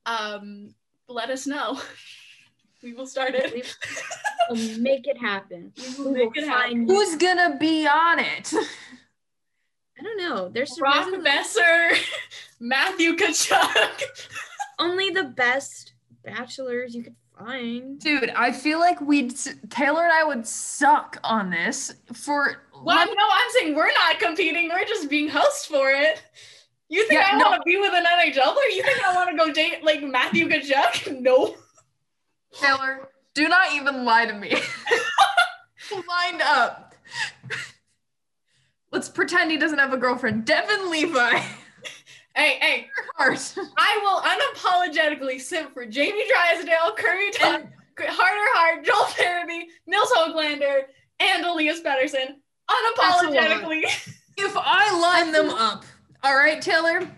um, 0.06 0.74
let 1.08 1.30
us 1.30 1.46
know. 1.46 1.78
we 2.82 2.94
will 2.94 3.06
start 3.06 3.34
it. 3.34 3.74
We'll 4.50 4.78
make 4.80 5.06
it 5.06 5.18
happen. 5.18 5.72
We 5.78 5.82
We 5.82 5.96
will 5.98 6.04
will 6.04 6.12
make 6.12 6.36
it 6.36 6.48
happen. 6.48 6.86
Who's 6.88 7.16
gonna 7.16 7.56
be 7.58 7.86
on 7.86 8.18
it? 8.18 8.52
I 9.98 10.02
don't 10.02 10.18
know. 10.18 10.48
There's 10.48 10.76
Brock 10.76 11.06
there's 11.10 11.24
Boeser, 11.24 11.96
Matthew 12.60 13.14
Tkachuk. 13.16 14.02
only 14.78 15.10
the 15.10 15.24
best 15.24 15.92
bachelors 16.24 16.94
you 16.94 17.04
could 17.04 17.14
find. 17.38 17.98
Dude, 18.00 18.30
I 18.30 18.52
feel 18.52 18.78
like 18.80 19.00
we'd 19.00 19.34
Taylor 19.70 20.02
and 20.04 20.12
I 20.12 20.24
would 20.24 20.46
suck 20.46 21.18
on 21.24 21.50
this 21.50 21.94
for 22.12 22.62
Well, 22.82 23.06
no, 23.06 23.12
I'm 23.32 23.50
saying 23.58 23.74
we're 23.74 23.92
not 23.92 24.18
competing. 24.18 24.68
We're 24.68 24.84
just 24.84 25.08
being 25.08 25.28
hosts 25.28 25.66
for 25.66 25.90
it. 25.90 26.22
You 26.88 27.06
think 27.08 27.20
Yeah, 27.20 27.28
I 27.32 27.38
no. 27.38 27.48
want 27.50 27.60
to 27.62 27.64
be 27.64 27.76
with 27.78 27.92
an 27.94 28.04
NHL 28.04 28.54
player? 28.54 28.68
You 28.72 28.82
think 28.82 29.02
I 29.04 29.14
want 29.14 29.30
to 29.30 29.36
go 29.36 29.52
date 29.52 29.82
like 29.84 30.02
Matthew 30.02 30.48
Tkachuk? 30.48 31.20
No. 31.20 31.54
Taylor, 32.60 33.08
do 33.34 33.48
not 33.48 33.72
even 33.72 34.04
lie 34.04 34.26
to 34.26 34.32
me. 34.34 34.50
Lined 36.08 36.40
up. 36.42 36.94
Let's 38.92 39.08
pretend 39.08 39.50
he 39.50 39.56
doesn't 39.56 39.78
have 39.80 39.92
a 39.92 39.96
girlfriend. 39.96 40.44
Devon 40.44 40.88
Levi. 40.90 41.40
Hey, 42.36 42.58
hey, 42.60 42.90
Heart. 43.14 43.54
I 43.76 43.98
will 44.02 44.20
unapologetically 44.20 45.40
simp 45.40 45.72
for 45.72 45.86
Jamie 45.86 46.24
Drysdale, 46.28 46.94
Curry 46.96 47.30
Tuck, 47.30 47.60
And 47.60 47.68
Carter 47.94 48.16
Hart, 48.18 48.84
Joel 48.84 49.04
Farabee, 49.04 49.66
Nils 49.86 50.10
Hoglander, 50.16 50.82
and 51.20 51.44
Elias 51.44 51.80
Pettersson. 51.80 52.34
Unapologetically. 52.68 53.84
if 54.36 54.56
I 54.56 54.98
line 55.00 55.30
them 55.30 55.50
up, 55.50 55.84
all 56.24 56.34
right, 56.34 56.60
Taylor? 56.60 57.08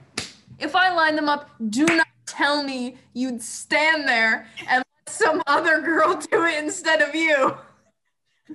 If 0.58 0.76
I 0.76 0.92
line 0.92 1.16
them 1.16 1.30
up, 1.30 1.48
do 1.70 1.86
not 1.86 2.08
tell 2.26 2.62
me 2.62 2.96
you'd 3.14 3.42
stand 3.42 4.06
there 4.06 4.46
and 4.68 4.84
let 4.84 5.08
some 5.14 5.42
other 5.46 5.80
girl 5.80 6.14
do 6.30 6.44
it 6.44 6.62
instead 6.62 7.00
of 7.00 7.14
you. 7.14 7.56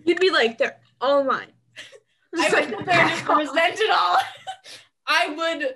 You'd 0.05 0.19
be 0.19 0.29
like, 0.29 0.59
they're 0.59 0.77
all 0.99 1.23
mine. 1.23 1.47
I 2.37 2.49
would 2.49 2.69
sit 2.69 2.85
there 2.85 2.99
and 3.01 3.09
just 3.09 3.27
resent 3.27 3.79
it 3.79 3.89
all. 3.89 4.17
I 5.07 5.29
would 5.35 5.75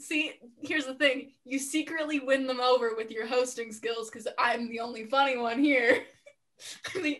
see. 0.00 0.32
Here's 0.62 0.86
the 0.86 0.94
thing: 0.94 1.32
you 1.44 1.58
secretly 1.58 2.20
win 2.20 2.46
them 2.46 2.60
over 2.60 2.94
with 2.96 3.10
your 3.10 3.26
hosting 3.26 3.72
skills 3.72 4.10
because 4.10 4.26
I'm 4.38 4.68
the 4.68 4.80
only 4.80 5.04
funny 5.06 5.36
one 5.36 5.62
here. 5.62 6.02
I'm 6.94 7.02
the, 7.02 7.18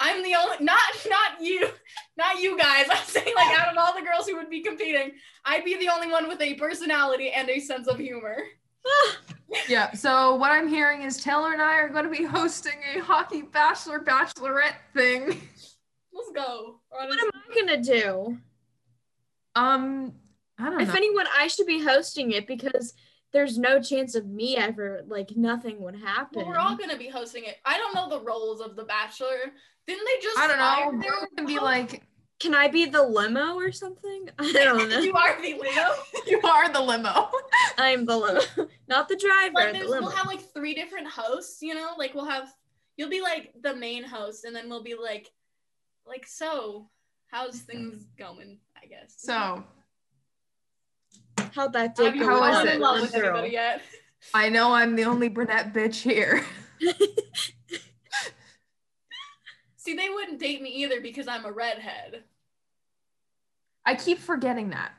I'm 0.00 0.22
the 0.22 0.34
only 0.34 0.64
not 0.64 0.80
not 1.08 1.40
you 1.40 1.68
not 2.16 2.40
you 2.40 2.58
guys. 2.58 2.86
I'm 2.90 3.04
saying 3.04 3.34
like 3.34 3.58
out 3.58 3.72
of 3.72 3.78
all 3.78 3.94
the 3.94 4.06
girls 4.06 4.26
who 4.26 4.36
would 4.36 4.50
be 4.50 4.62
competing, 4.62 5.12
I'd 5.44 5.64
be 5.64 5.76
the 5.76 5.90
only 5.90 6.10
one 6.10 6.28
with 6.28 6.40
a 6.40 6.54
personality 6.54 7.30
and 7.30 7.48
a 7.48 7.60
sense 7.60 7.86
of 7.86 7.98
humor. 7.98 8.36
yeah. 9.68 9.92
So 9.92 10.34
what 10.36 10.52
I'm 10.52 10.68
hearing 10.68 11.02
is 11.02 11.22
Taylor 11.22 11.52
and 11.52 11.62
I 11.62 11.76
are 11.76 11.88
going 11.88 12.04
to 12.04 12.10
be 12.10 12.24
hosting 12.24 12.80
a 12.94 13.00
hockey 13.00 13.42
bachelor 13.42 14.00
bachelorette 14.00 14.76
thing. 14.94 15.26
Let's 16.12 16.30
go. 16.34 16.80
Honestly. 16.98 17.16
What 17.16 17.34
am 17.34 17.42
I 17.50 17.54
gonna 17.54 17.82
do? 17.82 18.38
Um, 19.54 20.12
I 20.58 20.70
don't 20.70 20.80
if 20.80 20.88
know. 20.88 20.94
anyone, 20.94 21.26
I 21.36 21.46
should 21.46 21.66
be 21.66 21.82
hosting 21.82 22.32
it 22.32 22.46
because 22.46 22.94
there's 23.32 23.58
no 23.58 23.80
chance 23.80 24.14
of 24.14 24.26
me 24.26 24.56
ever 24.56 25.02
like 25.06 25.36
nothing 25.36 25.80
would 25.82 25.96
happen. 25.96 26.40
Well, 26.40 26.48
we're 26.48 26.58
all 26.58 26.76
gonna 26.76 26.96
be 26.96 27.08
hosting 27.08 27.44
it. 27.44 27.56
I 27.64 27.78
don't 27.78 27.94
know 27.94 28.08
the 28.08 28.24
roles 28.24 28.60
of 28.60 28.76
the 28.76 28.84
Bachelor. 28.84 29.52
Didn't 29.86 30.06
they 30.06 30.22
just? 30.22 30.38
I 30.38 30.46
don't 30.46 30.98
know. 30.98 31.06
We're 31.06 31.28
gonna 31.36 31.48
be 31.48 31.58
like. 31.58 32.02
Can 32.40 32.54
I 32.54 32.68
be 32.68 32.84
the 32.84 33.02
limo 33.02 33.56
or 33.56 33.72
something? 33.72 34.28
I 34.38 34.52
don't 34.52 34.88
know. 34.88 35.00
you 35.00 35.12
are 35.12 35.42
the 35.42 35.54
limo. 35.54 35.88
you 36.28 36.40
are 36.42 36.72
the 36.72 36.80
limo. 36.80 37.30
I'm 37.76 38.06
the 38.06 38.16
limo, 38.16 38.40
not 38.86 39.08
the 39.08 39.16
driver. 39.16 39.54
Like 39.54 39.72
the 39.72 39.88
we'll 39.88 40.08
have 40.10 40.28
like 40.28 40.42
three 40.54 40.72
different 40.72 41.08
hosts. 41.08 41.60
You 41.62 41.74
know, 41.74 41.94
like 41.98 42.14
we'll 42.14 42.26
have 42.26 42.48
you'll 42.96 43.10
be 43.10 43.20
like 43.20 43.54
the 43.60 43.74
main 43.74 44.04
host, 44.04 44.44
and 44.44 44.54
then 44.54 44.68
we'll 44.68 44.84
be 44.84 44.94
like, 44.94 45.32
like 46.06 46.28
so, 46.28 46.88
how's 47.26 47.56
mm-hmm. 47.56 47.72
things 47.72 48.06
going? 48.16 48.58
I 48.80 48.86
guess. 48.86 49.16
So 49.16 49.64
how 51.54 51.68
that 51.68 51.94
did 51.94 52.18
go. 52.18 52.24
How 52.24 52.60
is 52.60 52.64
it? 52.64 52.80
love 52.80 53.00
with 53.00 53.14
anybody 53.14 53.50
yet? 53.50 53.82
I 54.34 54.48
know 54.48 54.72
I'm 54.72 54.96
the 54.96 55.04
only 55.04 55.28
brunette 55.28 55.72
bitch 55.72 56.02
here. 56.02 56.44
See, 59.76 59.94
they 59.94 60.08
wouldn't 60.08 60.38
date 60.38 60.60
me 60.60 60.70
either 60.70 61.00
because 61.00 61.28
I'm 61.28 61.44
a 61.44 61.52
redhead. 61.52 62.24
I 63.86 63.94
keep 63.94 64.18
forgetting 64.18 64.70
that. 64.70 64.92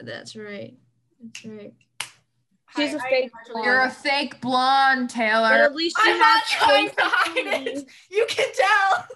That's 0.00 0.34
right. 0.34 0.74
That's 1.20 1.44
right. 1.44 1.74
She's 2.76 2.90
Hi, 2.92 2.96
a 2.96 3.00
fake. 3.00 3.30
Blonde. 3.46 3.64
You're 3.66 3.82
a 3.82 3.90
fake 3.90 4.40
blonde, 4.40 5.10
Taylor. 5.10 5.50
But 5.50 5.60
at 5.60 5.74
least 5.74 5.96
I'm 6.00 6.18
not 6.18 6.42
trying 6.44 6.88
to 6.88 6.94
hide 6.98 7.66
it. 7.66 7.86
You 8.10 8.26
can 8.28 8.48
tell. 8.54 9.06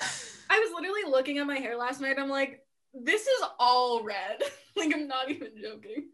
I 0.50 0.58
was 0.58 0.70
literally 0.74 1.10
looking 1.10 1.38
at 1.38 1.46
my 1.46 1.56
hair 1.56 1.76
last 1.76 2.00
night. 2.00 2.16
I'm 2.18 2.28
like, 2.28 2.65
this 3.02 3.22
is 3.22 3.44
all 3.58 4.02
red. 4.02 4.42
like 4.76 4.94
I'm 4.94 5.08
not 5.08 5.30
even 5.30 5.52
joking. 5.60 6.08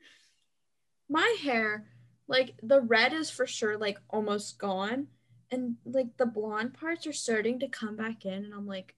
My 1.08 1.36
hair, 1.42 1.86
like 2.28 2.54
the 2.62 2.80
red 2.80 3.12
is 3.12 3.30
for 3.30 3.46
sure 3.46 3.76
like 3.76 3.98
almost 4.10 4.58
gone. 4.58 5.08
And 5.50 5.76
like 5.84 6.16
the 6.16 6.26
blonde 6.26 6.74
parts 6.74 7.06
are 7.06 7.12
starting 7.12 7.60
to 7.60 7.68
come 7.68 7.94
back 7.94 8.24
in, 8.24 8.44
and 8.44 8.54
I'm 8.54 8.66
like, 8.66 8.94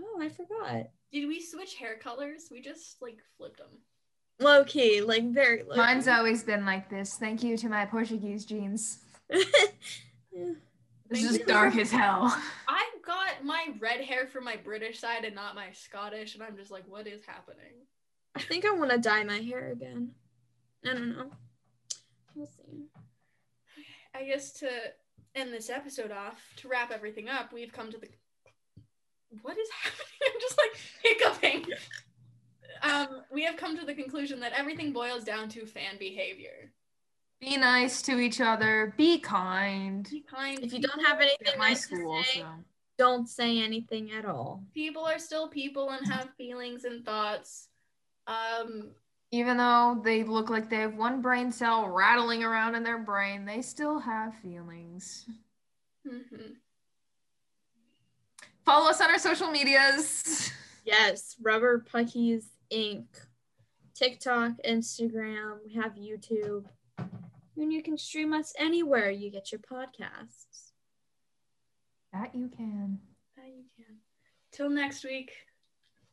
oh, 0.00 0.18
I 0.22 0.30
forgot. 0.30 0.88
Did 1.12 1.26
we 1.28 1.42
switch 1.42 1.74
hair 1.74 1.98
colors? 1.98 2.48
We 2.50 2.62
just 2.62 3.02
like 3.02 3.18
flipped 3.36 3.58
them. 3.58 3.68
Low 4.40 4.64
key, 4.64 5.02
like 5.02 5.30
very 5.32 5.64
low 5.64 5.76
Mine's 5.76 6.08
always 6.08 6.42
been 6.42 6.64
like 6.64 6.88
this. 6.88 7.14
Thank 7.14 7.42
you 7.42 7.56
to 7.58 7.68
my 7.68 7.84
Portuguese 7.84 8.44
jeans. 8.44 9.00
yeah. 9.30 10.52
It's 11.10 11.22
just 11.22 11.46
dark 11.46 11.76
as 11.76 11.90
hell. 11.90 12.36
I 12.68 12.84
got 13.04 13.44
my 13.44 13.68
red 13.80 14.00
hair 14.02 14.26
from 14.26 14.44
my 14.44 14.56
British 14.56 15.00
side 15.00 15.24
and 15.24 15.34
not 15.34 15.54
my 15.54 15.70
Scottish, 15.72 16.34
and 16.34 16.42
I'm 16.42 16.56
just 16.56 16.70
like, 16.70 16.84
what 16.86 17.06
is 17.06 17.24
happening? 17.26 17.86
I 18.34 18.40
think 18.40 18.64
I 18.66 18.70
want 18.72 18.90
to 18.90 18.98
dye 18.98 19.24
my 19.24 19.38
hair 19.38 19.72
again. 19.72 20.10
I 20.84 20.92
don't 20.92 21.16
know. 21.16 21.30
We'll 22.34 22.46
see. 22.46 22.86
I 24.14 24.24
guess 24.24 24.52
to 24.54 24.68
end 25.34 25.52
this 25.52 25.70
episode 25.70 26.10
off, 26.10 26.42
to 26.56 26.68
wrap 26.68 26.90
everything 26.90 27.28
up, 27.28 27.52
we've 27.52 27.72
come 27.72 27.90
to 27.90 27.98
the. 27.98 28.08
What 29.42 29.58
is 29.58 29.68
happening? 29.82 30.34
I'm 30.34 30.40
just 30.40 30.58
like 30.58 30.80
hiccuping. 31.02 31.72
um, 32.82 33.22
we 33.32 33.44
have 33.44 33.56
come 33.56 33.78
to 33.78 33.84
the 33.84 33.94
conclusion 33.94 34.40
that 34.40 34.52
everything 34.56 34.92
boils 34.92 35.24
down 35.24 35.48
to 35.50 35.66
fan 35.66 35.98
behavior. 35.98 36.72
Be 37.40 37.56
nice 37.56 38.02
to 38.02 38.18
each 38.18 38.40
other. 38.40 38.92
Be 38.96 39.18
kind. 39.18 40.08
Be 40.10 40.22
kind. 40.22 40.58
If 40.60 40.72
you 40.72 40.80
don't 40.80 41.04
have 41.04 41.20
anything 41.20 41.46
at 41.46 41.58
my 41.58 41.72
school, 41.74 42.20
say, 42.24 42.40
so. 42.40 42.46
don't 42.98 43.28
say 43.28 43.62
anything 43.62 44.10
at 44.10 44.24
all. 44.24 44.64
People 44.74 45.04
are 45.04 45.18
still 45.18 45.48
people 45.48 45.90
and 45.90 46.06
have 46.10 46.30
feelings 46.36 46.84
and 46.84 47.04
thoughts. 47.04 47.68
Um, 48.26 48.90
even 49.30 49.56
though 49.56 50.00
they 50.02 50.24
look 50.24 50.50
like 50.50 50.68
they 50.68 50.78
have 50.78 50.94
one 50.94 51.22
brain 51.22 51.52
cell 51.52 51.88
rattling 51.88 52.42
around 52.42 52.74
in 52.74 52.82
their 52.82 52.98
brain, 52.98 53.44
they 53.44 53.62
still 53.62 54.00
have 54.00 54.34
feelings. 54.42 55.26
Mm-hmm. 56.06 56.54
Follow 58.64 58.90
us 58.90 59.00
on 59.00 59.10
our 59.10 59.18
social 59.18 59.50
medias. 59.50 60.50
Yes, 60.84 61.36
Rubber 61.42 61.84
Puckies 61.92 62.44
Inc. 62.72 63.04
TikTok, 63.94 64.52
Instagram. 64.66 65.58
We 65.62 65.74
have 65.74 65.96
YouTube 65.96 66.64
and 67.58 67.72
you 67.72 67.82
can 67.82 67.98
stream 67.98 68.32
us 68.32 68.52
anywhere 68.58 69.10
you 69.10 69.30
get 69.30 69.52
your 69.52 69.60
podcasts. 69.60 70.72
That 72.12 72.34
you 72.34 72.48
can. 72.48 72.98
That 73.36 73.48
you 73.48 73.64
can. 73.76 73.96
Till 74.52 74.70
next 74.70 75.04
week. 75.04 75.32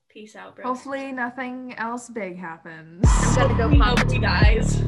Peace 0.09 0.35
out, 0.35 0.55
bro. 0.55 0.65
Hopefully 0.65 1.11
nothing 1.11 1.75
else 1.77 2.09
big 2.09 2.37
happens. 2.37 3.05
I'm 3.07 3.49
gonna 3.49 3.57
go 3.57 3.77
pop. 3.77 3.99
Hope 3.99 4.11
he 4.11 4.19
dies. 4.19 4.81